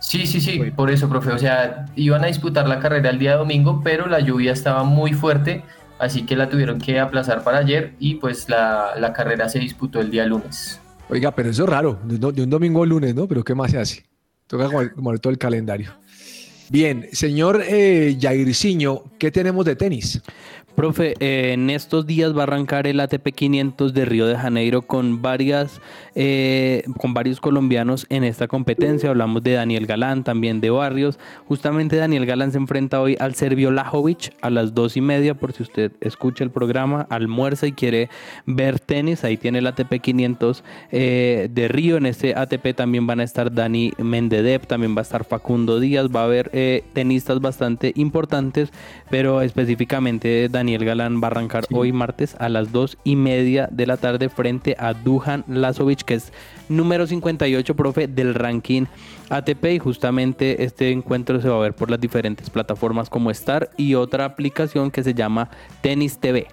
Sí, 0.00 0.26
sí, 0.26 0.40
sí, 0.40 0.58
por 0.74 0.90
eso, 0.90 1.08
profe. 1.08 1.30
O 1.32 1.38
sea, 1.38 1.86
iban 1.94 2.24
a 2.24 2.26
disputar 2.28 2.66
la 2.66 2.80
carrera 2.80 3.10
el 3.10 3.18
día 3.18 3.36
domingo, 3.36 3.82
pero 3.84 4.06
la 4.06 4.20
lluvia 4.20 4.52
estaba 4.52 4.82
muy 4.82 5.12
fuerte, 5.12 5.62
así 6.00 6.26
que 6.26 6.34
la 6.34 6.48
tuvieron 6.48 6.80
que 6.80 6.98
aplazar 6.98 7.44
para 7.44 7.58
ayer 7.58 7.92
y 8.00 8.16
pues 8.16 8.48
la, 8.48 8.94
la 8.98 9.12
carrera 9.12 9.48
se 9.48 9.58
disputó 9.58 10.00
el 10.00 10.10
día 10.10 10.26
lunes. 10.26 10.80
Oiga, 11.08 11.30
pero 11.32 11.50
eso 11.50 11.64
es 11.64 11.68
raro, 11.68 11.98
de, 12.04 12.42
un- 12.42 12.50
domingo 12.50 12.82
a 12.82 12.86
lunes, 12.86 13.14
¿no? 13.14 13.28
Pero 13.28 13.44
¿qué 13.44 13.54
más 13.54 13.70
se 13.70 13.78
hace? 13.78 14.04
Toca 14.46 14.68
como, 14.94 15.16
todo 15.18 15.32
el 15.32 15.38
calendario. 15.38 15.92
Bien, 16.68 17.08
señor 17.12 17.62
eh, 17.66 18.16
¿qué 19.18 19.30
tenemos 19.30 19.64
de 19.64 19.74
tenis? 19.76 20.22
Profe, 20.80 21.12
eh, 21.20 21.52
en 21.52 21.68
estos 21.68 22.06
días 22.06 22.34
va 22.34 22.40
a 22.40 22.44
arrancar 22.44 22.86
el 22.86 23.00
ATP 23.00 23.34
500 23.34 23.92
de 23.92 24.06
Río 24.06 24.26
de 24.26 24.34
Janeiro 24.34 24.80
con 24.80 25.20
varias, 25.20 25.78
eh, 26.14 26.84
con 26.96 27.12
varios 27.12 27.38
colombianos 27.38 28.06
en 28.08 28.24
esta 28.24 28.48
competencia. 28.48 29.10
Hablamos 29.10 29.42
de 29.42 29.52
Daniel 29.52 29.86
Galán, 29.86 30.24
también 30.24 30.62
de 30.62 30.70
Barrios. 30.70 31.18
Justamente 31.46 31.96
Daniel 31.96 32.24
Galán 32.24 32.52
se 32.52 32.56
enfrenta 32.56 32.98
hoy 33.02 33.14
al 33.20 33.34
serbio 33.34 33.70
Lajovic 33.70 34.32
a 34.40 34.48
las 34.48 34.72
dos 34.72 34.96
y 34.96 35.02
media. 35.02 35.34
Por 35.34 35.52
si 35.52 35.64
usted 35.64 35.92
escucha 36.00 36.44
el 36.44 36.50
programa, 36.50 37.06
almuerza 37.10 37.66
y 37.66 37.72
quiere 37.72 38.08
ver 38.46 38.80
tenis, 38.80 39.22
ahí 39.22 39.36
tiene 39.36 39.58
el 39.58 39.66
ATP 39.66 40.00
500 40.00 40.64
eh, 40.92 41.48
de 41.52 41.68
Río. 41.68 41.98
En 41.98 42.06
este 42.06 42.34
ATP 42.34 42.74
también 42.74 43.06
van 43.06 43.20
a 43.20 43.24
estar 43.24 43.52
Dani 43.52 43.92
Mendedev, 43.98 44.66
también 44.66 44.96
va 44.96 45.00
a 45.00 45.02
estar 45.02 45.24
Facundo 45.26 45.78
Díaz. 45.78 46.08
Va 46.08 46.22
a 46.22 46.24
haber 46.24 46.50
tenistas 46.94 47.38
bastante 47.42 47.92
importantes, 47.96 48.70
pero 49.10 49.42
específicamente 49.42 50.48
Daniel 50.48 50.69
Galán 50.78 51.20
va 51.20 51.28
a 51.28 51.30
arrancar 51.32 51.64
hoy 51.72 51.92
martes 51.92 52.36
a 52.38 52.48
las 52.48 52.72
dos 52.72 52.98
y 53.04 53.16
media 53.16 53.68
de 53.70 53.86
la 53.86 53.96
tarde 53.96 54.28
frente 54.28 54.76
a 54.78 54.94
Dujan 54.94 55.44
Lazovic, 55.48 56.02
que 56.02 56.14
es 56.14 56.32
número 56.68 57.06
58, 57.06 57.74
profe, 57.76 58.06
del 58.06 58.34
ranking 58.34 58.86
ATP. 59.28 59.64
Y 59.66 59.78
justamente 59.78 60.64
este 60.64 60.90
encuentro 60.90 61.40
se 61.40 61.48
va 61.48 61.56
a 61.56 61.60
ver 61.60 61.74
por 61.74 61.90
las 61.90 62.00
diferentes 62.00 62.50
plataformas 62.50 63.10
como 63.10 63.30
Star 63.30 63.70
y 63.76 63.94
otra 63.94 64.24
aplicación 64.24 64.90
que 64.90 65.02
se 65.02 65.14
llama 65.14 65.50
Tenis 65.80 66.18
TV. 66.18 66.46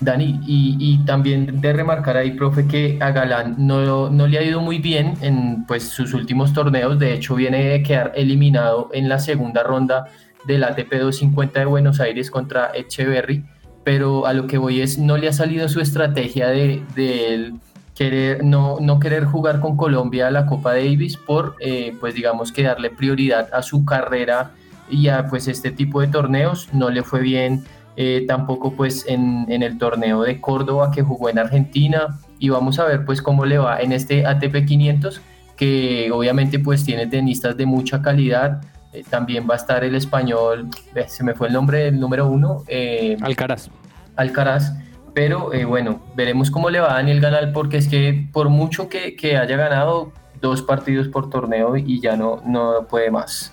Dani, 0.00 0.40
y, 0.46 0.76
y 0.80 0.98
también 1.04 1.60
de 1.60 1.72
remarcar 1.72 2.16
ahí, 2.16 2.32
profe, 2.32 2.66
que 2.66 2.98
a 3.00 3.10
Galán 3.12 3.54
no, 3.58 4.10
no 4.10 4.26
le 4.26 4.38
ha 4.38 4.42
ido 4.42 4.60
muy 4.60 4.78
bien 4.78 5.14
en 5.20 5.64
pues, 5.66 5.84
sus 5.84 6.14
últimos 6.14 6.52
torneos. 6.52 6.98
De 6.98 7.14
hecho, 7.14 7.34
viene 7.36 7.64
de 7.64 7.82
quedar 7.82 8.12
eliminado 8.16 8.90
en 8.92 9.08
la 9.08 9.18
segunda 9.18 9.62
ronda 9.62 10.08
del 10.46 10.64
ATP 10.64 10.90
250 10.90 11.60
de 11.60 11.66
Buenos 11.66 12.00
Aires 12.00 12.30
contra 12.30 12.70
Echeverry. 12.74 13.44
Pero 13.84 14.26
a 14.26 14.32
lo 14.32 14.46
que 14.46 14.58
voy 14.58 14.80
es, 14.80 14.98
no 14.98 15.16
le 15.16 15.28
ha 15.28 15.32
salido 15.32 15.68
su 15.68 15.80
estrategia 15.80 16.48
de, 16.48 17.52
querer, 17.94 18.42
no, 18.42 18.78
no 18.80 18.98
querer 18.98 19.24
jugar 19.24 19.60
con 19.60 19.76
Colombia 19.76 20.28
a 20.28 20.30
la 20.30 20.46
Copa 20.46 20.72
Davis 20.74 21.16
por, 21.16 21.56
eh, 21.60 21.94
pues 22.00 22.14
digamos 22.14 22.50
que 22.50 22.62
darle 22.62 22.90
prioridad 22.90 23.48
a 23.52 23.62
su 23.62 23.84
carrera 23.84 24.52
y 24.90 25.08
a 25.08 25.28
pues 25.28 25.48
este 25.48 25.70
tipo 25.70 26.00
de 26.00 26.08
torneos. 26.08 26.68
No 26.72 26.90
le 26.90 27.02
fue 27.02 27.20
bien 27.20 27.64
eh, 27.96 28.24
tampoco 28.26 28.72
pues 28.72 29.04
en, 29.06 29.46
en, 29.48 29.62
el 29.62 29.78
torneo 29.78 30.22
de 30.22 30.40
Córdoba 30.40 30.90
que 30.90 31.02
jugó 31.02 31.28
en 31.28 31.38
Argentina 31.38 32.18
y 32.40 32.48
vamos 32.48 32.78
a 32.78 32.86
ver 32.86 33.04
pues 33.04 33.22
cómo 33.22 33.44
le 33.44 33.58
va 33.58 33.80
en 33.80 33.92
este 33.92 34.26
ATP 34.26 34.66
500 34.66 35.20
que 35.56 36.10
obviamente 36.12 36.58
pues 36.58 36.84
tiene 36.84 37.06
tenistas 37.06 37.56
de 37.56 37.66
mucha 37.66 38.02
calidad 38.02 38.62
eh, 38.94 39.04
también 39.10 39.46
va 39.48 39.54
a 39.54 39.56
estar 39.56 39.84
el 39.84 39.94
español 39.94 40.68
eh, 40.94 41.04
se 41.08 41.22
me 41.24 41.34
fue 41.34 41.48
el 41.48 41.52
nombre 41.54 41.78
del 41.84 42.00
número 42.00 42.26
uno 42.28 42.62
eh, 42.68 43.16
Alcaraz. 43.20 43.68
Alcaraz 44.16 44.72
pero 45.12 45.50
bueno 45.68 46.00
veremos 46.16 46.50
cómo 46.50 46.70
le 46.70 46.80
va 46.80 46.92
a 46.92 46.94
Daniel 46.94 47.20
Ganal 47.20 47.52
porque 47.52 47.76
es 47.76 47.88
que 47.88 48.26
por 48.32 48.48
mucho 48.48 48.88
que, 48.88 49.14
que 49.16 49.36
haya 49.36 49.56
ganado 49.56 50.12
dos 50.40 50.62
partidos 50.62 51.08
por 51.08 51.30
torneo 51.30 51.76
y 51.76 52.00
ya 52.00 52.16
no, 52.16 52.42
no 52.44 52.86
puede 52.88 53.10
más. 53.10 53.52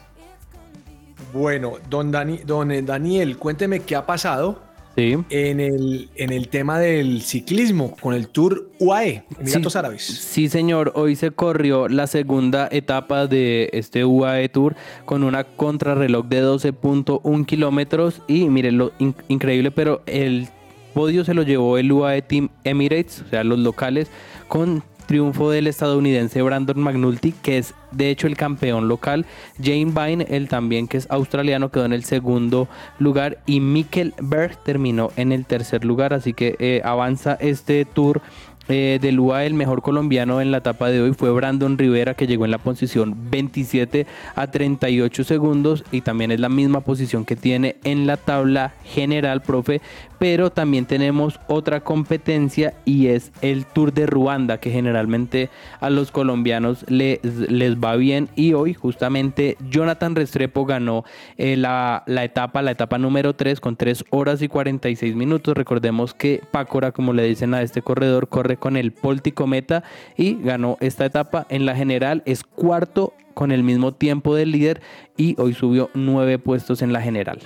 Bueno, 1.34 1.74
don, 1.89 2.12
Dani- 2.12 2.44
don 2.44 2.72
eh, 2.72 2.82
Daniel, 2.82 3.38
cuénteme 3.38 3.80
qué 3.82 3.96
ha 3.96 4.06
pasado 4.06 4.60
Sí. 4.98 5.18
en 5.30 5.60
el, 5.60 6.10
en 6.16 6.32
el 6.34 6.50
tema 6.50 6.78
del 6.80 7.22
ciclismo 7.22 7.96
con 8.02 8.14
el 8.14 8.28
Tour 8.28 8.70
UAE, 8.80 9.24
Emiratos 9.39 9.74
Sí. 9.74 9.80
Árabes. 9.80 10.04
Sí, 10.04 10.50
señor. 10.50 10.92
Hoy 10.96 11.16
se 11.16 11.32
corrió 11.32 11.88
la 11.88 12.08
segunda 12.08 12.68
etapa 12.72 13.26
de 13.28 13.70
este 13.74 14.04
UAE 14.04 14.50
Tour 14.50 14.76
con 15.06 15.24
una 15.24 15.44
contrarreloj 15.46 16.26
de 16.28 16.42
12.1 16.44 17.46
kilómetros. 17.46 18.22
Y 18.28 18.50
miren, 18.50 18.78
lo 18.78 18.92
in- 19.00 19.16
increíble, 19.30 19.72
pero 19.72 20.02
el 20.06 20.50
podio 20.94 21.24
se 21.24 21.34
lo 21.34 21.44
llevó 21.44 21.78
el 21.78 21.89
UAE 21.92 22.22
Team 22.24 22.50
Emirates, 22.66 23.22
o 23.26 23.30
sea, 23.30 23.44
los 23.46 23.60
locales, 23.60 24.10
con 24.50 24.84
triunfo 25.02 25.49
del 25.49 25.68
estadounidense 25.68 26.41
Brandon 26.41 26.80
McNulty, 26.80 27.32
que 27.32 27.58
es 27.58 27.74
de 27.91 28.10
hecho 28.10 28.28
el 28.28 28.38
campeón 28.38 28.88
local. 28.88 29.26
Jane 29.62 29.93
Vine, 29.93 30.26
el 30.30 30.47
también 30.47 30.88
que 30.88 30.97
es 30.97 31.08
australiano, 31.10 31.70
quedó 31.70 31.86
en 31.86 31.93
el 31.93 32.04
segundo 32.04 32.68
lugar. 32.99 33.39
Y 33.45 33.60
Mikkel 33.60 34.14
Berg 34.22 34.58
terminó 34.64 35.12
en 35.16 35.32
el 35.32 35.45
tercer 35.45 35.86
lugar. 35.86 36.14
Así 36.14 36.34
que 36.34 36.56
eh, 36.60 36.82
avanza 36.84 37.38
este 37.39 37.86
tour 37.86 38.22
eh, 38.68 38.99
del 39.01 39.20
UAE, 39.20 39.47
el 39.47 39.53
mejor 39.53 39.82
colombiano 39.82 40.39
en 40.39 40.51
la 40.51 40.57
etapa 40.57 40.89
de 40.89 41.01
hoy 41.01 41.14
fue 41.14 41.32
Brandon 41.32 41.78
Rivera, 41.78 42.14
que 42.14 42.28
llegó 42.28 42.45
en 42.45 42.51
la 42.51 42.57
posición 42.57 43.16
27 43.32 44.05
a 44.36 44.47
38 44.47 45.24
segundos 45.24 45.84
y 45.91 46.01
también 46.01 46.32
es 46.32 46.39
la 46.39 46.49
misma 46.49 46.82
posición 46.82 47.26
que 47.26 47.36
tiene 47.36 47.78
en 47.84 48.05
la 48.05 48.18
tabla 48.18 48.74
general, 48.86 49.41
profe. 49.41 49.82
Pero 50.20 50.51
también 50.51 50.86
tenemos 50.86 51.39
otra 51.47 51.80
competencia 51.80 52.76
y 52.86 53.07
es 53.07 53.32
el 53.41 53.66
Tour 53.66 53.91
de 53.91 54.05
Ruanda, 54.05 54.59
que 54.59 54.70
generalmente 54.70 55.49
a 55.80 55.89
los 55.89 56.12
colombianos 56.12 56.86
les, 56.88 57.24
les 57.24 57.78
va 57.78 57.95
bien. 57.95 58.30
Y 58.36 58.53
hoy 58.53 58.76
justamente 58.76 59.57
Jonathan 59.72 60.16
Restrepo 60.16 60.66
ganó 60.66 61.05
eh, 61.38 61.57
la, 61.57 62.03
la 62.05 62.24
etapa, 62.24 62.62
la 62.62 62.70
etapa 62.70 62.99
número 62.99 63.34
3 63.34 63.59
con 63.59 63.76
3 63.76 64.05
horas 64.12 64.43
y 64.43 64.47
46 64.47 65.16
minutos. 65.16 65.57
Recordemos 65.57 66.14
que 66.14 66.43
Pácora, 66.51 66.91
como 66.91 67.14
le 67.14 67.24
dicen 67.24 67.55
a 67.55 67.64
este 67.64 67.82
corredor, 67.82 68.28
corre 68.28 68.51
con 68.58 68.78
el 68.78 68.91
Póltico 68.91 69.47
Meta 69.47 69.84
y 70.18 70.41
ganó 70.41 70.78
esta 70.80 71.06
etapa. 71.06 71.45
En 71.49 71.66
la 71.66 71.76
general 71.76 72.24
es 72.26 72.43
cuarto 72.43 73.14
con 73.34 73.52
el 73.52 73.64
mismo 73.64 73.93
tiempo 73.93 74.36
del 74.36 74.52
líder 74.52 74.82
y 75.18 75.36
hoy 75.39 75.54
subió 75.54 75.89
9 75.93 76.39
puestos 76.39 76.82
en 76.82 76.93
la 76.93 77.02
general. 77.02 77.39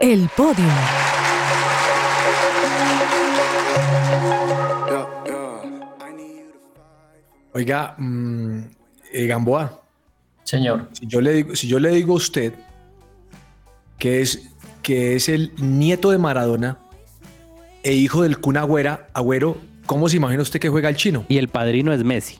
El 0.00 0.28
podio. 0.36 0.64
Oiga, 7.52 7.96
mm, 7.98 8.60
eh, 9.12 9.26
Gamboa, 9.26 9.82
Señor. 10.44 10.88
si 10.92 11.06
yo, 11.08 11.20
le 11.20 11.32
digo, 11.32 11.56
si 11.56 11.66
yo 11.66 11.80
le 11.80 11.90
digo 11.90 12.12
a 12.12 12.16
usted 12.16 12.54
que 13.98 14.20
es, 14.20 14.50
que 14.82 15.16
es 15.16 15.28
el 15.28 15.52
nieto 15.56 16.10
de 16.10 16.18
Maradona 16.18 16.78
e 17.82 17.92
hijo 17.94 18.22
del 18.22 18.38
Kun 18.38 18.56
Agüera, 18.56 19.08
Agüero, 19.14 19.56
¿cómo 19.86 20.08
se 20.08 20.16
imagina 20.16 20.42
usted 20.42 20.60
que 20.60 20.68
juega 20.68 20.88
el 20.88 20.96
chino? 20.96 21.24
Y 21.28 21.38
el 21.38 21.48
padrino 21.48 21.92
es 21.92 22.04
Messi. 22.04 22.38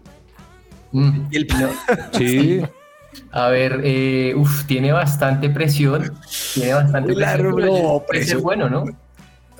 Mm, 0.93 1.26
Y 1.30 1.36
el- 1.36 1.49
Sí. 2.12 2.62
A 3.32 3.49
ver, 3.49 3.80
eh, 3.84 4.34
uf, 4.36 4.64
tiene 4.66 4.93
bastante 4.93 5.49
presión. 5.51 6.12
Tiene 6.55 6.74
bastante 6.74 7.14
Claro, 7.14 7.55
presión. 7.55 7.57
pero 7.57 7.66
no, 7.66 7.76
yo- 7.76 7.82
puede 7.82 7.99
ser 7.99 8.07
presión. 8.36 8.43
bueno, 8.43 8.68
¿no? 8.68 8.84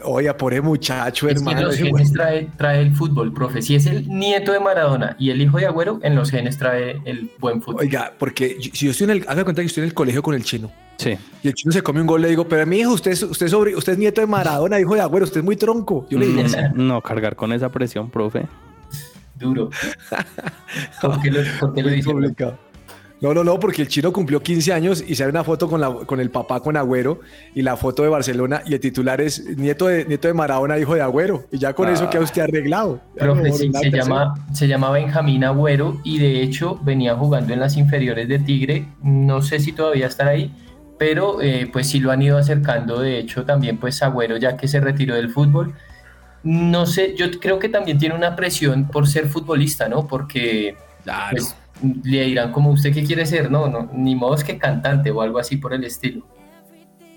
Oiga, 0.05 0.37
pobre 0.37 0.61
muchacho, 0.61 1.29
Es 1.29 1.35
que 1.35 1.39
hermano. 1.41 1.59
en 1.61 1.65
los 1.67 1.77
genes 1.77 2.13
trae, 2.13 2.49
trae 2.57 2.81
el 2.83 2.95
fútbol, 2.95 3.33
profe. 3.33 3.63
Si 3.63 3.75
es 3.75 3.87
el 3.87 4.09
nieto 4.09 4.53
de 4.53 4.61
Maradona 4.61 5.17
y 5.19 5.31
el 5.31 5.41
hijo 5.43 5.59
de 5.59 5.67
Agüero, 5.67 5.99
en 6.03 6.15
los 6.15 6.31
genes 6.31 6.57
trae 6.57 7.01
el 7.05 7.31
buen 7.39 7.61
fútbol. 7.63 7.81
Oiga, 7.81 8.13
porque 8.19 8.57
yo- 8.61 8.71
si 8.73 8.85
yo 8.87 8.93
estoy 8.93 9.05
en 9.07 9.11
el, 9.11 9.25
haga 9.29 9.43
cuenta 9.45 9.63
que 9.63 9.67
estoy 9.67 9.83
en 9.83 9.89
el 9.89 9.95
colegio 9.95 10.23
con 10.23 10.35
el 10.35 10.45
chino 10.45 10.71
Sí. 10.99 11.17
y 11.43 11.49
el 11.49 11.55
chino 11.55 11.73
se 11.73 11.83
come 11.83 12.01
un 12.01 12.07
gol, 12.07 12.23
le 12.23 12.29
digo, 12.29 12.47
pero 12.47 12.65
mi 12.67 12.79
hijo, 12.79 12.93
usted 12.93 13.11
es, 13.11 13.23
usted 13.23 13.47
es, 13.47 13.53
sobre, 13.53 13.75
usted 13.77 13.93
es 13.95 13.99
nieto 13.99 14.21
de 14.21 14.27
Maradona, 14.29 14.79
hijo 14.79 14.95
de 14.95 15.01
Agüero, 15.01 15.25
usted 15.25 15.39
es 15.41 15.45
muy 15.45 15.57
tronco. 15.57 16.07
Yo 16.11 16.19
le 16.19 16.27
digo, 16.27 16.43
Mm, 16.43 16.87
No, 16.87 17.01
cargar 17.03 17.35
con 17.37 17.53
esa 17.53 17.69
presión, 17.69 18.09
profe. 18.11 18.47
Duro. 19.35 19.71
¿Por 21.01 21.21
qué 21.23 21.31
lo, 21.31 21.41
por 21.61 21.73
qué 21.75 21.83
lo 21.83 21.89
dice? 21.91 22.11
complicado. 22.11 22.59
No, 23.21 23.35
no, 23.35 23.43
no, 23.43 23.59
porque 23.59 23.83
el 23.83 23.89
chino 23.89 24.13
cumplió 24.13 24.41
15 24.41 24.73
años 24.73 25.05
y 25.07 25.15
sale 25.17 25.31
una 25.31 25.43
foto 25.43 25.69
con, 25.69 25.81
la, 25.81 25.93
con 25.93 26.21
el 26.21 26.31
papá 26.31 26.61
con 26.61 26.77
Agüero 26.77 27.21
y 27.53 27.63
la 27.63 27.77
foto 27.77 28.05
de 28.05 28.09
Barcelona 28.09 28.63
y 28.65 28.75
el 28.75 28.81
titular 28.81 29.21
es 29.21 29.45
nieto 29.57 29.89
de, 29.89 30.05
nieto 30.05 30.29
de 30.29 30.35
Maradona, 30.35 30.79
hijo 30.79 30.95
de 30.95 31.03
Agüero. 31.03 31.45
Y 31.51 31.59
ya 31.59 31.73
con 31.73 31.89
eso 31.89 32.09
queda 32.09 32.23
usted 32.23 32.43
arreglado. 32.43 33.01
Profe, 33.17 33.53
sí, 33.53 33.73
se, 33.73 33.91
llama, 33.91 34.35
se 34.53 34.69
llama 34.69 34.91
Benjamín 34.91 35.43
Agüero 35.43 36.01
y 36.05 36.19
de 36.19 36.43
hecho 36.43 36.79
venía 36.83 37.17
jugando 37.17 37.53
en 37.53 37.61
las 37.61 37.77
inferiores 37.77 38.29
de 38.29 38.39
Tigre. 38.39 38.87
No 39.03 39.43
sé 39.43 39.59
si 39.59 39.73
todavía 39.73 40.07
estará 40.07 40.31
ahí, 40.31 40.55
pero 40.97 41.43
eh, 41.43 41.69
pues 41.73 41.89
sí 41.89 41.99
lo 41.99 42.13
han 42.13 42.23
ido 42.23 42.39
acercando. 42.39 43.01
De 43.01 43.19
hecho, 43.19 43.45
también 43.45 43.79
pues 43.79 44.01
Agüero 44.01 44.37
ya 44.37 44.57
que 44.57 44.69
se 44.69 44.79
retiró 44.79 45.17
del 45.17 45.31
fútbol. 45.31 45.75
No 46.45 46.87
sé, 46.87 47.17
yo 47.17 47.27
creo 47.41 47.59
que 47.59 47.69
también 47.69 47.99
tiene 47.99 48.15
una 48.15 48.37
presión 48.37 48.87
por 48.87 49.09
ser 49.09 49.27
futbolista, 49.27 49.89
¿no? 49.89 50.07
Porque 50.07 50.77
Claro. 51.09 51.31
pues, 51.31 51.57
le 51.83 52.25
dirán 52.25 52.53
como 52.53 52.71
usted 52.71 52.93
qué 52.93 53.05
quiere 53.05 53.27
ser, 53.27 53.51
no, 53.51 53.69
no, 53.69 53.91
ni 53.93 54.15
modo 54.15 54.35
es 54.35 54.45
que 54.45 54.59
cantante 54.59 55.11
o 55.11 55.21
algo 55.23 55.39
así 55.39 55.57
por 55.57 55.73
el 55.75 55.85
estilo. 55.85 56.25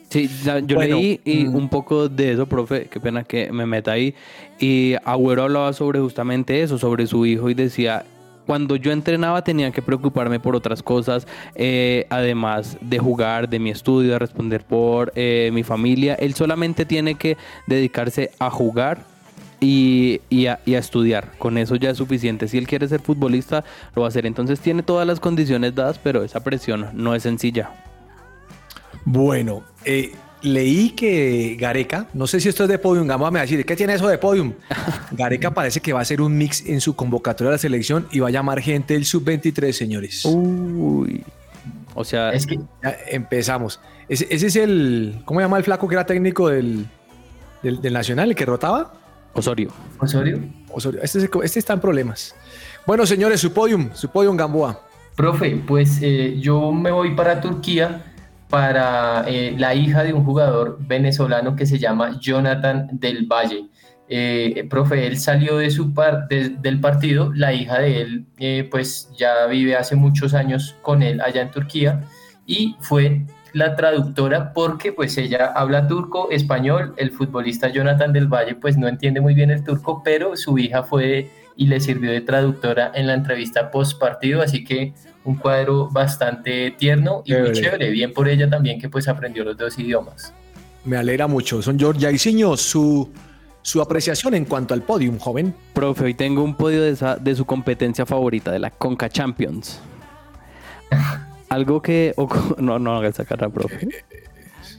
Sí, 0.09 0.29
yo 0.65 0.75
Bueno, 0.75 0.97
leí 0.97 1.21
y 1.23 1.45
mm. 1.45 1.55
un 1.55 1.69
poco 1.69 2.09
de 2.09 2.33
eso, 2.33 2.45
profe, 2.45 2.87
qué 2.91 2.99
pena 2.99 3.23
que 3.23 3.49
me 3.51 3.65
meta 3.65 3.93
ahí. 3.93 4.13
Y 4.59 4.95
Agüero 5.05 5.43
hablaba 5.43 5.71
sobre 5.71 6.01
justamente 6.01 6.61
eso, 6.61 6.77
sobre 6.77 7.07
su 7.07 7.25
hijo 7.25 7.49
y 7.49 7.53
decía, 7.53 8.03
cuando 8.45 8.75
yo 8.75 8.91
entrenaba 8.91 9.41
tenía 9.43 9.71
que 9.71 9.81
preocuparme 9.81 10.41
por 10.41 10.55
otras 10.55 10.83
cosas, 10.83 11.25
eh, 11.55 12.05
además 12.09 12.77
de 12.81 12.99
jugar, 12.99 13.47
de 13.47 13.59
mi 13.59 13.69
estudio, 13.69 14.11
de 14.11 14.19
responder 14.19 14.65
por 14.65 15.13
eh, 15.15 15.49
mi 15.53 15.63
familia. 15.63 16.15
Él 16.15 16.33
solamente 16.33 16.85
tiene 16.85 17.15
que 17.15 17.37
dedicarse 17.67 18.31
a 18.39 18.49
jugar. 18.49 19.10
Y, 19.63 20.21
y 20.29 20.47
a, 20.47 20.59
y 20.65 20.73
a 20.73 20.79
estudiar, 20.79 21.33
con 21.37 21.59
eso 21.59 21.75
ya 21.75 21.91
es 21.91 21.97
suficiente. 21.97 22.47
Si 22.47 22.57
él 22.57 22.65
quiere 22.65 22.87
ser 22.87 22.99
futbolista, 22.99 23.63
lo 23.95 24.01
va 24.01 24.07
a 24.07 24.09
hacer. 24.09 24.25
Entonces 24.25 24.59
tiene 24.59 24.81
todas 24.81 25.05
las 25.05 25.19
condiciones 25.19 25.75
dadas, 25.75 25.99
pero 25.99 26.23
esa 26.23 26.43
presión 26.43 26.89
no 26.93 27.13
es 27.13 27.21
sencilla. 27.21 27.69
Bueno, 29.05 29.63
eh, 29.85 30.13
leí 30.41 30.91
que 30.91 31.55
Gareca, 31.59 32.07
no 32.13 32.27
sé 32.27 32.39
si 32.39 32.49
esto 32.49 32.63
es 32.63 32.69
de 32.69 32.79
Podium, 32.79 33.07
Gama 33.07 33.29
me 33.29 33.37
va 33.37 33.43
a 33.43 33.45
decir, 33.45 33.65
¿qué 33.65 33.75
tiene 33.75 33.93
eso 33.93 34.07
de 34.07 34.17
Podium? 34.17 34.53
Gareca 35.11 35.53
parece 35.53 35.79
que 35.79 35.93
va 35.93 35.99
a 35.99 36.01
hacer 36.01 36.21
un 36.21 36.37
mix 36.37 36.65
en 36.65 36.81
su 36.81 36.95
convocatoria 36.95 37.49
de 37.49 37.55
la 37.55 37.59
selección 37.59 38.07
y 38.11 38.19
va 38.19 38.29
a 38.29 38.31
llamar 38.31 38.61
gente 38.61 38.95
del 38.95 39.05
sub-23, 39.05 39.71
señores. 39.71 40.25
Uy. 40.25 41.23
O 41.93 42.03
sea, 42.03 42.31
Es 42.31 42.47
que 42.47 42.57
Ya 42.81 42.97
empezamos. 43.09 43.79
Ese, 44.07 44.27
ese 44.29 44.47
es 44.47 44.55
el, 44.55 45.21
¿cómo 45.25 45.39
se 45.39 45.45
llama 45.45 45.57
el 45.57 45.63
flaco 45.63 45.87
que 45.87 45.95
era 45.95 46.05
técnico 46.05 46.49
del, 46.49 46.87
del, 47.61 47.81
del 47.81 47.93
Nacional, 47.93 48.29
el 48.29 48.35
que 48.35 48.45
rotaba? 48.45 48.93
Osorio. 49.33 49.69
Osorio, 49.99 50.39
Osorio. 50.71 50.99
Este, 51.01 51.29
este 51.43 51.59
está 51.59 51.73
en 51.73 51.79
problemas. 51.79 52.35
Bueno, 52.85 53.05
señores, 53.05 53.39
su 53.39 53.53
podium, 53.53 53.89
su 53.93 54.09
podium 54.09 54.35
Gamboa. 54.35 54.79
Profe, 55.15 55.61
pues 55.67 55.99
eh, 56.01 56.37
yo 56.39 56.71
me 56.71 56.91
voy 56.91 57.15
para 57.15 57.39
Turquía 57.41 58.05
para 58.49 59.23
eh, 59.27 59.55
la 59.57 59.73
hija 59.75 60.03
de 60.03 60.13
un 60.13 60.25
jugador 60.25 60.77
venezolano 60.85 61.55
que 61.55 61.65
se 61.65 61.77
llama 61.79 62.19
Jonathan 62.19 62.89
del 62.91 63.25
Valle. 63.25 63.67
Eh, 64.13 64.67
profe, 64.69 65.07
él 65.07 65.17
salió 65.17 65.57
de 65.57 65.69
su 65.71 65.93
par- 65.93 66.27
de- 66.27 66.49
del 66.49 66.81
partido, 66.81 67.31
la 67.33 67.53
hija 67.53 67.79
de 67.79 68.01
él 68.01 68.25
eh, 68.39 68.67
pues 68.69 69.09
ya 69.17 69.45
vive 69.49 69.77
hace 69.77 69.95
muchos 69.95 70.33
años 70.33 70.75
con 70.81 71.01
él 71.01 71.21
allá 71.21 71.41
en 71.43 71.51
Turquía 71.51 72.03
y 72.45 72.75
fue 72.81 73.25
la 73.53 73.75
traductora 73.75 74.53
porque 74.53 74.91
pues 74.93 75.17
ella 75.17 75.51
habla 75.55 75.87
turco, 75.87 76.29
español, 76.31 76.93
el 76.97 77.11
futbolista 77.11 77.67
Jonathan 77.69 78.13
del 78.13 78.27
Valle 78.27 78.55
pues 78.55 78.77
no 78.77 78.87
entiende 78.87 79.19
muy 79.21 79.33
bien 79.33 79.51
el 79.51 79.63
turco, 79.63 80.01
pero 80.03 80.35
su 80.37 80.57
hija 80.57 80.83
fue 80.83 81.29
y 81.57 81.67
le 81.67 81.79
sirvió 81.79 82.11
de 82.11 82.21
traductora 82.21 82.91
en 82.95 83.07
la 83.07 83.13
entrevista 83.13 83.69
post 83.71 83.99
partido, 83.99 84.41
así 84.41 84.63
que 84.63 84.93
un 85.25 85.35
cuadro 85.35 85.89
bastante 85.89 86.71
tierno 86.71 87.21
y 87.25 87.33
muy 87.33 87.51
Chévere. 87.51 87.61
chévere, 87.61 87.89
bien 87.91 88.13
por 88.13 88.27
ella 88.29 88.49
también 88.49 88.79
que 88.79 88.89
pues 88.89 89.07
aprendió 89.07 89.43
los 89.43 89.57
dos 89.57 89.77
idiomas. 89.77 90.33
Me 90.85 90.97
alegra 90.97 91.27
mucho. 91.27 91.61
Son 91.61 91.77
George 91.77 92.01
Jairzinho, 92.01 92.57
su, 92.57 93.11
su 93.61 93.81
apreciación 93.81 94.33
en 94.33 94.45
cuanto 94.45 94.73
al 94.73 94.81
podium, 94.81 95.19
joven. 95.19 95.53
Profe, 95.73 96.05
hoy 96.05 96.13
tengo 96.15 96.41
un 96.41 96.55
podio 96.55 96.81
de, 96.81 96.91
esa- 96.91 97.17
de 97.17 97.35
su 97.35 97.45
competencia 97.45 98.05
favorita, 98.05 98.51
de 98.51 98.57
la 98.59 98.71
Conca 98.71 99.09
Champions. 99.09 99.79
Algo 101.51 101.81
que... 101.81 102.13
No, 102.57 102.79
no 102.79 102.95
haga 102.95 103.09
esa 103.09 103.25
cara, 103.25 103.49
profe. 103.49 103.87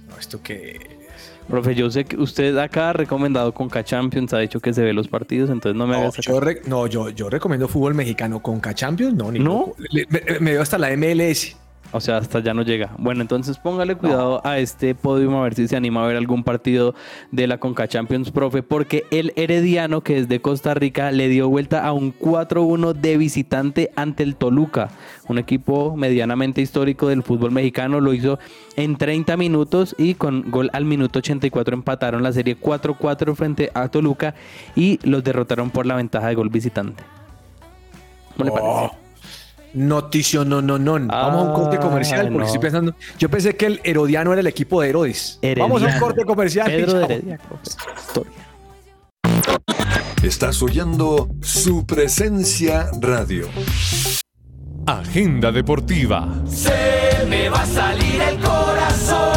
No, 0.09 0.19
esto 0.19 0.43
que 0.43 1.03
Profe, 1.49 1.75
yo 1.75 1.91
sé 1.91 2.05
que 2.05 2.17
usted 2.17 2.57
acá 2.57 2.91
ha 2.91 2.93
recomendado 2.93 3.53
Conca 3.53 3.85
Champions, 3.85 4.33
ha 4.33 4.39
dicho 4.39 4.61
que 4.61 4.73
se 4.73 4.83
ve 4.83 4.93
los 4.93 5.09
partidos, 5.09 5.51
entonces 5.51 5.77
no 5.77 5.87
me 5.87 5.97
haga 5.97 6.05
No, 6.05 6.11
esa 6.11 6.23
yo, 6.23 6.41
no, 6.67 6.87
yo, 6.87 7.09
yo 7.11 7.29
recomiendo 7.29 7.69
fútbol 7.69 7.95
mexicano 7.95 8.41
con 8.41 8.61
Champions, 8.61 9.15
no, 9.15 9.31
ni 9.33 9.39
¿No? 9.41 9.67
poco. 9.67 9.77
Le- 9.91 10.07
me, 10.09 10.41
me 10.41 10.51
dio 10.53 10.63
hasta 10.63 10.79
la 10.79 10.97
MLS. 10.97 11.57
O 11.95 12.01
sea, 12.01 12.17
hasta 12.17 12.41
ya 12.41 12.55
no 12.55 12.63
llega. 12.63 12.91
Bueno, 12.97 13.21
entonces 13.21 13.59
póngale 13.59 13.97
cuidado 13.97 14.41
a 14.47 14.59
este 14.59 14.95
podium 14.95 15.35
a 15.35 15.43
ver 15.43 15.55
si 15.55 15.69
se 15.69 15.77
anima 15.77 16.03
a 16.03 16.07
ver 16.07 16.17
algún 16.17 16.43
partido 16.43 16.95
de 17.31 17.47
la 17.47 17.59
Conca 17.59 17.87
Champions, 17.87 18.31
profe, 18.31 18.63
porque 18.63 19.05
el 19.11 19.35
Herediano, 19.37 20.01
que 20.01 20.17
es 20.17 20.27
de 20.27 20.41
Costa 20.41 20.73
Rica, 20.73 21.11
le 21.13 21.29
dio 21.29 21.51
vuelta 21.51 21.87
a 21.87 21.93
un 21.93 22.15
4-1 22.19 22.95
de 22.95 23.19
visitante 23.19 23.91
ante 23.95 24.23
el 24.23 24.37
Toluca, 24.37 24.89
un 25.29 25.37
equipo 25.37 25.95
medianamente 25.95 26.63
histórico 26.63 27.09
del 27.09 27.23
fútbol 27.23 27.51
mexicano. 27.51 28.01
Lo 28.01 28.15
hizo 28.15 28.39
en 28.77 28.97
30 28.97 29.37
minutos 29.37 29.95
y 29.99 30.15
con 30.15 30.51
gol 30.51 30.71
al 30.73 30.87
minuto 30.87 31.19
84 31.19 31.75
empataron 31.75 32.23
la 32.23 32.33
serie 32.33 32.57
4-4 32.59 33.35
frente 33.35 33.71
a 33.75 33.89
Toluca 33.89 34.35
y 34.75 34.99
los 35.07 35.23
derrotaron 35.23 35.69
por 35.71 35.85
la 35.85 35.97
ventaja 35.97 36.29
de 36.29 36.37
gol 36.37 36.49
visitante. 36.49 37.03
¿Cómo 38.39 38.45
le 38.47 38.51
Oh, 38.51 38.55
parece? 38.55 39.02
Noticio, 39.75 40.45
no, 40.45 40.61
no, 40.61 40.79
no. 40.79 40.93
Vamos 41.07 41.47
a 41.47 41.49
un 41.49 41.55
corte 41.55 41.77
Ah, 41.79 41.81
comercial 41.81 42.27
porque 42.27 42.39
no. 42.39 42.45
estoy 42.45 42.61
pensando. 42.61 42.95
Yo 43.19 43.29
pensé 43.31 43.57
que 43.57 43.67
el 43.67 43.81
Herodiano 43.85 44.33
era 44.33 44.41
el 44.41 44.47
equipo 44.47 44.81
de 44.83 44.91
Herodes. 44.91 45.39
Vamos 45.59 45.83
a 45.83 45.87
un 45.87 45.99
corte 45.99 46.25
comercial. 46.25 46.67
Pedro 46.67 46.99
de. 47.07 47.39
Estás 50.23 50.63
oyendo 50.63 51.29
su 51.41 51.85
presencia 51.87 52.91
radio. 53.01 53.49
Agenda 54.87 55.51
deportiva. 55.53 56.29
Se 56.47 57.25
me 57.29 57.49
va 57.49 57.63
a 57.63 57.67
salir 57.67 58.21
el 58.21 58.39
corazón. 58.41 59.32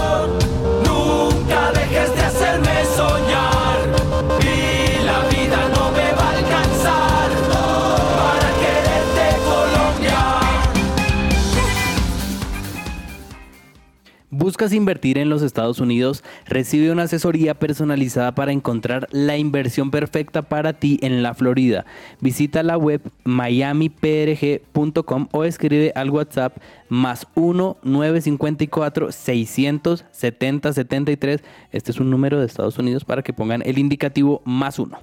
¿Buscas 14.31 14.73
invertir 14.73 15.19
en 15.19 15.29
los 15.29 15.43
Estados 15.43 15.79
Unidos? 15.79 16.23
Recibe 16.47 16.91
una 16.91 17.03
asesoría 17.03 17.53
personalizada 17.53 18.33
para 18.33 18.51
encontrar 18.51 19.07
la 19.11 19.37
inversión 19.37 19.91
perfecta 19.91 20.41
para 20.41 20.73
ti 20.73 20.97
en 21.01 21.21
la 21.21 21.35
Florida. 21.35 21.85
Visita 22.21 22.63
la 22.63 22.75
web 22.77 23.01
miamiprg.com 23.23 25.27
o 25.31 25.43
escribe 25.43 25.91
al 25.95 26.09
WhatsApp 26.09 26.57
más 26.89 27.27
1 27.35 27.77
954 27.83 29.11
670 29.11 30.73
73. 30.73 31.43
Este 31.71 31.91
es 31.91 31.99
un 31.99 32.09
número 32.09 32.39
de 32.39 32.47
Estados 32.47 32.79
Unidos 32.79 33.05
para 33.05 33.21
que 33.21 33.31
pongan 33.31 33.61
el 33.63 33.77
indicativo 33.77 34.41
más 34.43 34.79
1. 34.79 34.97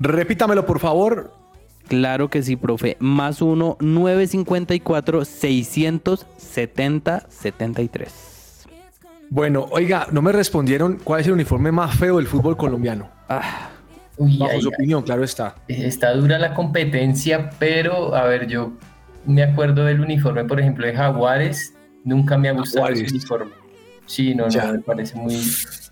Repítamelo, 0.00 0.66
por 0.66 0.80
favor. 0.80 1.38
Claro 1.88 2.28
que 2.28 2.42
sí, 2.42 2.56
profe. 2.56 2.96
Más 3.00 3.40
1 3.42 3.78
954 3.80 5.24
670 5.24 7.26
73. 7.28 8.66
Bueno, 9.30 9.66
oiga, 9.70 10.06
no 10.10 10.22
me 10.22 10.32
respondieron 10.32 10.98
cuál 11.02 11.20
es 11.20 11.26
el 11.26 11.34
uniforme 11.34 11.70
más 11.72 11.94
feo 11.96 12.16
del 12.16 12.26
fútbol 12.26 12.56
colombiano. 12.56 13.10
Ah, 13.28 13.70
Uy, 14.16 14.38
Bajo 14.38 14.52
ay, 14.52 14.62
su 14.62 14.68
ay. 14.68 14.74
opinión, 14.74 15.02
claro 15.02 15.22
está. 15.22 15.54
Está 15.68 16.12
dura 16.14 16.38
la 16.38 16.54
competencia, 16.54 17.50
pero 17.58 18.14
a 18.14 18.24
ver, 18.24 18.46
yo 18.48 18.72
me 19.26 19.42
acuerdo 19.42 19.84
del 19.84 20.00
uniforme, 20.00 20.44
por 20.44 20.58
ejemplo, 20.60 20.86
de 20.86 20.94
Jaguares. 20.94 21.74
Nunca 22.04 22.38
me 22.38 22.48
ha 22.48 22.52
gustado 22.52 22.86
Jaguares. 22.86 23.02
ese 23.06 23.14
uniforme. 23.16 23.52
Sí, 24.06 24.34
no, 24.34 24.48
Ya. 24.48 24.64
no, 24.66 24.72
me 24.72 24.78
parece 24.80 25.14
muy. 25.16 25.38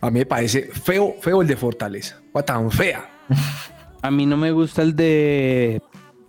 A 0.01 0.11
mí 0.11 0.21
me 0.21 0.27
parece 0.27 0.71
feo, 0.73 1.15
feo 1.21 1.43
el 1.43 1.49
de 1.49 1.57
Fortaleza. 1.57 2.17
Gua 2.33 2.43
tan 2.43 2.71
fea. 2.71 3.07
A 4.07 4.11
mí 4.11 4.25
no 4.27 4.37
me 4.37 4.53
gusta 4.53 4.83
el 4.83 4.95
de 4.95 5.83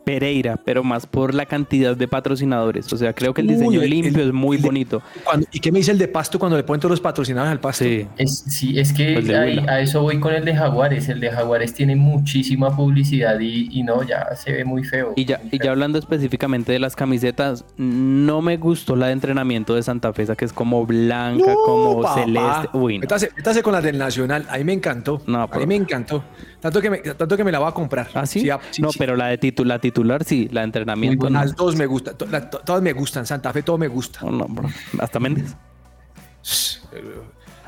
Pereira, 0.03 0.55
pero 0.63 0.85
más 0.85 1.05
por 1.05 1.33
la 1.33 1.45
cantidad 1.45 1.93
de 1.97 2.07
patrocinadores. 2.07 2.91
O 2.93 2.97
sea, 2.97 3.11
creo 3.11 3.33
que 3.33 3.41
el 3.41 3.47
Uy, 3.49 3.53
diseño 3.55 3.81
el- 3.81 3.89
limpio 3.89 4.21
el- 4.21 4.27
es 4.29 4.33
muy 4.33 4.55
de- 4.55 4.63
bonito. 4.63 5.01
Cuando- 5.25 5.45
¿Y 5.51 5.59
qué 5.59 5.69
me 5.69 5.79
dice 5.79 5.91
el 5.91 5.97
de 5.97 6.07
Pasto 6.07 6.39
cuando 6.39 6.55
le 6.55 6.63
ponen 6.63 6.79
todos 6.79 6.91
los 6.91 7.01
patrocinadores 7.01 7.51
al 7.51 7.59
Pasto? 7.59 7.83
Sí. 7.83 8.07
Es, 8.17 8.45
sí, 8.47 8.79
es 8.79 8.93
que 8.93 9.17
ahí- 9.17 9.57
Huila. 9.57 9.69
a 9.69 9.81
eso 9.81 10.01
voy 10.01 10.17
con 10.21 10.33
el 10.33 10.45
de 10.45 10.55
Jaguares. 10.55 11.09
El 11.09 11.19
de 11.19 11.29
Jaguares 11.29 11.73
tiene 11.73 11.97
muchísima 11.97 12.73
publicidad 12.73 13.37
y, 13.41 13.67
y 13.69 13.83
no, 13.83 14.01
ya 14.01 14.33
se 14.37 14.53
ve 14.53 14.63
muy 14.63 14.85
feo. 14.85 15.11
Y 15.17 15.25
ya, 15.25 15.39
muy 15.39 15.49
y 15.51 15.59
ya 15.61 15.71
hablando 15.71 15.99
específicamente 15.99 16.71
de 16.71 16.79
las 16.79 16.95
camisetas, 16.95 17.65
no 17.75 18.41
me 18.41 18.55
gustó 18.55 18.95
la 18.95 19.07
de 19.07 19.11
entrenamiento 19.11 19.75
de 19.75 19.83
Santa 19.83 20.13
Fe, 20.13 20.23
esa 20.23 20.37
que 20.37 20.45
es 20.45 20.53
como 20.53 20.85
blanca, 20.85 21.51
No, 21.51 21.55
como 21.65 22.01
papá. 22.01 22.23
celeste. 22.23 22.69
Uy, 22.71 22.93
no. 22.97 23.01
Métase, 23.01 23.29
métase 23.35 23.61
con 23.61 23.73
las 23.73 23.83
del 23.83 23.97
Nacional. 23.97 24.45
A 24.49 24.57
mí 24.57 24.63
me 24.63 24.71
encantó. 24.71 25.21
No, 25.27 25.41
a 25.41 25.47
pero- 25.49 25.59
mí 25.59 25.67
me 25.67 25.75
encantó. 25.75 26.23
Tanto 26.59 26.81
que 26.81 26.89
me, 26.89 26.97
tanto 26.99 27.37
que 27.37 27.43
me 27.43 27.51
la 27.51 27.59
voy 27.59 27.69
a 27.69 27.71
comprar. 27.71 28.09
¿Ah, 28.15 28.25
sí? 28.25 28.49
ah, 28.49 28.59
sí, 28.71 28.81
no, 28.81 28.91
sí. 28.91 28.97
pero 28.97 29.15
la 29.15 29.27
de 29.27 29.39
titu- 29.39 29.63
la 29.65 29.79
titular 29.79 30.23
sí, 30.23 30.49
la 30.51 30.61
de 30.61 30.65
entrenamiento 30.65 31.29
no. 31.29 31.39
Las 31.39 31.55
dos 31.55 31.75
me 31.75 31.85
gustan. 31.85 32.15
todas 32.17 32.81
me 32.81 32.93
gustan. 32.93 33.25
Santa 33.25 33.53
Fe, 33.53 33.61
todo 33.63 33.77
me 33.77 33.87
gusta. 33.87 34.21
No, 34.23 34.31
no, 34.31 34.45
bro. 34.45 34.69
Hasta 34.99 35.19
Méndez. 35.19 35.55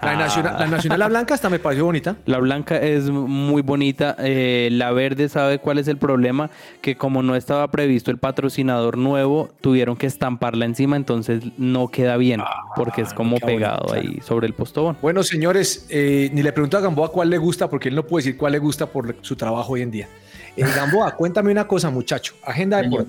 La, 0.01 0.11
Ah. 0.11 0.15
nacional, 0.15 0.55
la 0.59 0.67
nacional, 0.67 0.99
la 0.99 1.07
blanca, 1.07 1.33
hasta 1.33 1.49
me 1.49 1.59
pareció 1.59 1.85
bonita. 1.85 2.15
La 2.25 2.37
blanca 2.39 2.77
es 2.77 3.09
muy 3.09 3.61
bonita. 3.61 4.15
eh, 4.19 4.69
la 4.71 4.91
verde 4.91 5.29
sabe 5.29 5.59
cuál 5.59 5.77
es 5.77 5.87
el 5.87 5.97
problema, 5.97 6.49
que 6.81 6.95
como 6.95 7.21
no 7.23 7.35
estaba 7.35 7.69
previsto 7.69 8.11
el 8.11 8.17
patrocinador 8.17 8.97
nuevo, 8.97 9.49
tuvieron 9.61 9.95
que 9.97 10.07
estamparla 10.07 10.65
encima, 10.65 10.95
entonces 10.95 11.43
no 11.57 11.87
queda 11.89 12.17
bien, 12.17 12.41
porque 12.75 13.01
es 13.01 13.13
como 13.13 13.37
queda 13.37 13.45
bonito, 13.47 13.57
pegado 13.59 13.93
ahí 13.93 14.19
sobre 14.21 14.47
el 14.47 14.53
postobón. 14.53 14.97
Bueno, 15.01 15.23
señores, 15.23 15.85
eh, 15.89 16.29
ni 16.33 16.43
le 16.43 16.51
pregunto 16.53 16.77
a 16.77 16.81
Gamboa 16.81 17.11
cuál 17.11 17.29
le 17.29 17.37
gusta, 17.37 17.69
porque 17.69 17.89
él 17.89 17.95
no 17.95 18.03
puede 18.03 18.23
decir 18.25 18.37
cuál 18.37 18.53
le 18.53 18.59
gusta 18.59 18.85
por 18.87 19.15
su 19.21 19.35
trabajo 19.35 19.73
hoy 19.73 19.81
en 19.81 19.91
día. 19.91 20.07
Eh, 20.55 20.63
Gamboa, 20.75 21.11
cuéntame 21.15 21.51
una 21.51 21.67
cosa, 21.67 21.89
muchacho. 21.89 22.33
Agenda 22.43 22.81
Señor. 22.81 23.05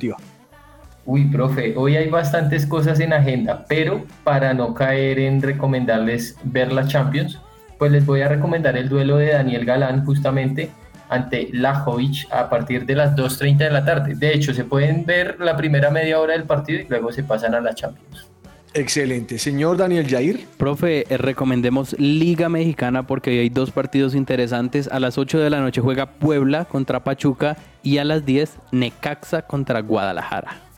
Uy, 1.13 1.25
profe, 1.25 1.75
hoy 1.77 1.97
hay 1.97 2.09
bastantes 2.09 2.65
cosas 2.65 3.01
en 3.01 3.13
agenda, 3.13 3.65
pero 3.69 4.05
para 4.23 4.55
no 4.55 4.75
caer 4.75 5.19
en 5.19 5.43
recomendarles 5.43 6.37
ver 6.45 6.71
la 6.71 6.87
Champions, 6.87 7.41
pues 7.81 7.91
les 7.91 8.07
voy 8.07 8.21
a 8.21 8.29
recomendar 8.29 8.77
el 8.77 8.89
duelo 8.89 9.17
de 9.17 9.33
Daniel 9.33 9.65
Galán 9.65 10.05
justamente 10.05 10.71
ante 11.09 11.49
Lajovic 11.53 12.33
a 12.33 12.49
partir 12.49 12.87
de 12.87 12.95
las 12.95 13.17
2.30 13.17 13.57
de 13.57 13.71
la 13.71 13.85
tarde. 13.85 14.15
De 14.15 14.33
hecho, 14.33 14.55
se 14.55 14.63
pueden 14.63 15.05
ver 15.05 15.41
la 15.41 15.57
primera 15.57 15.91
media 15.91 16.21
hora 16.21 16.35
del 16.35 16.45
partido 16.45 16.79
y 16.81 16.87
luego 16.89 17.11
se 17.11 17.25
pasan 17.25 17.57
a 17.57 17.61
la 17.61 17.75
Champions. 17.75 18.29
Excelente. 18.73 19.39
Señor 19.41 19.79
Daniel 19.79 20.07
Jair. 20.09 20.47
Profe, 20.59 21.13
eh, 21.13 21.17
recomendemos 21.17 21.99
Liga 21.99 22.49
Mexicana 22.49 23.09
porque 23.09 23.31
hoy 23.31 23.39
hay 23.39 23.49
dos 23.49 23.73
partidos 23.73 24.15
interesantes. 24.15 24.87
A 24.87 25.01
las 25.01 25.19
8 25.19 25.41
de 25.41 25.51
la 25.51 25.59
noche 25.59 25.81
juega 25.81 26.07
Puebla 26.07 26.67
contra 26.67 27.03
Pachuca 27.03 27.57
y 27.83 27.99
a 27.99 28.05
las 28.05 28.25
10 28.25 28.59
Necaxa 28.71 29.43
contra 29.43 29.81
Guadalajara. 29.81 30.70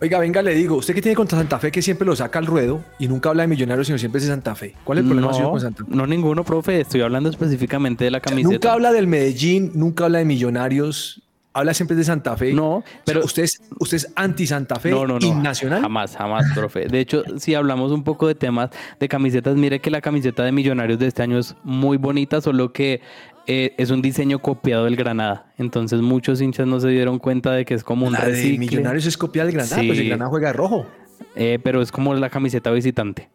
Oiga, 0.00 0.18
venga, 0.18 0.42
le 0.42 0.54
digo, 0.54 0.76
usted 0.76 0.94
que 0.94 1.00
tiene 1.00 1.16
contra 1.16 1.38
Santa 1.38 1.58
Fe 1.58 1.72
que 1.72 1.80
siempre 1.80 2.06
lo 2.06 2.14
saca 2.14 2.38
al 2.38 2.44
ruedo 2.46 2.84
y 2.98 3.08
nunca 3.08 3.30
habla 3.30 3.44
de 3.44 3.48
Millonarios, 3.48 3.86
sino 3.86 3.98
siempre 3.98 4.18
es 4.18 4.24
de 4.26 4.30
Santa 4.30 4.54
Fe. 4.54 4.74
¿Cuál 4.84 4.98
es 4.98 5.02
el 5.04 5.08
problema 5.08 5.32
suyo 5.32 5.44
No, 5.46 5.50
con 5.52 5.60
Santa 5.60 5.84
Fe? 5.84 5.90
no 5.94 6.06
ninguno, 6.06 6.44
profe. 6.44 6.80
Estoy 6.80 7.00
hablando 7.00 7.30
específicamente 7.30 8.04
de 8.04 8.10
la 8.10 8.20
camiseta. 8.20 8.52
Nunca 8.52 8.72
habla 8.74 8.92
del 8.92 9.06
Medellín, 9.06 9.70
nunca 9.74 10.04
habla 10.04 10.18
de 10.18 10.26
Millonarios, 10.26 11.22
habla 11.54 11.72
siempre 11.72 11.96
de 11.96 12.04
Santa 12.04 12.36
Fe. 12.36 12.52
No, 12.52 12.84
pero- 13.06 13.24
usted 13.24 13.44
es, 13.44 13.62
usted 13.78 13.96
es 13.96 14.12
anti-Santa 14.16 14.76
Fe 14.76 14.90
No, 14.90 15.06
no, 15.06 15.18
no. 15.18 15.26
y 15.26 15.30
nacional. 15.30 15.80
Jamás, 15.80 16.14
jamás, 16.14 16.44
profe. 16.54 16.88
De 16.88 17.00
hecho, 17.00 17.22
si 17.38 17.54
hablamos 17.54 17.90
un 17.90 18.04
poco 18.04 18.26
de 18.28 18.34
temas 18.34 18.68
de 19.00 19.08
camisetas, 19.08 19.56
mire 19.56 19.80
que 19.80 19.90
la 19.90 20.02
camiseta 20.02 20.44
de 20.44 20.52
Millonarios 20.52 20.98
de 20.98 21.06
este 21.06 21.22
año 21.22 21.38
es 21.38 21.56
muy 21.64 21.96
bonita, 21.96 22.42
solo 22.42 22.70
que 22.70 23.00
eh, 23.46 23.74
es 23.78 23.90
un 23.90 24.02
diseño 24.02 24.40
copiado 24.40 24.84
del 24.84 24.96
Granada. 24.96 25.52
Entonces 25.58 26.00
muchos 26.00 26.40
hinchas 26.40 26.66
no 26.66 26.80
se 26.80 26.88
dieron 26.88 27.18
cuenta 27.18 27.52
de 27.52 27.64
que 27.64 27.74
es 27.74 27.84
como 27.84 28.06
un 28.06 28.12
La 28.12 28.20
de 28.24 28.32
recicle. 28.32 28.58
Millonarios 28.58 29.06
es 29.06 29.16
copia 29.16 29.44
del 29.44 29.52
Granada, 29.54 29.80
Sí. 29.80 29.86
pues 29.86 29.98
el 29.98 30.08
Granada 30.08 30.30
juega 30.30 30.52
rojo. 30.52 30.86
Eh, 31.34 31.58
pero 31.62 31.80
es 31.82 31.92
como 31.92 32.14
la 32.14 32.30
camiseta 32.30 32.70
visitante. 32.70 33.28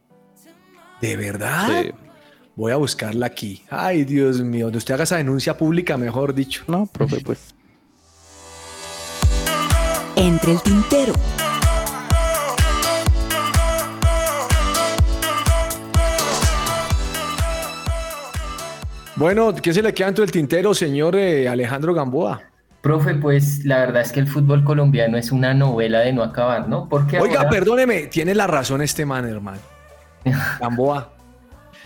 ¿De 1.02 1.16
verdad? 1.16 1.68
Sí. 1.84 1.92
Voy 2.56 2.72
a 2.72 2.76
buscarla 2.76 3.26
aquí. 3.26 3.64
Ay, 3.70 4.04
Dios 4.04 4.42
mío, 4.42 4.66
donde 4.66 4.78
usted 4.78 4.94
haga 4.94 5.04
esa 5.06 5.18
denuncia 5.18 5.58
pública, 5.58 5.98
mejor 5.98 6.34
dicho. 6.36 6.64
No, 6.68 6.86
profe, 6.86 7.22
pues. 7.22 7.56
Entre 10.16 10.52
el 10.52 10.62
tintero. 10.62 11.14
Bueno, 19.22 19.54
¿qué 19.54 19.72
se 19.72 19.84
le 19.84 19.94
queda 19.94 20.08
dentro 20.08 20.24
del 20.24 20.32
tintero, 20.32 20.74
señor 20.74 21.16
eh, 21.16 21.48
Alejandro 21.48 21.94
Gamboa? 21.94 22.42
Profe, 22.82 23.14
pues 23.14 23.64
la 23.66 23.78
verdad 23.78 24.02
es 24.02 24.12
que 24.12 24.20
el 24.20 24.26
fútbol 24.28 24.64
colombiano 24.64 25.16
es 25.16 25.32
una 25.32 25.54
novela 25.54 26.00
de 26.00 26.12
no 26.12 26.24
acabar, 26.24 26.68
¿no? 26.68 26.90
Porque 26.90 27.20
Oiga, 27.20 27.38
ahora- 27.42 27.50
perdóneme, 27.52 28.08
tiene 28.08 28.34
la 28.34 28.48
razón 28.48 28.82
este 28.82 29.06
man, 29.06 29.30
hermano. 29.30 29.60
Gamboa. 30.60 31.14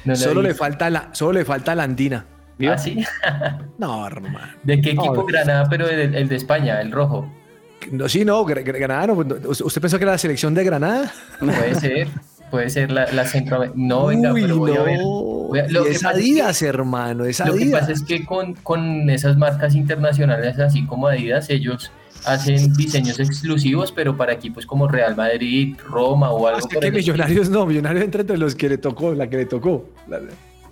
No 0.05 0.15
solo, 0.15 0.41
le 0.41 0.53
falta 0.53 0.89
la, 0.89 1.09
solo 1.11 1.33
le 1.33 1.43
falta 1.43 1.75
la 1.75 1.83
andina. 1.83 2.25
¿Ah, 2.69 2.77
sí? 2.77 3.03
No, 3.77 4.07
hermano. 4.07 4.53
¿De 4.63 4.79
qué 4.79 4.91
equipo 4.91 5.13
No. 5.15 5.25
Granada? 5.25 5.67
Pero 5.69 5.89
el, 5.89 6.15
el 6.15 6.29
de 6.29 6.35
España, 6.37 6.79
el 6.79 6.93
rojo. 6.93 7.29
No, 7.91 8.07
sí, 8.07 8.23
no, 8.23 8.45
Gra- 8.45 8.63
Gra- 8.63 8.79
Granada. 8.79 9.07
no, 9.07 9.21
no, 9.25 9.35
¿Usted 9.49 9.81
pensó 9.81 9.97
que 9.97 10.05
era 10.05 10.13
la 10.13 10.17
selección 10.17 10.53
de 10.53 10.63
Granada? 10.63 11.11
Puede 11.41 11.75
ser, 11.75 12.07
puede 12.51 12.69
ser 12.69 12.91
la, 12.91 13.11
la 13.11 13.25
centro... 13.25 13.65
No, 13.75 14.07
venga, 14.07 14.31
Uy, 14.33 14.41
pero 14.41 14.57
voy 14.57 14.71
a 14.75 14.81
ver. 14.83 14.97
no. 14.99 15.05
Voy 15.05 15.59
a- 15.59 15.67
que 15.67 15.71
es 15.71 15.77
pasa 15.79 15.89
es 15.91 15.99
que- 15.99 16.07
Adidas, 16.07 16.61
hermano, 16.61 17.25
es 17.25 17.39
Lo 17.45 17.53
que 17.53 17.65
pasa 17.67 17.91
es 17.91 18.03
que 18.03 18.25
con, 18.25 18.53
con 18.55 19.09
esas 19.09 19.37
marcas 19.37 19.75
internacionales, 19.75 20.57
así 20.59 20.85
como 20.85 21.07
Adidas, 21.07 21.49
ellos 21.49 21.91
hacen 22.25 22.73
diseños 22.73 23.19
exclusivos, 23.19 23.91
pero 23.91 24.17
para 24.17 24.33
equipos 24.33 24.65
como 24.65 24.87
Real 24.87 25.15
Madrid, 25.15 25.75
Roma 25.87 26.31
o 26.31 26.47
algo 26.47 26.59
Hasta 26.59 26.79
que 26.79 26.91
Millonarios 26.91 27.49
no, 27.49 27.65
Millonarios 27.65 28.03
entre 28.05 28.37
los 28.37 28.55
que 28.55 28.69
le 28.69 28.77
tocó, 28.79 29.13
la 29.13 29.29
que 29.29 29.37
le 29.37 29.45
tocó. 29.45 29.89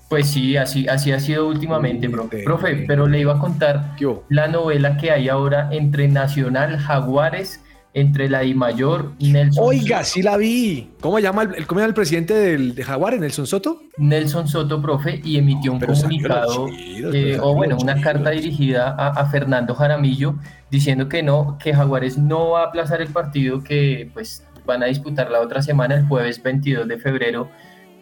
Pues 0.10 0.28
sí, 0.28 0.58
así, 0.58 0.88
así 0.88 1.12
ha 1.12 1.20
sido 1.20 1.48
últimamente, 1.48 2.08
profe. 2.10 2.84
pero 2.88 3.08
le 3.08 3.20
iba 3.20 3.34
a 3.36 3.40
contar 3.40 3.96
la 4.30 4.48
novela 4.48 4.98
que 4.98 5.12
hay 5.12 5.30
ahora 5.30 5.70
entre 5.72 6.08
Nacional, 6.08 6.78
Jaguares 6.78 7.62
entre 7.94 8.28
la 8.28 8.44
I 8.44 8.56
mayor 8.56 9.14
Nelson 9.20 9.64
Oiga, 9.64 10.04
sí 10.04 10.24
la 10.24 10.38
vi. 10.38 10.89
¿Cómo 11.00 11.20
llama 11.20 11.44
el, 11.44 11.68
cómo 11.68 11.80
llama 11.80 11.89
el 11.89 11.94
presidente 11.94 12.34
del, 12.34 12.74
de 12.74 12.84
Jaguar, 12.84 13.20
Nelson 13.20 13.46
Soto? 13.46 13.82
Nelson 13.98 14.48
Soto, 14.48 14.82
profe, 14.82 15.22
y 15.24 15.38
emitió 15.38 15.72
un 15.72 15.80
comunicado, 15.80 16.68
eh, 17.14 17.38
o 17.39 17.54
bueno, 17.54 17.78
una 17.80 18.02
carta 18.02 18.32
dirigida 18.32 18.89
a, 18.89 19.26
Fernando 19.28 19.76
Jaramillo 19.76 20.36
diciendo 20.72 21.08
que 21.08 21.22
no, 21.22 21.58
que 21.60 21.74
Jaguares 21.74 22.18
no 22.18 22.52
va 22.52 22.64
a 22.64 22.66
aplazar 22.68 23.02
el 23.02 23.10
partido 23.10 23.64
que 23.64 24.10
pues 24.14 24.44
van 24.66 24.82
a 24.82 24.88
disputar 24.88 25.30
la 25.30 25.41
otra 25.41 25.62
semana, 25.62 25.96
el 25.96 26.08
jueves 26.08 26.41
22 26.41 26.88
de 26.88 26.98
febrero, 26.98 27.50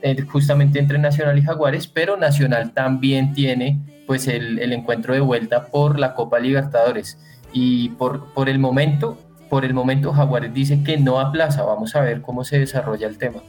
eh, 0.01 0.21
justamente 0.21 0.79
entre 0.79 0.99
Nacional 0.99 1.37
y 1.37 1.41
Jaguares, 1.41 1.87
pero 1.87 2.15
Nacional 2.15 2.71
también 2.71 3.33
tiene 3.33 3.79
pues 4.07 4.27
el, 4.27 4.59
el 4.59 4.71
encuentro 4.71 5.13
de 5.13 5.19
vuelta 5.19 5.65
por 5.67 5.99
la 5.99 6.13
Copa 6.13 6.39
Libertadores. 6.39 7.17
Y 7.53 7.89
por, 7.89 8.33
por 8.33 8.47
el 8.47 8.59
momento 8.59 9.17
por 9.51 9.65
el 9.65 9.73
momento 9.73 10.13
Jaguares 10.13 10.53
dice 10.53 10.81
que 10.81 10.97
no 10.97 11.19
aplaza. 11.19 11.63
Vamos 11.63 11.93
a 11.97 11.99
ver 11.99 12.21
cómo 12.21 12.45
se 12.45 12.57
desarrolla 12.57 13.05
el 13.05 13.17
tema. 13.17 13.41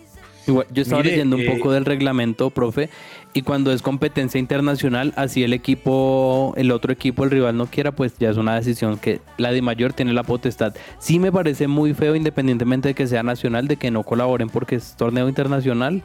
yo 0.48 0.82
estaba 0.82 1.00
leyendo 1.00 1.36
un 1.36 1.46
poco 1.46 1.70
eh, 1.70 1.74
del 1.74 1.84
reglamento, 1.84 2.50
profe, 2.50 2.90
y 3.32 3.42
cuando 3.42 3.72
es 3.72 3.82
competencia 3.82 4.40
internacional, 4.40 5.12
así 5.14 5.44
el 5.44 5.52
equipo, 5.52 6.54
el 6.56 6.72
otro 6.72 6.92
equipo, 6.92 7.22
el 7.22 7.30
rival 7.30 7.56
no 7.56 7.66
quiera, 7.66 7.92
pues 7.92 8.18
ya 8.18 8.30
es 8.30 8.36
una 8.36 8.56
decisión 8.56 8.98
que 8.98 9.20
la 9.38 9.52
de 9.52 9.62
mayor 9.62 9.92
tiene 9.92 10.12
la 10.12 10.24
potestad. 10.24 10.74
Sí 10.98 11.20
me 11.20 11.30
parece 11.30 11.68
muy 11.68 11.94
feo, 11.94 12.16
independientemente 12.16 12.88
de 12.88 12.94
que 12.94 13.06
sea 13.06 13.22
nacional, 13.22 13.68
de 13.68 13.76
que 13.76 13.92
no 13.92 14.02
colaboren 14.02 14.48
porque 14.48 14.74
es 14.74 14.96
torneo 14.96 15.28
internacional. 15.28 16.02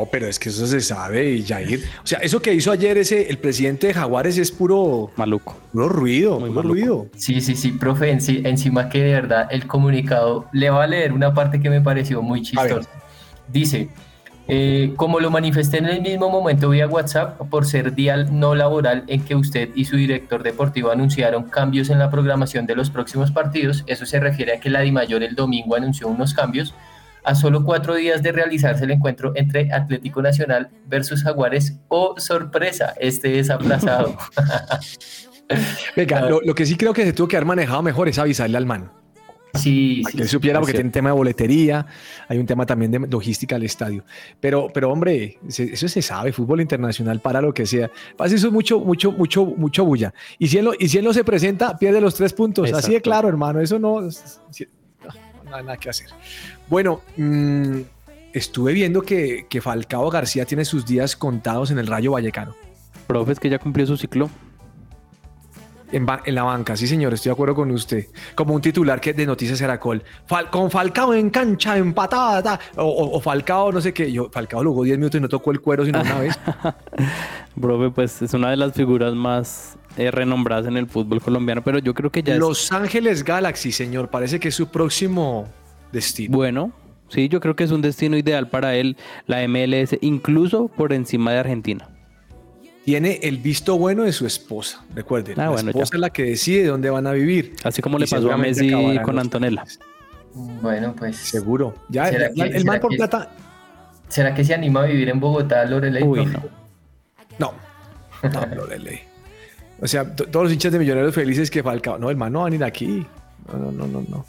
Oh, 0.00 0.06
pero 0.06 0.28
es 0.28 0.38
que 0.38 0.50
eso 0.50 0.64
se 0.64 0.80
sabe, 0.80 1.42
Jair. 1.44 1.82
O 2.04 2.06
sea, 2.06 2.20
eso 2.20 2.40
que 2.40 2.54
hizo 2.54 2.70
ayer 2.70 2.96
ese, 2.98 3.28
el 3.28 3.38
presidente 3.38 3.88
de 3.88 3.94
Jaguares 3.94 4.38
es 4.38 4.52
puro 4.52 5.10
maluco. 5.16 5.56
Puro 5.72 5.88
ruido, 5.88 6.38
muy 6.38 6.50
ruido. 6.62 7.08
Sí, 7.16 7.40
sí, 7.40 7.56
sí, 7.56 7.72
profe, 7.72 8.08
encima 8.10 8.88
que 8.88 9.02
de 9.02 9.12
verdad 9.14 9.48
el 9.50 9.66
comunicado 9.66 10.46
le 10.52 10.70
va 10.70 10.84
a 10.84 10.86
leer 10.86 11.12
una 11.12 11.34
parte 11.34 11.60
que 11.60 11.68
me 11.68 11.80
pareció 11.80 12.22
muy 12.22 12.42
chistosa. 12.42 12.88
Dice, 13.48 13.88
eh, 14.46 14.92
como 14.94 15.18
lo 15.18 15.32
manifesté 15.32 15.78
en 15.78 15.86
el 15.86 16.00
mismo 16.00 16.30
momento 16.30 16.70
vía 16.70 16.86
WhatsApp, 16.86 17.36
por 17.50 17.66
ser 17.66 17.92
día 17.96 18.18
no 18.18 18.54
laboral 18.54 19.02
en 19.08 19.24
que 19.24 19.34
usted 19.34 19.70
y 19.74 19.86
su 19.86 19.96
director 19.96 20.44
deportivo 20.44 20.92
anunciaron 20.92 21.42
cambios 21.50 21.90
en 21.90 21.98
la 21.98 22.08
programación 22.08 22.66
de 22.66 22.76
los 22.76 22.88
próximos 22.88 23.32
partidos, 23.32 23.82
eso 23.88 24.06
se 24.06 24.20
refiere 24.20 24.52
a 24.52 24.60
que 24.60 24.70
la 24.70 24.82
DIMAYOR 24.82 25.24
el 25.24 25.34
domingo 25.34 25.74
anunció 25.74 26.06
unos 26.06 26.34
cambios 26.34 26.72
a 27.28 27.34
solo 27.34 27.62
cuatro 27.62 27.94
días 27.94 28.22
de 28.22 28.32
realizarse 28.32 28.84
el 28.84 28.90
encuentro 28.90 29.32
entre 29.34 29.70
Atlético 29.70 30.22
Nacional 30.22 30.70
versus 30.86 31.22
Jaguares. 31.22 31.78
¡Oh, 31.88 32.18
sorpresa! 32.18 32.94
Este 32.98 33.38
es 33.38 33.50
aplazado. 33.50 34.16
Venga, 35.96 36.22
lo, 36.22 36.54
que 36.54 36.64
sí 36.64 36.76
creo 36.76 36.94
que 36.94 37.04
se 37.04 37.12
tuvo 37.12 37.28
que 37.28 37.36
haber 37.36 37.46
manejado 37.46 37.82
mejor 37.82 38.08
es 38.08 38.18
avisarle 38.18 38.56
al 38.56 38.64
man. 38.64 38.90
Sí, 39.54 40.02
que 40.10 40.22
él 40.22 40.28
supiera 40.28 40.58
porque 40.58 40.72
tiene 40.72 40.88
un 40.88 40.92
tema 40.92 41.10
de 41.10 41.16
boletería, 41.16 41.86
hay 42.28 42.38
un 42.38 42.46
tema 42.46 42.64
también 42.64 42.92
de 42.92 42.98
logística 43.00 43.56
al 43.56 43.62
estadio. 43.62 44.04
Pero, 44.40 44.68
pero 44.72 44.90
hombre, 44.90 45.38
eso 45.46 45.88
se 45.88 46.00
sabe, 46.00 46.32
fútbol 46.32 46.62
internacional 46.62 47.20
para 47.20 47.42
lo 47.42 47.52
que 47.52 47.66
sea. 47.66 47.90
Pasa 48.16 48.36
eso 48.36 48.46
es 48.46 48.52
mucho, 48.54 48.80
mucho, 48.80 49.12
mucho, 49.12 49.44
mucho 49.44 49.84
bulla. 49.84 50.14
Y 50.38 50.48
si 50.48 50.56
él, 50.58 50.68
y 50.78 50.88
si 50.88 50.96
él 50.96 51.04
no 51.04 51.12
se 51.12 51.24
presenta, 51.24 51.76
pierde 51.76 52.00
los 52.00 52.14
tres 52.14 52.32
puntos. 52.32 52.72
Así 52.72 52.92
de 52.92 53.02
claro, 53.02 53.28
hermano. 53.28 53.60
Eso 53.60 53.78
no, 53.78 54.08
nada, 55.48 55.76
que 55.76 55.90
hacer. 55.90 56.08
Bueno, 56.68 57.02
mm, 57.16 57.80
estuve 58.32 58.72
viendo 58.72 59.02
que, 59.02 59.46
que, 59.48 59.60
Falcao 59.60 60.10
García 60.10 60.44
tiene 60.44 60.64
sus 60.64 60.86
días 60.86 61.16
contados 61.16 61.70
en 61.70 61.78
el 61.78 61.86
Rayo 61.86 62.12
Vallecano. 62.12 62.54
Profe, 63.06 63.32
es 63.32 63.40
que 63.40 63.48
ya 63.48 63.58
cumplió 63.58 63.86
su 63.86 63.96
ciclo. 63.96 64.30
En, 65.90 66.06
la 66.34 66.42
banca, 66.42 66.76
sí 66.76 66.86
señor, 66.86 67.14
estoy 67.14 67.30
de 67.30 67.32
acuerdo 67.32 67.54
con 67.54 67.70
usted. 67.70 68.08
Como 68.34 68.54
un 68.54 68.60
titular 68.60 69.00
que 69.00 69.14
de 69.14 69.24
Noticias 69.24 69.58
Caracol. 69.58 70.02
con 70.50 70.70
Falcao 70.70 71.14
en 71.14 71.30
cancha, 71.30 71.78
empatada. 71.78 72.60
O, 72.76 73.16
o, 73.16 73.20
Falcao, 73.20 73.72
no 73.72 73.80
sé 73.80 73.94
qué. 73.94 74.12
Yo, 74.12 74.28
Falcao 74.30 74.62
jugó 74.62 74.84
10 74.84 74.98
minutos 74.98 75.18
y 75.18 75.22
no 75.22 75.28
tocó 75.28 75.50
el 75.50 75.60
cuero 75.60 75.86
sino 75.86 76.00
una 76.02 76.20
vez. 76.20 76.38
Profe, 77.60 77.90
pues 77.90 78.20
es 78.20 78.34
una 78.34 78.50
de 78.50 78.58
las 78.58 78.74
figuras 78.74 79.14
más 79.14 79.77
eh, 79.98 80.12
renombradas 80.12 80.66
en 80.66 80.76
el 80.76 80.86
fútbol 80.86 81.20
colombiano, 81.20 81.62
pero 81.62 81.80
yo 81.80 81.92
creo 81.92 82.10
que 82.10 82.22
ya 82.22 82.36
Los 82.36 82.70
Ángeles 82.70 83.24
Galaxy, 83.24 83.72
señor, 83.72 84.08
parece 84.08 84.38
que 84.38 84.48
es 84.48 84.54
su 84.54 84.68
próximo 84.68 85.48
destino. 85.92 86.36
Bueno, 86.36 86.72
sí, 87.08 87.28
yo 87.28 87.40
creo 87.40 87.56
que 87.56 87.64
es 87.64 87.72
un 87.72 87.82
destino 87.82 88.16
ideal 88.16 88.48
para 88.48 88.76
él, 88.76 88.96
la 89.26 89.46
MLS, 89.48 89.98
incluso 90.00 90.68
por 90.68 90.92
encima 90.92 91.32
de 91.32 91.38
Argentina. 91.38 91.88
Tiene 92.84 93.18
el 93.22 93.38
visto 93.38 93.76
bueno 93.76 94.04
de 94.04 94.12
su 94.12 94.24
esposa, 94.24 94.84
recuerden. 94.94 95.38
Ah, 95.38 95.50
la 95.50 95.70
esposa 95.72 95.96
es 95.96 96.00
la 96.00 96.10
que 96.10 96.22
decide 96.22 96.66
dónde 96.66 96.88
van 96.90 97.06
a 97.06 97.12
vivir. 97.12 97.56
Así 97.64 97.82
como 97.82 97.98
le 97.98 98.06
pasó 98.06 98.32
a 98.32 98.36
Messi 98.36 98.70
con 99.02 99.18
Antonella. 99.18 99.64
Bueno, 100.62 100.94
pues. 100.96 101.16
Seguro. 101.16 101.74
Ya, 101.88 102.08
el 102.08 102.64
mal 102.64 102.78
por 102.78 102.96
plata. 102.96 103.30
¿Será 104.08 104.32
que 104.32 104.44
se 104.44 104.54
anima 104.54 104.84
a 104.84 104.86
vivir 104.86 105.08
en 105.08 105.20
Bogotá, 105.20 105.64
Lorelei? 105.64 106.02
Uy, 106.02 106.24
no. 106.24 106.42
No, 107.38 107.52
no, 108.22 108.54
Lorelei. 108.54 109.07
O 109.80 109.86
sea, 109.86 110.14
todos 110.14 110.44
los 110.44 110.52
hinchas 110.52 110.72
de 110.72 110.78
Millonarios 110.78 111.14
felices 111.14 111.50
que 111.50 111.62
Falcao. 111.62 111.98
No, 111.98 112.10
hermano, 112.10 112.42
van 112.42 112.52
a 112.52 112.56
ir 112.56 112.64
aquí. 112.64 113.06
No, 113.52 113.72
no, 113.72 113.86
no, 113.86 114.04
no. 114.08 114.26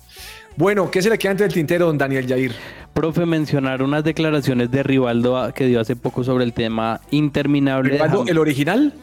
Bueno, 0.56 0.91
¿qué 0.91 1.02
se 1.02 1.10
le 1.10 1.18
queda 1.18 1.32
entre 1.32 1.45
el 1.45 1.54
tintero, 1.54 1.86
don 1.86 1.97
Daniel 1.97 2.28
Jair? 2.28 2.52
Profe, 2.93 3.26
mencionar 3.26 3.82
unas 3.82 4.04
declaraciones 4.04 4.70
de 4.72 4.84
Rivaldo 4.84 5.54
que 5.54 5.66
dio 5.66 5.80
hace 5.80 5.95
poco 5.95 6.24
sobre 6.24 6.43
el 6.43 6.54
tema 6.54 7.00
interminable. 7.12 7.93
¿Rivaldo, 7.93 8.26
el 8.28 8.38
original? 8.38 8.93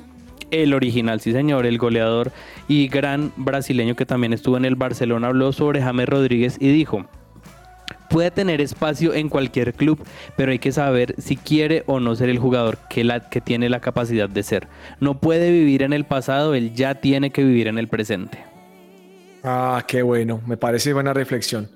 El 0.51 0.74
original, 0.74 1.20
sí 1.20 1.32
señor, 1.32 1.66
el 1.66 1.78
goleador 1.78 2.30
y 2.68 2.88
gran 2.88 3.32
brasileño 3.36 3.97
que 3.97 4.07
también 4.07 4.32
estuvo 4.32 4.57
en 4.57 4.64
el 4.64 4.76
Barcelona 4.76 5.28
habló 5.28 5.53
sobre 5.53 5.82
James 5.82 6.09
Rodríguez 6.09 6.57
y 6.61 6.68
dijo, 6.68 7.07
puede 8.09 8.30
tener 8.30 8.61
espacio 8.61 9.14
en 9.14 9.28
cualquier 9.28 9.74
club, 9.74 10.04
pero 10.36 10.52
hay 10.52 10.59
que 10.59 10.72
saber 10.72 11.14
si 11.18 11.36
quiere 11.36 11.84
o 11.86 12.00
no 12.00 12.14
ser 12.14 12.28
el 12.28 12.38
jugador 12.38 12.78
que, 12.88 13.04
la, 13.04 13.28
que 13.28 13.40
tiene 13.40 13.68
la 13.68 13.80
capacidad 13.80 14.28
de 14.28 14.42
ser. 14.42 14.68
No 15.00 15.18
puede 15.18 15.50
vivir 15.50 15.82
en 15.82 15.92
el 15.92 16.04
pasado, 16.04 16.54
él 16.54 16.74
ya 16.74 16.96
tiene 16.96 17.30
que 17.30 17.44
vivir 17.44 17.68
en 17.68 17.78
el 17.78 17.88
presente. 17.88 18.38
Ah, 19.44 19.84
qué 19.86 20.02
bueno, 20.02 20.40
me 20.46 20.57
parece 20.57 20.92
buena 20.92 21.12
reflexión. 21.12 21.68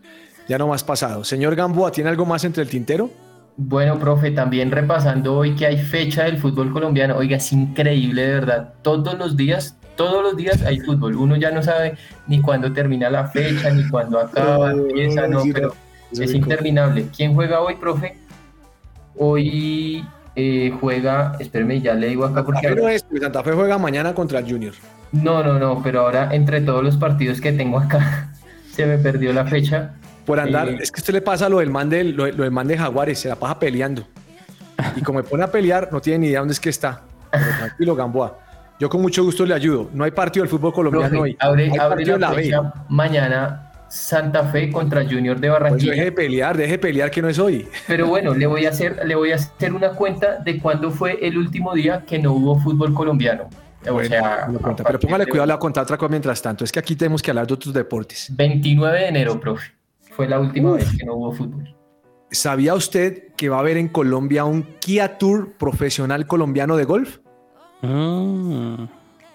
Ya 0.49 0.59
no 0.59 0.67
más 0.67 0.83
pasado. 0.83 1.23
Señor 1.23 1.55
Gamboa, 1.55 1.93
¿tiene 1.93 2.11
algo 2.11 2.27
más 2.27 2.43
entre 2.45 2.65
el 2.65 2.69
tintero? 2.69 3.11
Bueno, 3.57 3.99
profe, 3.99 4.31
también 4.31 4.71
repasando 4.71 5.37
hoy 5.37 5.55
que 5.55 5.67
hay 5.67 5.77
fecha 5.77 6.25
del 6.25 6.39
fútbol 6.39 6.73
colombiano. 6.73 7.17
Oiga, 7.17 7.37
es 7.37 7.53
increíble, 7.53 8.23
de 8.23 8.35
verdad. 8.35 8.75
Todos 8.83 9.19
los 9.19 9.37
días, 9.37 9.77
todos 9.97 10.23
los 10.23 10.37
días 10.37 10.63
hay 10.63 10.81
fútbol. 10.81 11.15
Uno 11.15 11.37
ya 11.37 11.51
no 11.51 11.63
sabe 11.63 11.95
ni 12.27 12.41
cuándo 12.41 12.73
termina 12.73 13.11
la 13.11 13.29
fecha, 13.29 13.71
ni 13.71 13.87
cuándo 13.89 14.19
acaba, 14.19 14.73
empieza, 14.73 15.29
no, 15.29 15.43
pero 15.53 15.75
es 16.13 16.35
interminable. 16.35 17.07
¿Quién 17.15 17.35
juega 17.35 17.61
hoy, 17.61 17.77
profe? 17.77 18.17
Hoy 19.17 20.05
eh, 20.37 20.73
juega, 20.81 21.37
espérame, 21.39 21.83
ya 21.83 21.95
le 21.95 22.09
digo 22.09 22.25
acá 22.25 22.45
porque... 22.45 22.69
Pero 22.69 22.89
es, 22.89 23.05
Santa 23.21 23.43
Fe 23.43 23.53
juega 23.53 23.79
mañana 23.79 24.15
contra 24.15 24.39
el 24.39 24.51
Junior. 24.51 24.75
No, 25.13 25.43
no, 25.43 25.59
no, 25.59 25.83
pero 25.83 26.03
ahora 26.03 26.31
entre 26.33 26.61
todos 26.61 26.85
los 26.85 26.97
partidos 26.97 27.41
que 27.41 27.53
tengo 27.53 27.79
acá, 27.79 28.33
se 28.73 28.87
me 28.87 28.99
perdió 28.99 29.33
la 29.33 29.45
fecha. 29.45 29.95
Por 30.25 30.39
andar, 30.39 30.69
eh, 30.69 30.79
es 30.81 30.93
que 30.93 31.01
usted 31.01 31.15
le 31.15 31.21
pasa 31.21 31.49
lo 31.49 31.59
del 31.59 31.71
man 31.71 31.91
de, 31.91 32.05
lo, 32.05 32.25
del 32.25 32.51
man 32.51 32.69
de 32.69 32.79
Jaguares, 32.79 33.19
se 33.19 33.29
la 33.29 33.37
pasa 33.37 33.59
peleando. 33.59 34.07
Y 34.97 35.03
como 35.03 35.19
me 35.19 35.25
pone 35.25 35.43
a 35.43 35.51
pelear, 35.51 35.89
no 35.93 36.01
tiene 36.01 36.21
ni 36.21 36.27
idea 36.29 36.39
dónde 36.39 36.53
es 36.53 36.61
que 36.61 36.71
está. 36.71 37.03
Pero 37.31 37.45
tranquilo, 37.59 37.95
Gamboa. 37.95 38.39
Yo 38.79 38.89
con 38.89 39.03
mucho 39.03 39.23
gusto 39.23 39.45
le 39.45 39.53
ayudo. 39.53 39.91
No 39.93 40.05
hay 40.05 40.11
partido 40.11 40.43
del 40.43 40.51
fútbol 40.51 40.73
colombiano 40.73 41.21
hoy. 41.21 41.37
Abre, 41.39 41.71
abre 41.79 42.07
la, 42.07 42.33
fecha 42.33 42.73
mañana 42.89 43.70
Santa 43.91 44.45
Fe 44.45 44.71
contra 44.71 45.05
Junior 45.05 45.39
de 45.41 45.49
pues 45.49 45.61
Barranquilla. 45.61 45.93
deje 45.93 46.05
de 46.05 46.13
pelear, 46.13 46.57
deje 46.57 46.73
de 46.73 46.79
pelear 46.79 47.11
que 47.11 47.21
no 47.21 47.29
es 47.29 47.39
hoy. 47.39 47.69
Pero 47.89 48.07
bueno, 48.07 48.35
le 48.35 48.47
voy 48.47 48.65
a 48.65 48.71
hacer, 48.71 49.05
le 49.05 49.17
voy 49.17 49.33
a 49.33 49.35
hacer 49.35 49.73
una 49.73 49.91
cuenta 49.91 50.37
de 50.37 50.59
cuándo 50.59 50.91
fue 50.91 51.19
el 51.27 51.37
último 51.37 51.75
día 51.75 52.05
que 52.07 52.19
no 52.19 52.33
hubo 52.33 52.59
fútbol 52.61 52.95
colombiano. 52.95 53.51
o 53.91 54.05
sea, 54.05 54.49
pero 54.85 55.01
póngale 55.01 55.27
cuidado, 55.27 55.47
le 55.47 55.53
voy 55.53 55.57
a 55.57 55.59
contar 55.59 55.83
otra 55.83 55.97
cosa 55.97 56.09
mientras 56.09 56.41
tanto. 56.41 56.65
Es 56.65 56.71
que 56.71 56.79
aquí 56.79 56.95
tenemos 56.95 57.21
que 57.21 57.33
hablar 57.33 57.49
de 57.49 57.55
otros 57.55 57.75
deportes. 57.75 58.29
29 58.31 58.99
de 58.99 59.09
enero, 59.09 59.41
profe. 59.41 59.73
Fue 60.13 60.29
la 60.29 60.39
última 60.39 60.73
vez 60.73 60.87
que 60.97 61.05
no 61.05 61.15
hubo 61.15 61.33
fútbol. 61.33 61.75
¿Sabía 62.31 62.75
usted 62.75 63.35
que 63.37 63.49
va 63.49 63.57
a 63.57 63.61
haber 63.61 63.77
en 63.77 63.89
Colombia 63.89 64.45
un 64.45 64.63
Kia 64.79 65.19
Tour 65.19 65.55
profesional 65.59 66.29
colombiano 66.29 66.77
de 66.77 66.85
golf? 66.85 67.19
Ah. 67.83 68.87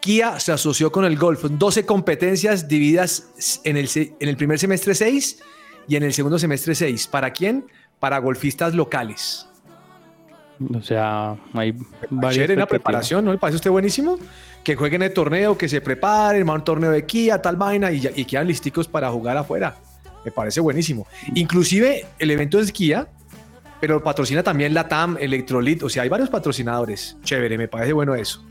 Kia 0.05 0.39
se 0.39 0.51
asoció 0.51 0.91
con 0.91 1.03
el 1.03 1.17
golf. 1.17 1.45
12 1.49 1.83
competencias 1.83 2.67
divididas 2.67 3.59
en 3.63 3.75
el, 3.75 3.89
en 3.95 4.29
el 4.29 4.37
primer 4.37 4.59
semestre 4.59 4.93
6 4.93 5.39
y 5.87 5.95
en 5.95 6.03
el 6.03 6.13
segundo 6.13 6.37
semestre 6.37 6.75
6. 6.75 7.07
¿Para 7.07 7.31
quién? 7.33 7.65
Para 7.99 8.19
golfistas 8.19 8.75
locales. 8.75 9.47
O 10.75 10.79
sea, 10.83 11.35
hay 11.53 11.73
varias 12.11 12.49
la 12.55 12.67
preparación, 12.67 13.25
¿no 13.25 13.31
le 13.31 13.39
parece 13.39 13.55
usted 13.55 13.71
buenísimo? 13.71 14.19
Que 14.63 14.75
jueguen 14.75 15.01
el 15.01 15.11
torneo, 15.11 15.57
que 15.57 15.67
se 15.67 15.81
preparen, 15.81 16.47
un 16.47 16.63
torneo 16.63 16.91
de 16.91 17.03
Kia, 17.07 17.41
tal 17.41 17.55
vaina, 17.55 17.91
y, 17.91 18.01
ya- 18.01 18.11
y 18.15 18.25
quedan 18.25 18.45
listicos 18.47 18.87
para 18.87 19.09
jugar 19.09 19.35
afuera. 19.37 19.75
Me 20.23 20.29
parece 20.31 20.59
buenísimo. 20.61 21.07
Inclusive 21.33 22.05
el 22.19 22.29
evento 22.29 22.59
es 22.59 22.71
Kia, 22.71 23.07
pero 23.81 24.03
patrocina 24.03 24.43
también 24.43 24.75
la 24.75 24.87
TAM, 24.87 25.17
Electrolit, 25.19 25.81
o 25.81 25.89
sea, 25.89 26.03
hay 26.03 26.09
varios 26.09 26.29
patrocinadores. 26.29 27.17
Chévere, 27.23 27.57
me 27.57 27.67
parece 27.67 27.93
bueno 27.93 28.13
eso. 28.13 28.45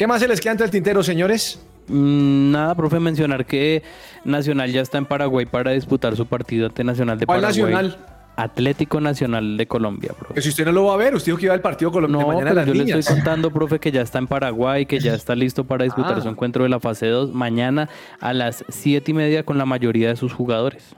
¿Qué 0.00 0.06
más 0.06 0.18
se 0.22 0.28
les 0.28 0.40
queda 0.40 0.52
entre 0.52 0.64
el 0.64 0.70
tintero, 0.70 1.02
señores? 1.02 1.60
Mm, 1.88 2.52
Nada, 2.52 2.74
profe, 2.74 2.98
mencionar 2.98 3.44
que 3.44 3.82
Nacional 4.24 4.72
ya 4.72 4.80
está 4.80 4.96
en 4.96 5.04
Paraguay 5.04 5.44
para 5.44 5.72
disputar 5.72 6.16
su 6.16 6.24
partido 6.24 6.68
ante 6.68 6.82
Nacional 6.84 7.18
de 7.18 7.26
¿Cuál 7.26 7.42
Paraguay. 7.42 7.70
Nacional? 7.74 7.98
Atlético 8.34 8.98
Nacional 9.02 9.58
de 9.58 9.66
Colombia, 9.66 10.14
profe. 10.18 10.32
Que 10.32 10.40
si 10.40 10.48
usted 10.48 10.64
no 10.64 10.72
lo 10.72 10.84
va 10.86 10.94
a 10.94 10.96
ver, 10.96 11.14
usted 11.14 11.26
dijo 11.26 11.36
que 11.36 11.44
iba 11.44 11.52
al 11.54 11.60
partido 11.60 11.92
con 11.92 12.10
No, 12.10 12.28
mañana 12.28 12.38
pero 12.44 12.54
las 12.54 12.66
yo 12.66 12.72
le 12.72 12.98
estoy 12.98 13.14
contando, 13.14 13.50
profe, 13.50 13.78
que 13.78 13.92
ya 13.92 14.00
está 14.00 14.18
en 14.18 14.26
Paraguay, 14.26 14.86
que 14.86 15.00
ya 15.00 15.12
está 15.12 15.34
listo 15.34 15.64
para 15.64 15.84
disputar 15.84 16.16
Ah. 16.16 16.20
su 16.22 16.28
encuentro 16.30 16.62
de 16.62 16.70
la 16.70 16.80
fase 16.80 17.06
2 17.08 17.34
mañana 17.34 17.90
a 18.20 18.32
las 18.32 18.64
7 18.70 19.10
y 19.10 19.12
media 19.12 19.42
con 19.44 19.58
la 19.58 19.66
mayoría 19.66 20.08
de 20.08 20.16
sus 20.16 20.32
jugadores. 20.32 20.96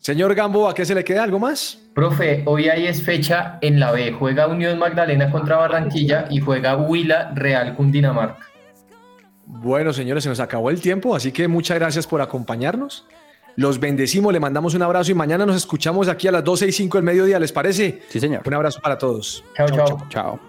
Señor 0.00 0.34
Gambo, 0.34 0.68
¿a 0.68 0.74
qué 0.74 0.84
se 0.84 0.94
le 0.94 1.04
queda 1.04 1.24
algo 1.24 1.38
más? 1.38 1.78
Profe, 1.94 2.42
hoy 2.46 2.68
ahí 2.68 2.86
es 2.86 3.02
fecha 3.02 3.58
en 3.60 3.80
la 3.80 3.90
B. 3.92 4.12
Juega 4.12 4.46
Unión 4.46 4.78
Magdalena 4.78 5.30
contra 5.30 5.56
Barranquilla 5.56 6.26
y 6.30 6.40
juega 6.40 6.76
Huila 6.76 7.32
Real 7.34 7.74
Cundinamarca. 7.74 8.46
Bueno, 9.46 9.92
señores, 9.92 10.22
se 10.24 10.28
nos 10.28 10.40
acabó 10.40 10.70
el 10.70 10.80
tiempo, 10.80 11.16
así 11.16 11.32
que 11.32 11.48
muchas 11.48 11.78
gracias 11.78 12.06
por 12.06 12.20
acompañarnos. 12.20 13.06
Los 13.56 13.80
bendecimos, 13.80 14.32
le 14.32 14.38
mandamos 14.38 14.74
un 14.74 14.82
abrazo 14.82 15.10
y 15.10 15.14
mañana 15.14 15.44
nos 15.44 15.56
escuchamos 15.56 16.06
aquí 16.06 16.28
a 16.28 16.32
las 16.32 16.44
12 16.44 16.68
y 16.68 16.72
5 16.72 16.98
del 16.98 17.04
mediodía, 17.04 17.40
¿les 17.40 17.50
parece? 17.50 18.02
Sí, 18.08 18.20
señor. 18.20 18.42
Un 18.46 18.54
abrazo 18.54 18.80
para 18.80 18.96
todos. 18.96 19.44
Chao, 19.56 19.68
chao. 19.68 20.06
Chao. 20.10 20.40